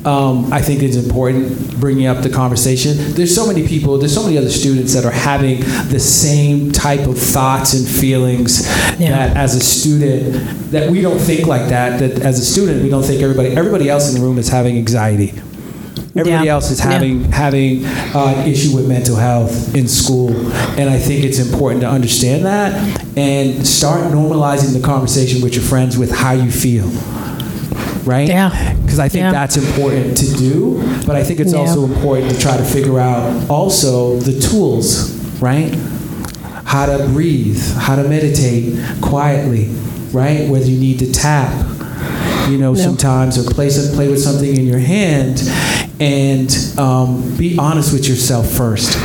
Um, 0.06 0.52
I 0.52 0.60
think 0.60 0.82
it's 0.82 0.96
important. 0.96 1.78
Bringing 1.80 2.06
up 2.06 2.22
the 2.22 2.30
conversation. 2.30 2.96
There's 3.14 3.34
so 3.34 3.46
many 3.46 3.66
people. 3.66 3.98
There's 3.98 4.14
so 4.14 4.22
many 4.24 4.36
other 4.36 4.50
students 4.50 4.94
that 4.94 5.04
are 5.04 5.10
having 5.10 5.60
the 5.88 6.00
same 6.00 6.72
type 6.72 7.06
of 7.06 7.18
thoughts 7.18 7.74
and 7.74 7.86
feelings 7.86 8.66
Yeah. 8.98 9.10
that, 9.28 9.36
as 9.36 9.54
a 9.54 9.60
student, 9.60 10.70
that 10.72 10.90
we 10.90 11.00
don't 11.00 11.18
think 11.18 11.46
like 11.46 11.68
that. 11.68 11.98
That 12.00 12.20
as 12.22 12.38
a 12.38 12.44
student, 12.44 12.82
we 12.82 12.90
don't 12.90 13.02
think 13.04 13.22
everybody. 13.22 13.50
Everybody 13.56 13.88
else 13.88 14.12
in 14.12 14.20
the 14.20 14.26
room 14.26 14.38
is 14.38 14.48
having 14.48 14.76
anxiety. 14.76 15.32
Everybody 16.16 16.46
Yeah. 16.46 16.54
else 16.54 16.70
is 16.72 16.80
Yeah. 16.80 16.90
having 16.92 17.24
having 17.30 17.84
uh, 18.14 18.34
an 18.36 18.48
issue 18.50 18.74
with 18.74 18.86
mental 18.88 19.16
health 19.16 19.74
in 19.76 19.86
school, 19.86 20.30
and 20.76 20.90
I 20.90 20.98
think 20.98 21.24
it's 21.24 21.38
important 21.38 21.82
to 21.82 21.88
understand 21.88 22.44
that 22.46 22.72
and 23.16 23.64
start 23.66 24.12
normalizing 24.12 24.72
the 24.72 24.80
conversation 24.80 25.40
with 25.40 25.54
your 25.54 25.62
friends 25.62 25.96
with 25.96 26.10
how 26.10 26.32
you 26.32 26.50
feel. 26.50 26.90
Right? 28.04 28.26
Yeah. 28.28 28.50
Because 28.82 28.98
I 28.98 29.08
think 29.08 29.22
Yeah. 29.22 29.30
that's 29.32 29.56
important 29.56 30.16
to 30.16 30.26
do, 30.36 30.82
but 31.06 31.14
I 31.14 31.22
think 31.22 31.38
it's 31.38 31.52
Yeah. 31.52 31.60
also 31.60 31.84
important 31.84 32.30
to 32.30 32.38
try 32.38 32.56
to 32.56 32.64
figure 32.64 32.98
out 32.98 33.22
also 33.48 34.18
the 34.18 34.32
tools, 34.40 35.10
right? 35.40 35.72
How 36.64 36.86
to 36.86 36.98
breathe, 37.12 37.60
how 37.76 37.94
to 37.96 38.02
meditate 38.08 38.74
quietly, 39.00 39.68
right? 40.12 40.48
Whether 40.48 40.66
you 40.66 40.78
need 40.80 40.98
to 41.00 41.06
tap, 41.06 41.52
you 42.50 42.58
know, 42.58 42.74
Yeah. 42.74 42.84
sometimes 42.84 43.38
or 43.38 43.44
play 43.44 43.70
some, 43.70 43.94
play 43.94 44.08
with 44.08 44.20
something 44.22 44.56
in 44.56 44.66
your 44.66 44.78
hand, 44.78 45.40
and 46.00 46.50
um, 46.78 47.36
be 47.36 47.56
honest 47.58 47.92
with 47.92 48.08
yourself 48.08 48.50
first, 48.50 48.96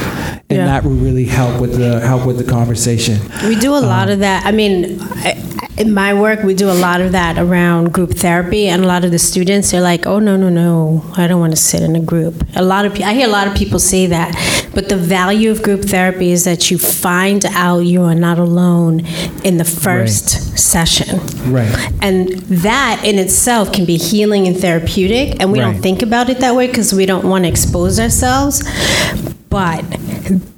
and 0.50 0.60
Yeah. 0.60 0.66
that 0.66 0.84
will 0.84 0.91
really 0.91 1.26
help 1.26 1.60
with 1.62 1.78
the 1.78 2.00
help 2.00 2.26
with 2.26 2.38
the 2.38 2.43
conversation. 2.46 3.20
We 3.48 3.56
do 3.56 3.74
a 3.74 3.80
Um, 3.80 3.86
lot 3.86 4.10
of 4.10 4.20
that. 4.20 4.46
I 4.46 4.52
mean, 4.52 4.98
I, 5.02 5.41
in 5.78 5.93
my 5.93 6.13
work, 6.13 6.41
we 6.43 6.53
do 6.53 6.69
a 6.71 6.73
lot 6.88 7.01
of 7.01 7.11
that 7.11 7.38
around 7.38 7.91
group 7.93 8.11
therapy, 8.11 8.67
and 8.67 8.84
a 8.84 8.88
lot 8.88 9.03
of 9.03 9.11
the 9.11 9.19
students 9.19 9.73
are 9.73 9.82
like, 9.82 10.05
"Oh 10.07 10.19
no, 10.19 10.38
no, 10.38 10.49
no, 10.49 11.03
I 11.17 11.28
don't 11.28 11.39
want 11.39 11.51
to 11.51 11.57
sit 11.61 11.82
in 11.82 11.95
a 11.95 11.99
group." 11.99 12.45
A 12.55 12.63
lot 12.63 12.86
of 12.86 12.93
pe- 12.93 13.03
I 13.03 13.13
hear 13.13 13.28
a 13.28 13.32
lot 13.32 13.47
of 13.47 13.55
people 13.55 13.80
say 13.80 14.05
that, 14.07 14.36
but 14.73 14.88
the 14.89 14.95
value 14.95 15.51
of 15.51 15.61
group 15.61 15.82
therapy 15.84 16.32
is 16.32 16.45
that 16.45 16.71
you 16.71 16.78
find 16.78 17.45
out 17.53 17.80
you 17.80 18.03
are 18.03 18.15
not 18.15 18.39
alone 18.39 19.01
in 19.43 19.57
the 19.57 19.65
first 19.65 20.57
session, 20.57 21.19
Right. 21.51 21.69
and 22.01 22.30
that 22.69 23.01
in 23.03 23.19
itself 23.19 23.71
can 23.73 23.84
be 23.86 23.97
healing 23.97 24.47
and 24.47 24.57
therapeutic, 24.57 25.36
and 25.41 25.51
we 25.51 25.59
Right. 25.59 25.73
don't 25.73 25.82
think 25.82 26.01
about 26.01 26.30
it 26.30 26.39
that 26.39 26.55
way 26.55 26.67
because 26.67 26.93
we 26.93 27.05
don't 27.05 27.26
want 27.26 27.43
to 27.43 27.49
expose 27.49 27.99
ourselves. 27.99 28.63
But 29.49 29.84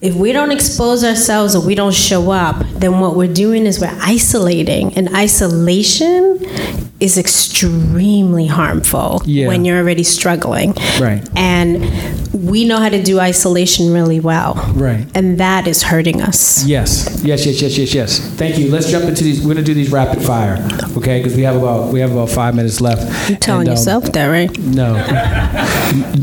if 0.01 0.15
we 0.15 0.31
don't 0.31 0.51
expose 0.51 1.03
ourselves 1.03 1.55
or 1.55 1.65
we 1.65 1.75
don't 1.75 1.93
show 1.93 2.31
up, 2.31 2.57
then 2.75 2.99
what 2.99 3.15
we're 3.15 3.33
doing 3.33 3.65
is 3.65 3.79
we're 3.79 3.97
isolating. 4.01 4.93
And 4.97 5.09
isolation 5.15 6.39
is 6.99 7.17
extremely 7.17 8.47
harmful 8.47 9.21
Yeah. 9.25 9.47
when 9.47 9.65
you're 9.65 9.77
already 9.77 10.03
struggling. 10.03 10.73
Right. 10.99 11.21
And 11.35 11.85
we 12.33 12.65
know 12.65 12.77
how 12.77 12.89
to 12.89 13.01
do 13.03 13.19
isolation 13.19 13.93
really 13.93 14.19
well. 14.19 14.53
Right. 14.73 15.05
And 15.13 15.37
that 15.39 15.67
is 15.67 15.83
hurting 15.83 16.21
us. 16.21 16.65
Yes, 16.65 17.21
yes, 17.23 17.45
yes, 17.45 17.61
yes, 17.61 17.77
yes, 17.77 17.93
yes. 17.93 18.19
Thank 18.19 18.57
you. 18.57 18.69
Let's 18.71 18.89
jump 18.89 19.05
into 19.05 19.23
these. 19.23 19.41
We're 19.41 19.53
gonna 19.53 19.65
do 19.65 19.73
these 19.75 19.91
rapid 19.91 20.23
fire, 20.23 20.57
okay? 20.97 21.19
Because 21.19 21.35
we 21.35 21.43
have 21.43 21.55
about 21.55 21.91
we 21.93 21.99
have 21.99 22.11
about 22.11 22.29
five 22.29 22.55
minutes 22.55 22.81
left. 22.81 23.29
You're 23.29 23.37
telling 23.39 23.61
And, 23.67 23.69
um, 23.69 23.75
yourself 23.75 24.11
that, 24.13 24.25
right? 24.27 24.57
No. 24.59 24.95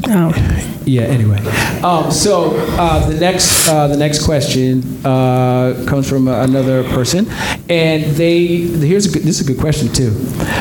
Oh. 0.08 0.70
Yeah. 0.86 1.02
Anyway, 1.02 1.38
um, 1.82 2.10
so 2.10 2.50
uh, 2.78 3.08
the 3.08 3.18
next 3.18 3.68
uh, 3.68 3.88
the 3.88 3.96
next 3.96 4.24
question 4.24 4.82
uh, 5.04 5.84
comes 5.88 6.08
from 6.08 6.28
another 6.28 6.84
person, 6.84 7.26
and 7.70 8.04
they 8.16 8.46
here's 8.58 9.06
a 9.06 9.10
good, 9.12 9.22
this 9.22 9.40
is 9.40 9.48
a 9.48 9.52
good 9.52 9.60
question 9.60 9.88
too. 9.92 10.10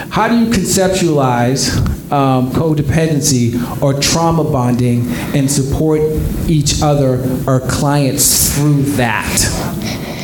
How 0.10 0.28
do 0.30 0.38
you 0.40 0.46
conceptualize 0.48 1.76
um, 2.12 2.52
codependency 2.52 3.56
or 3.82 4.00
trauma 4.00 4.44
bonding 4.44 5.08
and 5.36 5.52
support 5.52 6.00
each 6.48 6.82
other 6.82 7.20
or 7.48 7.60
clients 7.62 8.56
through 8.56 8.84
that? 8.96 9.36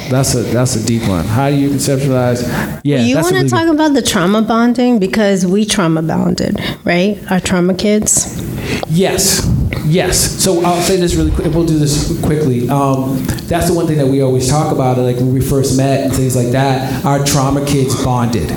That's 0.10 0.34
a 0.34 0.42
that's 0.44 0.76
a 0.76 0.86
deep 0.86 1.08
one. 1.08 1.26
How 1.26 1.50
do 1.50 1.56
you 1.56 1.70
conceptualize? 1.70 2.82
Yeah, 2.84 3.02
you 3.02 3.16
want 3.16 3.28
to 3.28 3.34
really 3.36 3.50
talk 3.50 3.66
good- 3.66 3.76
about 3.76 3.94
the 3.94 4.02
trauma 4.02 4.42
bonding 4.42 4.98
because 5.00 5.46
we 5.46 5.66
trauma 5.66 6.02
bonded, 6.02 6.58
right? 6.86 7.20
Our 7.30 7.40
trauma 7.40 7.74
kids. 7.76 8.42
Yes, 8.90 9.46
yes. 9.90 10.44
So 10.44 10.64
I'll 10.64 10.82
say 10.82 10.98
this 10.98 11.16
really 11.16 11.32
quick. 11.32 11.54
We'll 11.54 11.66
do 11.66 11.78
this 11.78 12.20
quickly. 12.24 12.70
Um, 12.70 13.24
that's 13.48 13.68
the 13.68 13.74
one 13.74 13.88
thing 13.88 13.98
that 13.98 14.08
we 14.08 14.22
always 14.22 14.50
talk 14.50 14.72
about, 14.72 14.98
like 14.98 15.18
when 15.18 15.34
we 15.34 15.42
first 15.42 15.76
met 15.78 16.04
and 16.06 16.14
things 16.14 16.36
like 16.36 16.50
that. 16.50 17.04
Our 17.06 17.24
trauma 17.26 17.66
kids 17.66 18.02
bonded, 18.04 18.52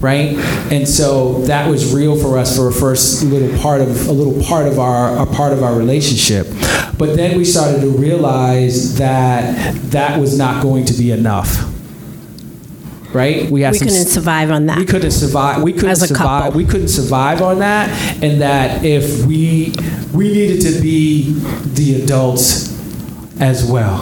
right? 0.00 0.36
And 0.70 0.86
so 0.86 1.40
that 1.42 1.68
was 1.68 1.94
real 1.94 2.16
for 2.20 2.38
us 2.38 2.56
for 2.56 2.68
a 2.68 2.72
first 2.72 3.22
little 3.22 3.58
part 3.60 3.80
of 3.80 4.08
a 4.08 4.12
little 4.12 4.42
part 4.44 4.66
of 4.66 4.78
our 4.78 5.16
a 5.18 5.26
part 5.26 5.52
of 5.52 5.62
our 5.62 5.76
relationship. 5.76 6.46
But 6.98 7.16
then 7.16 7.36
we 7.36 7.44
started 7.44 7.80
to 7.82 7.90
realize 7.90 8.96
that 8.98 9.74
that 9.90 10.18
was 10.18 10.38
not 10.38 10.62
going 10.62 10.86
to 10.86 10.94
be 10.94 11.10
enough. 11.10 11.75
Right? 13.12 13.50
We 13.50 13.62
had 13.62 13.72
We 13.72 13.78
some 13.78 13.88
couldn't 13.88 14.06
survive 14.06 14.50
on 14.50 14.66
that. 14.66 14.78
we 14.78 14.84
couldn't 14.84 15.10
survive. 15.12 15.62
We 15.62 15.72
couldn't 15.72 15.90
As 15.90 16.02
a 16.02 16.08
survive. 16.08 16.44
couple. 16.44 16.58
We 16.58 16.64
couldn't 16.66 16.88
survive 16.88 17.40
on 17.40 17.60
that, 17.60 17.88
and 18.22 18.40
that 18.42 18.84
if 18.84 19.24
we 19.24 19.72
we 20.12 20.32
needed 20.32 20.60
to 20.62 20.80
be 20.82 21.32
the 21.74 22.02
adults 22.02 22.72
as 23.40 23.64
well. 23.64 23.96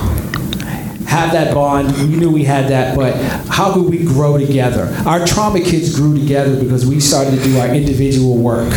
Have 1.07 1.33
that 1.33 1.55
bond. 1.55 1.93
We 2.11 2.17
knew 2.17 2.31
we 2.31 2.43
had 2.45 2.69
that, 2.71 2.97
but 2.97 3.15
how 3.49 3.73
could 3.73 3.89
we 3.89 4.05
grow 4.05 4.37
together? 4.37 4.93
Our 5.07 5.25
trauma 5.25 5.61
kids 5.61 5.95
grew 5.95 6.19
together 6.19 6.61
because 6.61 6.85
we 6.87 6.99
started 6.99 7.37
to 7.39 7.45
do 7.45 7.59
our 7.61 7.69
individual 7.69 8.37
work. 8.37 8.73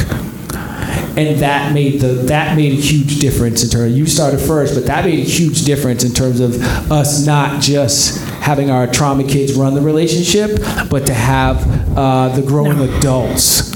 And 1.17 1.39
that 1.39 1.73
made 1.73 1.99
the 1.99 2.09
that 2.27 2.55
made 2.55 2.73
a 2.73 2.81
huge 2.81 3.17
difference 3.19 3.63
in 3.63 3.69
terms. 3.71 3.97
You 3.97 4.05
started 4.05 4.39
first, 4.39 4.75
but 4.75 4.85
that 4.85 5.03
made 5.03 5.17
a 5.19 5.23
huge 5.23 5.63
difference 5.65 6.03
in 6.03 6.11
terms 6.13 6.39
of 6.39 6.61
us 6.91 7.25
not 7.25 7.59
just 7.59 8.19
having 8.47 8.69
our 8.71 8.87
trauma 8.87 9.25
kids 9.25 9.55
run 9.55 9.73
the 9.73 9.81
relationship, 9.81 10.49
but 10.89 11.05
to 11.05 11.13
have 11.13 11.97
uh, 11.97 12.29
the 12.29 12.41
growing 12.41 12.79
adults 12.79 13.71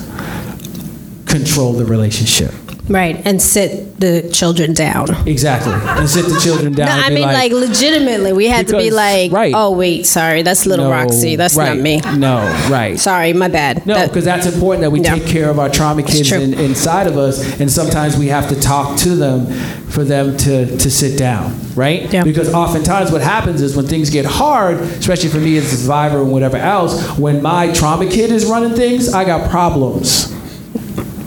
control 1.25 1.73
the 1.73 1.83
relationship. 1.83 2.53
Right, 2.91 3.21
and 3.25 3.41
sit 3.41 3.99
the 3.99 4.29
children 4.33 4.73
down. 4.73 5.07
Exactly, 5.27 5.73
and 5.73 6.09
sit 6.09 6.25
the 6.25 6.39
children 6.39 6.73
down. 6.73 6.87
No, 6.87 7.05
I 7.05 7.09
mean, 7.09 7.23
like, 7.23 7.51
legitimately, 7.51 8.33
we 8.33 8.47
had 8.47 8.67
to 8.67 8.77
be 8.77 8.91
like, 8.91 9.31
right. 9.31 9.53
oh, 9.55 9.71
wait, 9.71 10.05
sorry, 10.05 10.41
that's 10.41 10.65
little 10.65 10.85
no, 10.85 10.91
Roxy. 10.91 11.35
That's 11.35 11.55
right, 11.55 11.75
not 11.75 11.77
me. 11.77 12.01
No, 12.17 12.37
right. 12.69 12.99
Sorry, 12.99 13.33
my 13.33 13.47
bad. 13.47 13.85
No, 13.85 13.95
That- 13.95 14.09
because 14.09 14.25
that's 14.25 14.45
important 14.45 14.81
that 14.81 14.91
we 14.91 14.99
Yeah. 15.01 15.15
take 15.15 15.25
care 15.25 15.49
of 15.49 15.57
our 15.59 15.69
trauma 15.69 16.03
kids 16.03 16.31
in, 16.31 16.53
inside 16.53 17.07
of 17.07 17.17
us, 17.17 17.59
and 17.59 17.71
sometimes 17.71 18.17
we 18.17 18.27
have 18.27 18.49
to 18.49 18.59
talk 18.59 18.97
to 18.99 19.15
them 19.15 19.45
for 19.89 20.03
them 20.03 20.35
to, 20.37 20.77
to 20.77 20.91
sit 20.91 21.17
down, 21.17 21.55
right? 21.75 22.11
Yeah. 22.11 22.23
Because 22.23 22.53
oftentimes 22.53 23.11
what 23.11 23.21
happens 23.21 23.61
is 23.61 23.75
when 23.75 23.87
things 23.87 24.09
get 24.09 24.25
hard, 24.25 24.79
especially 24.79 25.29
for 25.29 25.37
me 25.39 25.57
as 25.57 25.71
a 25.71 25.77
survivor 25.77 26.21
and 26.21 26.31
whatever 26.31 26.57
else, 26.57 27.17
when 27.17 27.41
my 27.41 27.71
trauma 27.73 28.07
kid 28.07 28.31
is 28.31 28.45
running 28.45 28.73
things, 28.73 29.13
I 29.13 29.23
got 29.25 29.49
problems. 29.49 30.27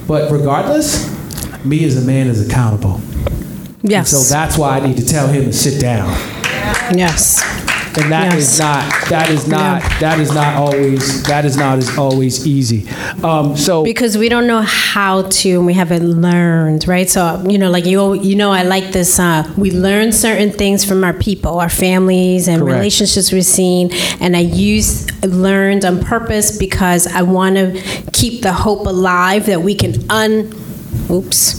But 0.06 0.30
regardless, 0.30 1.13
me 1.64 1.84
as 1.84 2.02
a 2.02 2.06
man 2.06 2.26
is 2.28 2.46
accountable. 2.46 3.00
yes. 3.82 4.10
So 4.10 4.20
that's 4.34 4.56
why 4.58 4.78
I 4.78 4.86
need 4.86 4.96
to 4.98 5.06
tell 5.06 5.28
him 5.28 5.44
to 5.44 5.52
sit 5.52 5.80
down. 5.80 6.08
yes. 6.96 7.42
And 7.96 8.10
that 8.10 8.34
is 8.34 8.58
Yes. 8.58 8.58
not 8.58 9.08
that 9.08 9.30
is 9.30 9.46
not 9.46 9.80
Yeah. 9.80 9.98
that 10.00 10.18
is 10.18 10.32
not 10.34 10.56
always 10.56 11.22
that 11.24 11.44
is 11.44 11.56
not 11.56 11.78
as 11.78 11.96
always 11.96 12.44
easy. 12.44 12.88
Um, 13.22 13.56
so 13.56 13.84
Because 13.84 14.18
we 14.18 14.28
don't 14.28 14.48
know 14.48 14.62
how 14.62 15.22
to, 15.22 15.48
and 15.58 15.64
we 15.64 15.74
haven't 15.74 16.02
learned, 16.20 16.88
right? 16.88 17.08
So 17.08 17.40
you 17.48 17.56
know, 17.56 17.70
like 17.70 17.86
you, 17.86 18.14
you 18.14 18.34
know, 18.34 18.50
I 18.50 18.62
like 18.64 18.90
this. 18.90 19.20
Uh, 19.20 19.44
we 19.56 19.70
learn 19.70 20.10
certain 20.10 20.50
things 20.50 20.84
from 20.84 21.04
our 21.04 21.12
people, 21.12 21.60
our 21.60 21.68
families, 21.68 22.48
and 22.48 22.62
Correct. 22.62 22.74
relationships 22.78 23.30
we've 23.30 23.44
seen, 23.46 23.90
and 24.20 24.36
I 24.36 24.40
use 24.40 25.06
learned 25.22 25.84
on 25.84 26.00
purpose 26.02 26.58
because 26.58 27.06
I 27.06 27.22
want 27.22 27.54
to 27.56 27.80
keep 28.12 28.42
the 28.42 28.52
hope 28.52 28.86
alive 28.88 29.46
that 29.46 29.62
we 29.62 29.76
can 29.76 29.94
un, 30.10 30.52
oops, 31.14 31.54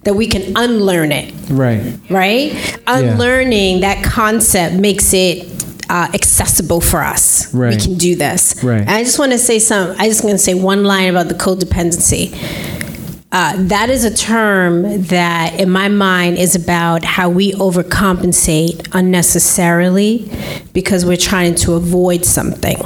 that 0.00 0.14
we 0.14 0.26
can 0.26 0.52
unlearn 0.56 1.12
it 1.12 1.32
right. 1.50 1.98
right? 2.10 2.78
Unlearning 2.86 3.80
that 3.80 4.04
concept 4.04 4.76
makes 4.76 5.12
it 5.14 5.56
uh, 5.88 6.08
accessible 6.14 6.80
for 6.80 7.02
us. 7.02 7.52
Right. 7.54 7.74
We 7.74 7.80
can 7.80 7.94
do 7.94 8.16
this. 8.16 8.62
Right. 8.62 8.80
And 8.80 8.90
I 8.90 9.04
just 9.04 9.18
want 9.18 9.32
to 9.32 9.38
say 9.38 9.58
some. 9.58 9.94
I 9.98 10.08
just 10.08 10.22
going 10.22 10.34
to 10.34 10.38
say 10.38 10.54
one 10.54 10.84
line 10.84 11.10
about 11.10 11.28
the 11.28 11.34
codependency. 11.34 12.34
Uh, 13.32 13.54
that 13.56 13.90
is 13.90 14.04
a 14.04 14.14
term 14.14 15.02
that, 15.02 15.60
in 15.60 15.68
my 15.68 15.88
mind, 15.88 16.38
is 16.38 16.54
about 16.54 17.04
how 17.04 17.28
we 17.28 17.52
overcompensate 17.52 18.88
unnecessarily 18.92 20.30
because 20.72 21.04
we're 21.04 21.16
trying 21.16 21.54
to 21.54 21.74
avoid 21.74 22.24
something. 22.24 22.76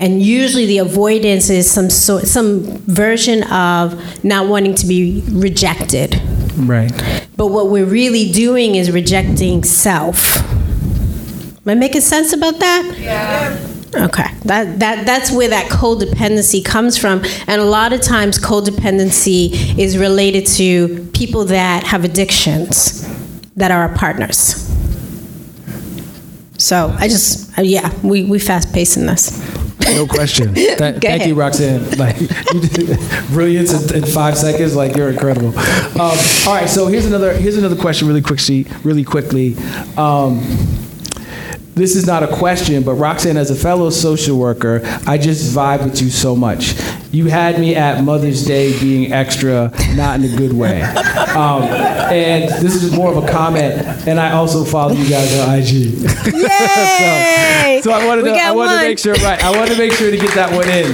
And 0.00 0.22
usually, 0.22 0.64
the 0.64 0.78
avoidance 0.78 1.50
is 1.50 1.70
some 1.70 1.90
sort, 1.90 2.26
some 2.26 2.62
version 2.86 3.42
of 3.52 4.24
not 4.24 4.48
wanting 4.48 4.74
to 4.76 4.86
be 4.86 5.22
rejected. 5.28 6.20
Right. 6.56 6.90
But 7.36 7.48
what 7.48 7.68
we're 7.68 7.84
really 7.84 8.32
doing 8.32 8.76
is 8.76 8.90
rejecting 8.90 9.62
self. 9.62 10.38
Am 10.38 11.68
I 11.68 11.74
making 11.74 12.00
sense 12.00 12.32
about 12.32 12.58
that? 12.60 12.96
Yeah. 12.98 13.66
Okay. 13.94 14.26
That, 14.44 14.78
that, 14.78 15.04
that's 15.04 15.30
where 15.30 15.48
that 15.48 15.70
codependency 15.70 16.64
comes 16.64 16.96
from. 16.96 17.22
And 17.46 17.60
a 17.60 17.64
lot 17.66 17.92
of 17.92 18.00
times, 18.00 18.38
codependency 18.38 19.78
is 19.78 19.98
related 19.98 20.46
to 20.56 21.10
people 21.12 21.44
that 21.46 21.84
have 21.84 22.04
addictions 22.04 23.06
that 23.56 23.70
are 23.70 23.88
our 23.88 23.94
partners. 23.94 24.66
So 26.56 26.94
I 26.98 27.08
just, 27.08 27.58
uh, 27.58 27.62
yeah, 27.62 27.92
we, 28.02 28.24
we 28.24 28.38
fast 28.38 28.72
pacing 28.72 29.04
this. 29.04 29.59
No 29.84 30.06
question. 30.06 30.54
Th- 30.54 30.78
thank 30.78 31.04
ahead. 31.04 31.26
you, 31.28 31.34
Roxanne. 31.34 31.80
Like 31.98 32.18
you 32.20 32.60
did 32.60 32.98
brilliance 33.28 33.72
in, 33.72 34.02
in 34.02 34.04
five 34.10 34.36
seconds. 34.38 34.74
Like 34.76 34.96
you're 34.96 35.10
incredible. 35.10 35.48
Um, 35.58 36.16
all 36.46 36.54
right. 36.54 36.68
So 36.68 36.86
here's 36.86 37.06
another 37.06 37.32
here's 37.34 37.56
another 37.56 37.76
question. 37.76 38.08
Really 38.08 38.22
quickly. 38.22 38.66
Really 38.84 39.04
quickly. 39.04 39.56
Um, 39.96 40.40
this 41.80 41.96
is 41.96 42.06
not 42.06 42.22
a 42.22 42.28
question, 42.28 42.82
but 42.82 42.94
Roxanne, 42.94 43.38
as 43.38 43.50
a 43.50 43.54
fellow 43.54 43.88
social 43.88 44.38
worker, 44.38 44.82
I 45.06 45.16
just 45.16 45.54
vibe 45.56 45.82
with 45.82 46.02
you 46.02 46.10
so 46.10 46.36
much. 46.36 46.74
You 47.10 47.26
had 47.26 47.58
me 47.58 47.74
at 47.74 48.04
Mother's 48.04 48.44
Day 48.44 48.78
being 48.78 49.14
extra, 49.14 49.72
not 49.94 50.20
in 50.20 50.30
a 50.30 50.36
good 50.36 50.52
way. 50.52 50.82
Um, 51.30 51.62
and 51.62 52.50
this 52.60 52.74
is 52.82 52.92
more 52.92 53.16
of 53.16 53.22
a 53.22 53.28
comment. 53.28 53.86
And 54.08 54.18
I 54.18 54.32
also 54.32 54.64
follow 54.64 54.94
you 54.94 55.08
guys 55.08 55.38
on 55.38 55.58
IG. 55.58 55.70
Yay! 56.34 57.80
So 57.84 57.92
I 57.92 58.04
wanted 58.04 58.24
to, 58.24 58.32
I 58.32 58.50
wanted 58.50 58.80
to 58.80 58.88
make 58.88 58.98
sure, 58.98 59.14
right? 59.14 59.40
I 59.42 59.56
wanted 59.56 59.74
to 59.74 59.78
make 59.78 59.92
sure 59.92 60.10
to 60.10 60.16
get 60.16 60.34
that 60.34 60.50
one 60.50 60.68
in. 60.68 60.86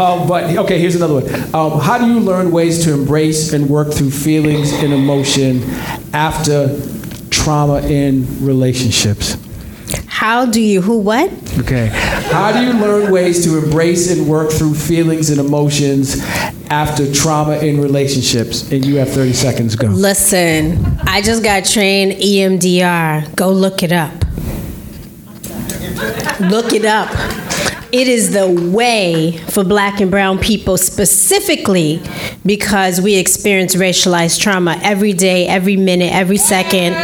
Um, 0.00 0.22
um, 0.22 0.28
but 0.28 0.56
okay, 0.64 0.78
here's 0.78 0.94
another 0.94 1.14
one. 1.14 1.26
Um, 1.52 1.80
how 1.80 1.98
do 1.98 2.06
you 2.06 2.20
learn 2.20 2.52
ways 2.52 2.84
to 2.84 2.94
embrace 2.94 3.52
and 3.52 3.68
work 3.68 3.92
through 3.92 4.12
feelings 4.12 4.72
and 4.72 4.92
emotion 4.92 5.64
after 6.14 6.68
trauma 7.42 7.80
in 7.86 8.44
relationships? 8.44 9.36
How 10.06 10.46
do 10.46 10.60
you 10.60 10.80
who 10.80 10.98
what? 10.98 11.30
Okay. 11.58 11.88
How 12.30 12.52
do 12.52 12.64
you 12.64 12.72
learn 12.72 13.10
ways 13.10 13.44
to 13.44 13.58
embrace 13.58 14.10
and 14.10 14.28
work 14.28 14.50
through 14.50 14.74
feelings 14.74 15.30
and 15.30 15.40
emotions 15.40 16.22
after 16.70 17.12
trauma 17.12 17.56
in 17.58 17.80
relationships? 17.80 18.70
And 18.70 18.84
you 18.84 18.96
have 18.96 19.10
30 19.10 19.32
seconds. 19.32 19.74
Go. 19.74 19.88
Listen, 19.88 20.98
I 21.02 21.20
just 21.20 21.42
got 21.42 21.64
trained 21.64 22.12
EMDR. 22.12 23.34
Go 23.34 23.50
look 23.50 23.82
it 23.82 23.92
up. 23.92 24.12
Look 26.40 26.72
it 26.72 26.84
up. 26.84 27.41
It 27.92 28.08
is 28.08 28.32
the 28.32 28.48
way 28.48 29.36
for 29.48 29.62
black 29.64 30.00
and 30.00 30.10
brown 30.10 30.38
people 30.38 30.78
specifically 30.78 32.00
because 32.46 33.02
we 33.02 33.16
experience 33.16 33.74
racialized 33.74 34.40
trauma 34.40 34.80
every 34.82 35.12
day, 35.12 35.46
every 35.46 35.76
minute, 35.76 36.10
every 36.10 36.38
second. 36.38 36.94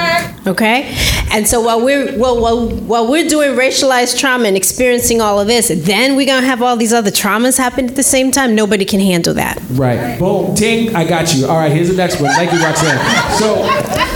Okay? 0.47 0.91
And 1.31 1.47
so 1.47 1.61
while 1.61 1.85
we're 1.85 2.19
well, 2.19 2.41
while, 2.41 2.71
while 2.71 3.07
we're 3.07 3.29
doing 3.29 3.51
racialized 3.51 4.19
trauma 4.19 4.47
and 4.49 4.57
experiencing 4.57 5.21
all 5.21 5.39
of 5.39 5.47
this, 5.47 5.69
then 5.69 6.17
we're 6.17 6.25
gonna 6.25 6.47
have 6.47 6.63
all 6.63 6.75
these 6.75 6.95
other 6.95 7.11
traumas 7.11 7.59
happen 7.59 7.87
at 7.91 7.95
the 7.95 8.03
same 8.03 8.31
time. 8.31 8.55
Nobody 8.55 8.87
can 8.87 9.01
handle 9.01 9.35
that. 9.35 9.61
Right. 9.73 10.19
Boom. 10.19 10.55
Ting. 10.55 10.97
I 10.97 11.07
got 11.07 11.35
you. 11.35 11.47
All 11.47 11.59
right. 11.59 11.71
Here's 11.71 11.91
the 11.91 11.97
next 11.97 12.19
one. 12.19 12.33
Thank 12.33 12.51
you, 12.55 12.61
Roxanne. 12.65 12.99
So, 13.39 13.63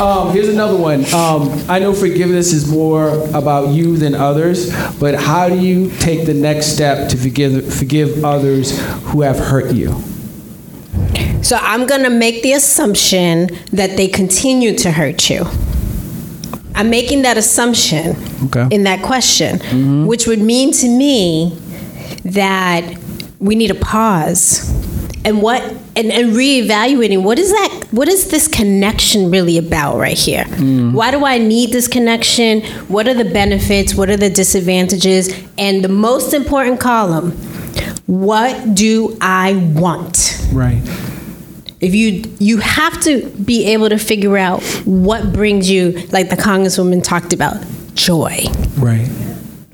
um, 0.03 0.33
here's 0.33 0.49
another 0.49 0.79
one. 0.79 1.05
Um, 1.12 1.62
I 1.68 1.79
know 1.81 1.93
forgiveness 1.93 2.55
is 2.55 2.66
more 2.66 3.11
about 3.37 3.68
you 3.68 3.99
than 3.99 4.14
others, 4.14 4.73
but 4.99 5.14
how 5.14 5.51
do 5.51 5.59
you 5.59 5.91
take 5.99 6.25
the 6.25 6.33
next 6.33 6.61
step 6.62 7.08
to 7.10 7.16
forgive 7.16 7.72
forgive 7.72 8.24
others 8.24 8.78
who 9.06 9.22
have 9.22 9.38
hurt 9.38 9.72
you? 9.72 10.02
So 11.42 11.56
I'm 11.60 11.86
going 11.86 12.04
to 12.04 12.10
make 12.10 12.42
the 12.42 12.52
assumption 12.52 13.48
that 13.72 13.96
they 13.96 14.06
continue 14.08 14.76
to 14.78 14.92
hurt 14.92 15.28
you. 15.28 15.44
I'm 16.74 16.88
making 16.88 17.22
that 17.22 17.36
assumption 17.36 18.16
Okay. 18.44 18.66
in 18.70 18.84
that 18.84 19.02
question, 19.02 19.58
mm-hmm. 19.58 20.06
which 20.06 20.26
would 20.26 20.40
mean 20.40 20.72
to 20.72 20.88
me 20.88 21.58
that 22.24 22.96
we 23.40 23.56
need 23.56 23.70
a 23.70 23.74
pause 23.74 24.70
and 25.24 25.42
what 25.42 25.62
and, 25.95 26.11
and 26.11 26.32
reevaluating 26.32 27.22
what 27.22 27.38
is 27.38 27.51
that 27.51 27.84
what 27.90 28.09
is 28.09 28.30
this 28.30 28.49
connection 28.49 29.30
really 29.30 29.59
about 29.59 29.99
right 29.99 30.18
here? 30.18 30.45
Mm. 30.45 30.93
Why 30.93 31.11
do 31.11 31.24
i 31.26 31.38
need 31.38 31.70
this 31.70 31.88
connection? 31.88 32.62
What 32.88 33.07
are 33.09 33.14
the 33.14 33.24
benefits? 33.30 33.95
What 33.95 34.09
are 34.09 34.16
the 34.16 34.30
disadvantages? 34.30 35.28
And 35.59 35.84
the 35.84 35.88
most 35.88 36.32
important 36.34 36.80
column 36.80 37.32
what 38.07 38.74
do 38.74 39.16
i 39.20 39.55
want? 39.74 40.38
Right. 40.53 40.82
if 41.80 41.95
you 41.95 42.24
you 42.38 42.59
have 42.59 43.01
to 43.03 43.28
be 43.30 43.66
able 43.72 43.88
to 43.88 43.99
figure 43.99 44.36
out 44.36 44.62
what 44.84 45.32
brings 45.32 45.70
you 45.70 45.93
like 46.11 46.28
the 46.30 46.36
congresswoman 46.36 47.03
talked 47.03 47.32
about 47.32 47.57
joy. 47.95 48.45
Right. 48.78 49.07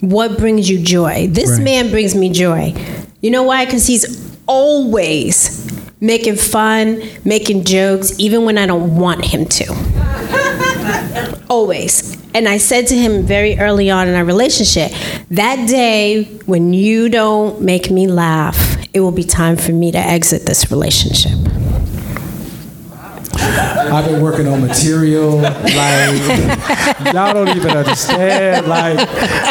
what 0.00 0.38
brings 0.38 0.68
you 0.70 0.78
joy? 0.82 1.28
This 1.30 1.50
Right. 1.50 1.62
man 1.62 1.90
brings 1.90 2.14
me 2.14 2.30
joy. 2.30 2.74
You 3.20 3.30
know 3.30 3.42
why? 3.42 3.64
Because 3.64 3.86
he's 3.86 4.04
always 4.46 5.66
making 6.00 6.36
fun 6.36 7.02
making 7.24 7.64
jokes 7.64 8.18
even 8.18 8.44
when 8.44 8.56
i 8.58 8.66
don't 8.66 8.96
want 8.96 9.24
him 9.24 9.44
to. 9.44 9.66
Always. 11.50 12.16
And 12.34 12.48
i 12.48 12.58
said 12.58 12.86
to 12.88 12.96
him 12.96 13.24
very 13.24 13.58
early 13.58 13.90
on 13.90 14.08
in 14.08 14.14
our 14.14 14.24
relationship 14.24 14.92
that 15.30 15.68
day 15.68 16.24
when 16.46 16.72
you 16.72 17.08
don't 17.08 17.60
make 17.60 17.90
me 17.90 18.06
laugh 18.06 18.76
it 18.94 19.00
will 19.00 19.12
be 19.12 19.24
time 19.24 19.56
for 19.56 19.72
me 19.72 19.90
to 19.92 19.98
exit 19.98 20.46
this 20.46 20.70
relationship 20.70 21.32
I've 23.40 24.04
been 24.06 24.20
working 24.20 24.46
on 24.46 24.60
material. 24.60 25.38
Like 25.38 27.14
y'all 27.14 27.32
don't 27.34 27.56
even 27.56 27.70
understand. 27.70 28.66
Like, 28.66 28.96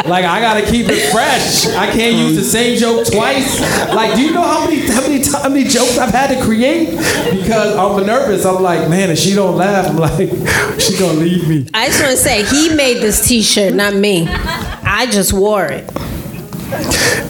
like 0.06 0.26
I 0.26 0.40
gotta 0.42 0.66
keep 0.66 0.88
it 0.90 1.12
fresh. 1.12 1.68
I 1.76 1.88
can't 1.92 2.16
use 2.16 2.36
the 2.36 2.44
same 2.44 2.78
joke 2.78 3.08
twice. 3.08 3.60
Like, 3.94 4.16
do 4.16 4.22
you 4.22 4.34
know 4.34 4.44
how 4.44 4.66
many 4.66 4.88
how 4.88 5.02
many 5.02 5.24
how 5.26 5.50
many 5.50 5.64
jokes 5.64 5.98
I've 5.98 6.12
had 6.12 6.38
to 6.38 6.44
create 6.44 6.92
because 7.32 7.76
I'm 7.76 8.06
nervous. 8.06 8.46
I'm 8.46 8.62
like, 8.62 8.90
man, 8.90 9.10
if 9.12 9.18
she 9.18 9.34
don't 9.34 9.56
laugh, 9.56 9.88
I'm 9.90 9.98
like, 9.98 10.30
she 10.80 10.98
gonna 10.98 11.20
leave 11.20 11.48
me. 11.48 11.68
I 11.74 11.88
just 11.88 12.02
want 12.02 12.12
to 12.12 12.18
say 12.18 12.44
he 12.46 12.74
made 12.76 13.02
this 13.02 13.28
T-shirt, 13.28 13.74
not 13.74 13.94
me. 13.96 14.28
I 14.30 15.08
just 15.12 15.34
wore 15.34 15.66
it. 15.66 15.90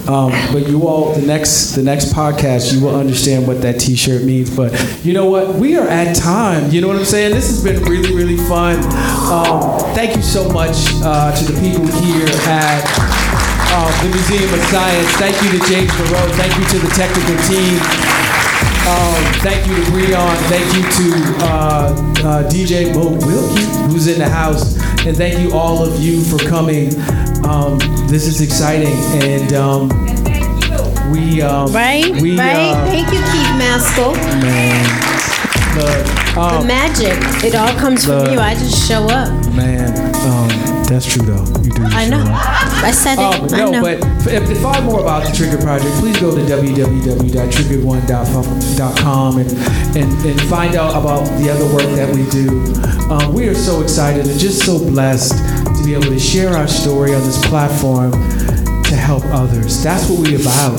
Um, 0.08 0.32
but 0.54 0.68
you 0.68 0.88
all, 0.88 1.14
the 1.14 1.26
next 1.26 1.76
the 1.76 1.84
next 1.84 2.14
podcast, 2.14 2.74
you 2.74 2.82
will 2.84 2.96
understand 2.96 3.46
what 3.46 3.62
that 3.62 3.80
T-shirt 3.80 4.24
means. 4.24 4.56
But 4.56 4.72
you 5.04 5.14
know 5.14 5.26
what? 5.26 5.56
We 5.56 5.76
are 5.76 5.88
at 5.88 6.16
time. 6.16 6.72
You 6.72 6.82
know 6.82 6.88
what 6.88 6.98
I'm 6.98 7.06
saying? 7.06 7.34
This 7.34 7.48
has 7.50 7.64
been 7.64 7.84
really 7.84 8.14
really 8.16 8.38
fun. 8.38 8.78
Um, 9.32 9.80
thank 9.94 10.16
you 10.16 10.22
so 10.22 10.50
much 10.50 10.78
uh, 11.04 11.36
to 11.36 11.52
the 11.52 11.60
people 11.60 11.88
here 12.02 12.28
at 12.48 12.84
uh, 13.70 14.04
the 14.04 14.10
Museum 14.10 14.54
of 14.54 14.62
Science. 14.72 15.10
Thank 15.18 15.36
you 15.44 15.60
to 15.60 15.68
James 15.68 15.92
Moreau. 16.00 16.28
Thank 16.34 16.58
you 16.58 16.66
to 16.66 16.80
the 16.80 16.94
technical 16.96 17.36
team. 17.48 18.17
Um, 18.88 19.14
thank 19.44 19.68
you 19.68 19.76
to 19.76 19.82
Breon. 19.92 20.36
Thank 20.48 20.68
you 20.76 20.82
to 20.82 21.46
uh, 21.46 21.94
uh, 22.24 22.50
DJ 22.50 22.94
Mo 22.96 23.10
Wilkie, 23.28 23.66
who's 23.92 24.08
in 24.08 24.18
the 24.20 24.30
house. 24.30 24.78
And 25.06 25.16
thank 25.16 25.40
you 25.40 25.54
all 25.54 25.84
of 25.84 26.00
you 26.02 26.24
for 26.24 26.38
coming. 26.48 26.94
Um, 27.46 27.80
this 28.08 28.28
is 28.28 28.42
exciting. 28.42 28.96
And 29.24 29.54
um, 29.54 29.90
we. 31.12 31.42
Um, 31.42 31.72
Right? 31.74 32.10
We, 32.22 32.38
right? 32.38 32.56
uh, 32.56 32.86
Thank 32.86 33.08
you, 33.08 33.20
Keith 33.20 33.54
Maskell. 33.60 34.14
the, 35.76 36.34
The 36.34 36.40
um, 36.40 36.68
magic. 36.68 37.18
It 37.44 37.56
all 37.56 37.74
comes 37.80 38.06
from 38.06 38.32
you. 38.34 38.40
I 38.40 38.54
just 38.54 38.88
show 38.88 39.04
up. 39.06 39.30
man, 39.54 39.90
um, 40.26 40.48
that's 40.86 41.06
true 41.06 41.26
though. 41.26 41.46
You 41.62 41.72
do. 41.72 41.84
I 41.86 42.06
show 42.06 42.12
know. 42.12 42.24
up. 42.32 42.57
I 42.84 42.92
said 42.92 43.14
it. 43.14 43.20
Oh, 43.20 43.48
I 43.56 43.72
no, 43.72 43.82
but 43.82 43.98
if, 44.32 44.48
to 44.48 44.56
find 44.56 44.86
more 44.86 45.00
about 45.02 45.26
the 45.26 45.32
Trigger 45.36 45.58
Project, 45.58 45.92
please 45.96 46.20
go 46.20 46.36
to 46.36 46.42
www.triggered1.com 46.42 49.38
and, 49.40 49.52
and, 49.98 50.26
and 50.26 50.42
find 50.42 50.76
out 50.76 50.92
about 50.92 51.26
the 51.40 51.50
other 51.50 51.66
work 51.74 51.90
that 51.96 52.14
we 52.16 52.30
do. 52.30 52.62
Um, 53.12 53.34
we 53.34 53.48
are 53.48 53.56
so 53.56 53.82
excited 53.82 54.28
and 54.28 54.40
just 54.40 54.64
so 54.66 54.78
blessed 54.80 55.34
to 55.78 55.84
be 55.86 55.94
able 55.94 56.06
to 56.06 56.20
share 56.20 56.56
our 56.56 56.68
story 56.68 57.14
on 57.14 57.22
this 57.22 57.38
platform 57.48 58.12
to 58.12 58.96
help 58.96 59.24
others. 59.26 59.84
That's 59.84 60.10
what 60.10 60.20
we're 60.20 60.40
about. 60.40 60.78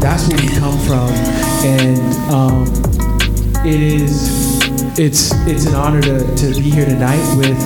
That's 0.00 0.28
where 0.28 0.40
we 0.40 0.48
come 0.48 0.78
from. 0.86 1.10
And 1.64 2.00
um, 2.32 2.66
it 3.66 3.80
is 3.80 4.48
it's 4.98 5.32
it's 5.46 5.66
an 5.66 5.74
honor 5.74 6.00
to, 6.02 6.18
to 6.36 6.54
be 6.54 6.70
here 6.70 6.84
tonight 6.84 7.22
with 7.36 7.58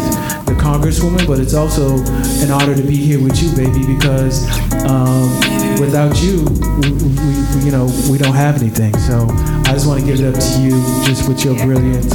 the 0.53 0.61
congresswoman 0.61 1.27
but 1.27 1.39
it's 1.39 1.55
also 1.55 1.97
an 2.45 2.51
honor 2.51 2.75
to 2.75 2.83
be 2.83 2.97
here 2.97 3.23
with 3.23 3.43
you 3.43 3.49
baby 3.57 3.87
because 3.87 4.45
um, 4.85 5.33
without 5.81 6.13
you 6.21 6.45
we, 6.83 6.93
we, 6.93 7.65
you 7.65 7.73
know 7.73 7.89
we 8.11 8.19
don't 8.19 8.35
have 8.35 8.61
anything 8.61 8.93
so 8.99 9.27
i 9.65 9.73
just 9.73 9.87
want 9.87 9.99
to 10.01 10.05
give 10.05 10.21
it 10.21 10.27
up 10.29 10.37
to 10.37 10.61
you 10.61 10.77
just 11.05 11.29
with 11.29 11.45
your 11.45 11.55
brilliance 11.57 12.13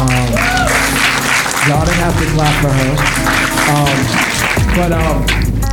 um, 0.00 0.28
y'all 1.68 1.84
didn't 1.84 2.00
have 2.00 2.16
to 2.16 2.26
clap 2.32 2.54
for 2.64 2.72
her 2.72 2.92
um, 3.68 3.98
but 4.76 4.92
um, 4.92 5.26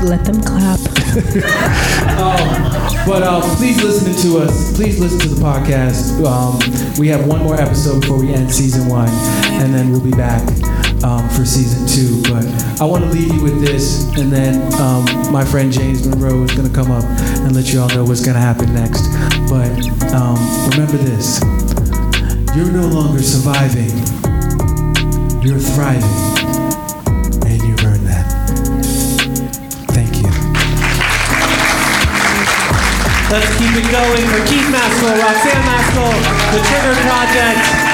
Let 0.03 0.25
them 0.25 0.41
clap. 0.41 0.79
but 3.07 3.23
uh, 3.23 3.41
please 3.55 3.81
listen 3.81 4.13
to 4.29 4.39
us. 4.39 4.75
Please 4.75 4.99
listen 4.99 5.19
to 5.19 5.29
the 5.29 5.41
podcast. 5.41 6.21
Um, 6.25 6.59
we 6.99 7.07
have 7.07 7.25
one 7.25 7.41
more 7.43 7.55
episode 7.55 8.01
before 8.01 8.19
we 8.19 8.33
end 8.33 8.51
season 8.51 8.89
one, 8.89 9.07
and 9.61 9.73
then 9.73 9.91
we'll 9.91 10.03
be 10.03 10.11
back 10.11 10.41
um, 11.03 11.27
for 11.29 11.45
season 11.45 11.87
two. 11.87 12.21
But 12.23 12.45
I 12.81 12.85
want 12.85 13.03
to 13.03 13.09
leave 13.09 13.33
you 13.33 13.41
with 13.41 13.61
this, 13.61 14.05
and 14.17 14.31
then 14.31 14.61
um, 14.81 15.05
my 15.31 15.43
friend 15.43 15.71
James 15.71 16.07
Monroe 16.07 16.43
is 16.43 16.51
going 16.51 16.67
to 16.67 16.73
come 16.73 16.91
up 16.91 17.03
and 17.03 17.55
let 17.55 17.71
you 17.73 17.81
all 17.81 17.89
know 17.89 18.03
what's 18.03 18.23
going 18.23 18.35
to 18.35 18.41
happen 18.41 18.73
next. 18.73 19.07
But 19.49 19.71
um, 20.13 20.37
remember 20.71 20.97
this 20.97 21.41
you're 22.55 22.71
no 22.71 22.87
longer 22.87 23.21
surviving, 23.21 23.91
you're 25.43 25.59
thriving, 25.59 26.07
and 27.45 27.61
you've 27.61 27.85
that. 28.05 28.25
Thank 29.91 30.15
you. 30.17 30.29
Let's 33.29 33.51
keep 33.57 33.75
it 33.75 33.91
going 33.91 34.25
for 34.31 34.39
Keith 34.47 34.69
Maskell, 34.71 35.17
Roxanne 35.19 35.65
Maskell, 35.65 36.13
The 36.53 36.61
Trigger 36.63 36.95
Project. 37.09 37.84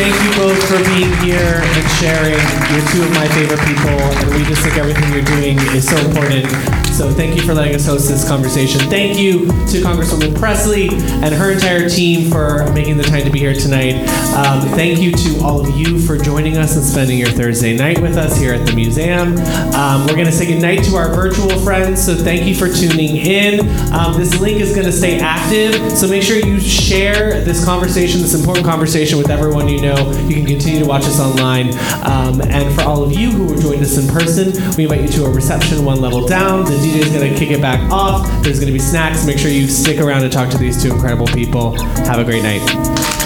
Thank 0.00 0.14
you 0.24 0.34
both 0.40 0.66
for 0.66 0.78
being 0.94 1.12
here 1.20 1.60
and 1.60 1.90
sharing. 2.00 2.40
You're 2.72 2.88
two 2.88 3.02
of 3.04 3.10
my 3.12 3.28
favorite 3.36 3.60
people, 3.68 4.00
and 4.00 4.30
we 4.34 4.44
just 4.44 4.62
think 4.62 4.78
everything 4.78 5.12
you're 5.12 5.20
doing 5.20 5.58
is 5.76 5.86
so 5.86 5.94
important. 5.98 6.46
So 6.90 7.10
thank 7.10 7.36
you 7.36 7.42
for 7.42 7.52
letting 7.54 7.74
us 7.74 7.84
host 7.84 8.08
this 8.08 8.26
conversation. 8.26 8.80
Thank 8.88 9.18
you 9.18 9.46
to 9.46 9.80
Congresswoman 9.80 10.38
Pressley 10.38 10.88
and 10.88 11.34
her 11.34 11.50
entire 11.50 11.88
team 11.88 12.30
for 12.30 12.70
making 12.72 12.96
the 12.96 13.02
time 13.02 13.24
to 13.24 13.30
be 13.30 13.38
here 13.38 13.54
tonight. 13.54 13.94
Um, 14.34 14.66
thank 14.70 15.00
you 15.00 15.12
to 15.12 15.40
all 15.42 15.60
of 15.60 15.76
you 15.76 15.98
for 15.98 16.16
joining 16.16 16.56
us 16.56 16.76
and 16.76 16.84
spending 16.84 17.18
your 17.18 17.30
Thursday 17.30 17.76
night 17.76 18.00
with 18.00 18.16
us 18.16 18.36
here 18.38 18.54
at 18.54 18.66
the 18.66 18.74
museum. 18.74 19.36
Um, 19.74 20.06
we're 20.06 20.14
going 20.14 20.26
to 20.26 20.32
say 20.32 20.46
goodnight 20.46 20.82
to 20.84 20.96
our 20.96 21.14
virtual 21.14 21.50
friends, 21.60 22.04
so 22.04 22.14
thank 22.14 22.46
you 22.46 22.54
for 22.54 22.68
tuning 22.68 23.16
in. 23.16 23.60
Um, 23.92 24.14
this 24.18 24.38
link 24.40 24.60
is 24.60 24.74
going 24.74 24.86
to 24.86 24.92
stay 24.92 25.20
active, 25.20 25.92
so 25.92 26.08
make 26.08 26.22
sure 26.22 26.36
you 26.36 26.58
share 26.58 27.44
this 27.44 27.64
conversation, 27.64 28.20
this 28.20 28.34
important 28.34 28.66
conversation 28.66 29.18
with 29.18 29.30
everyone 29.30 29.68
you 29.68 29.80
know 29.80 29.89
You 29.98 30.34
can 30.34 30.46
continue 30.46 30.80
to 30.80 30.86
watch 30.86 31.04
us 31.04 31.20
online. 31.20 31.74
Um, 32.04 32.40
and 32.42 32.74
for 32.74 32.82
all 32.82 33.02
of 33.02 33.12
you 33.12 33.30
who 33.30 33.52
are 33.52 33.60
joined 33.60 33.82
us 33.82 33.98
in 33.98 34.08
person, 34.08 34.52
we 34.76 34.84
invite 34.84 35.02
you 35.02 35.08
to 35.08 35.24
a 35.26 35.30
reception 35.30 35.84
one 35.84 36.00
level 36.00 36.26
down. 36.26 36.64
The 36.64 36.72
DJ 36.72 37.00
is 37.00 37.12
going 37.12 37.32
to 37.32 37.38
kick 37.38 37.50
it 37.50 37.60
back 37.60 37.80
off. 37.90 38.26
There's 38.42 38.58
going 38.58 38.72
to 38.72 38.72
be 38.72 38.78
snacks. 38.78 39.26
Make 39.26 39.38
sure 39.38 39.50
you 39.50 39.68
stick 39.68 40.00
around 40.00 40.22
to 40.22 40.28
talk 40.28 40.50
to 40.50 40.58
these 40.58 40.82
two 40.82 40.92
incredible 40.92 41.26
people. 41.26 41.72
Have 42.04 42.18
a 42.18 42.24
great 42.24 42.42
night. 42.42 43.19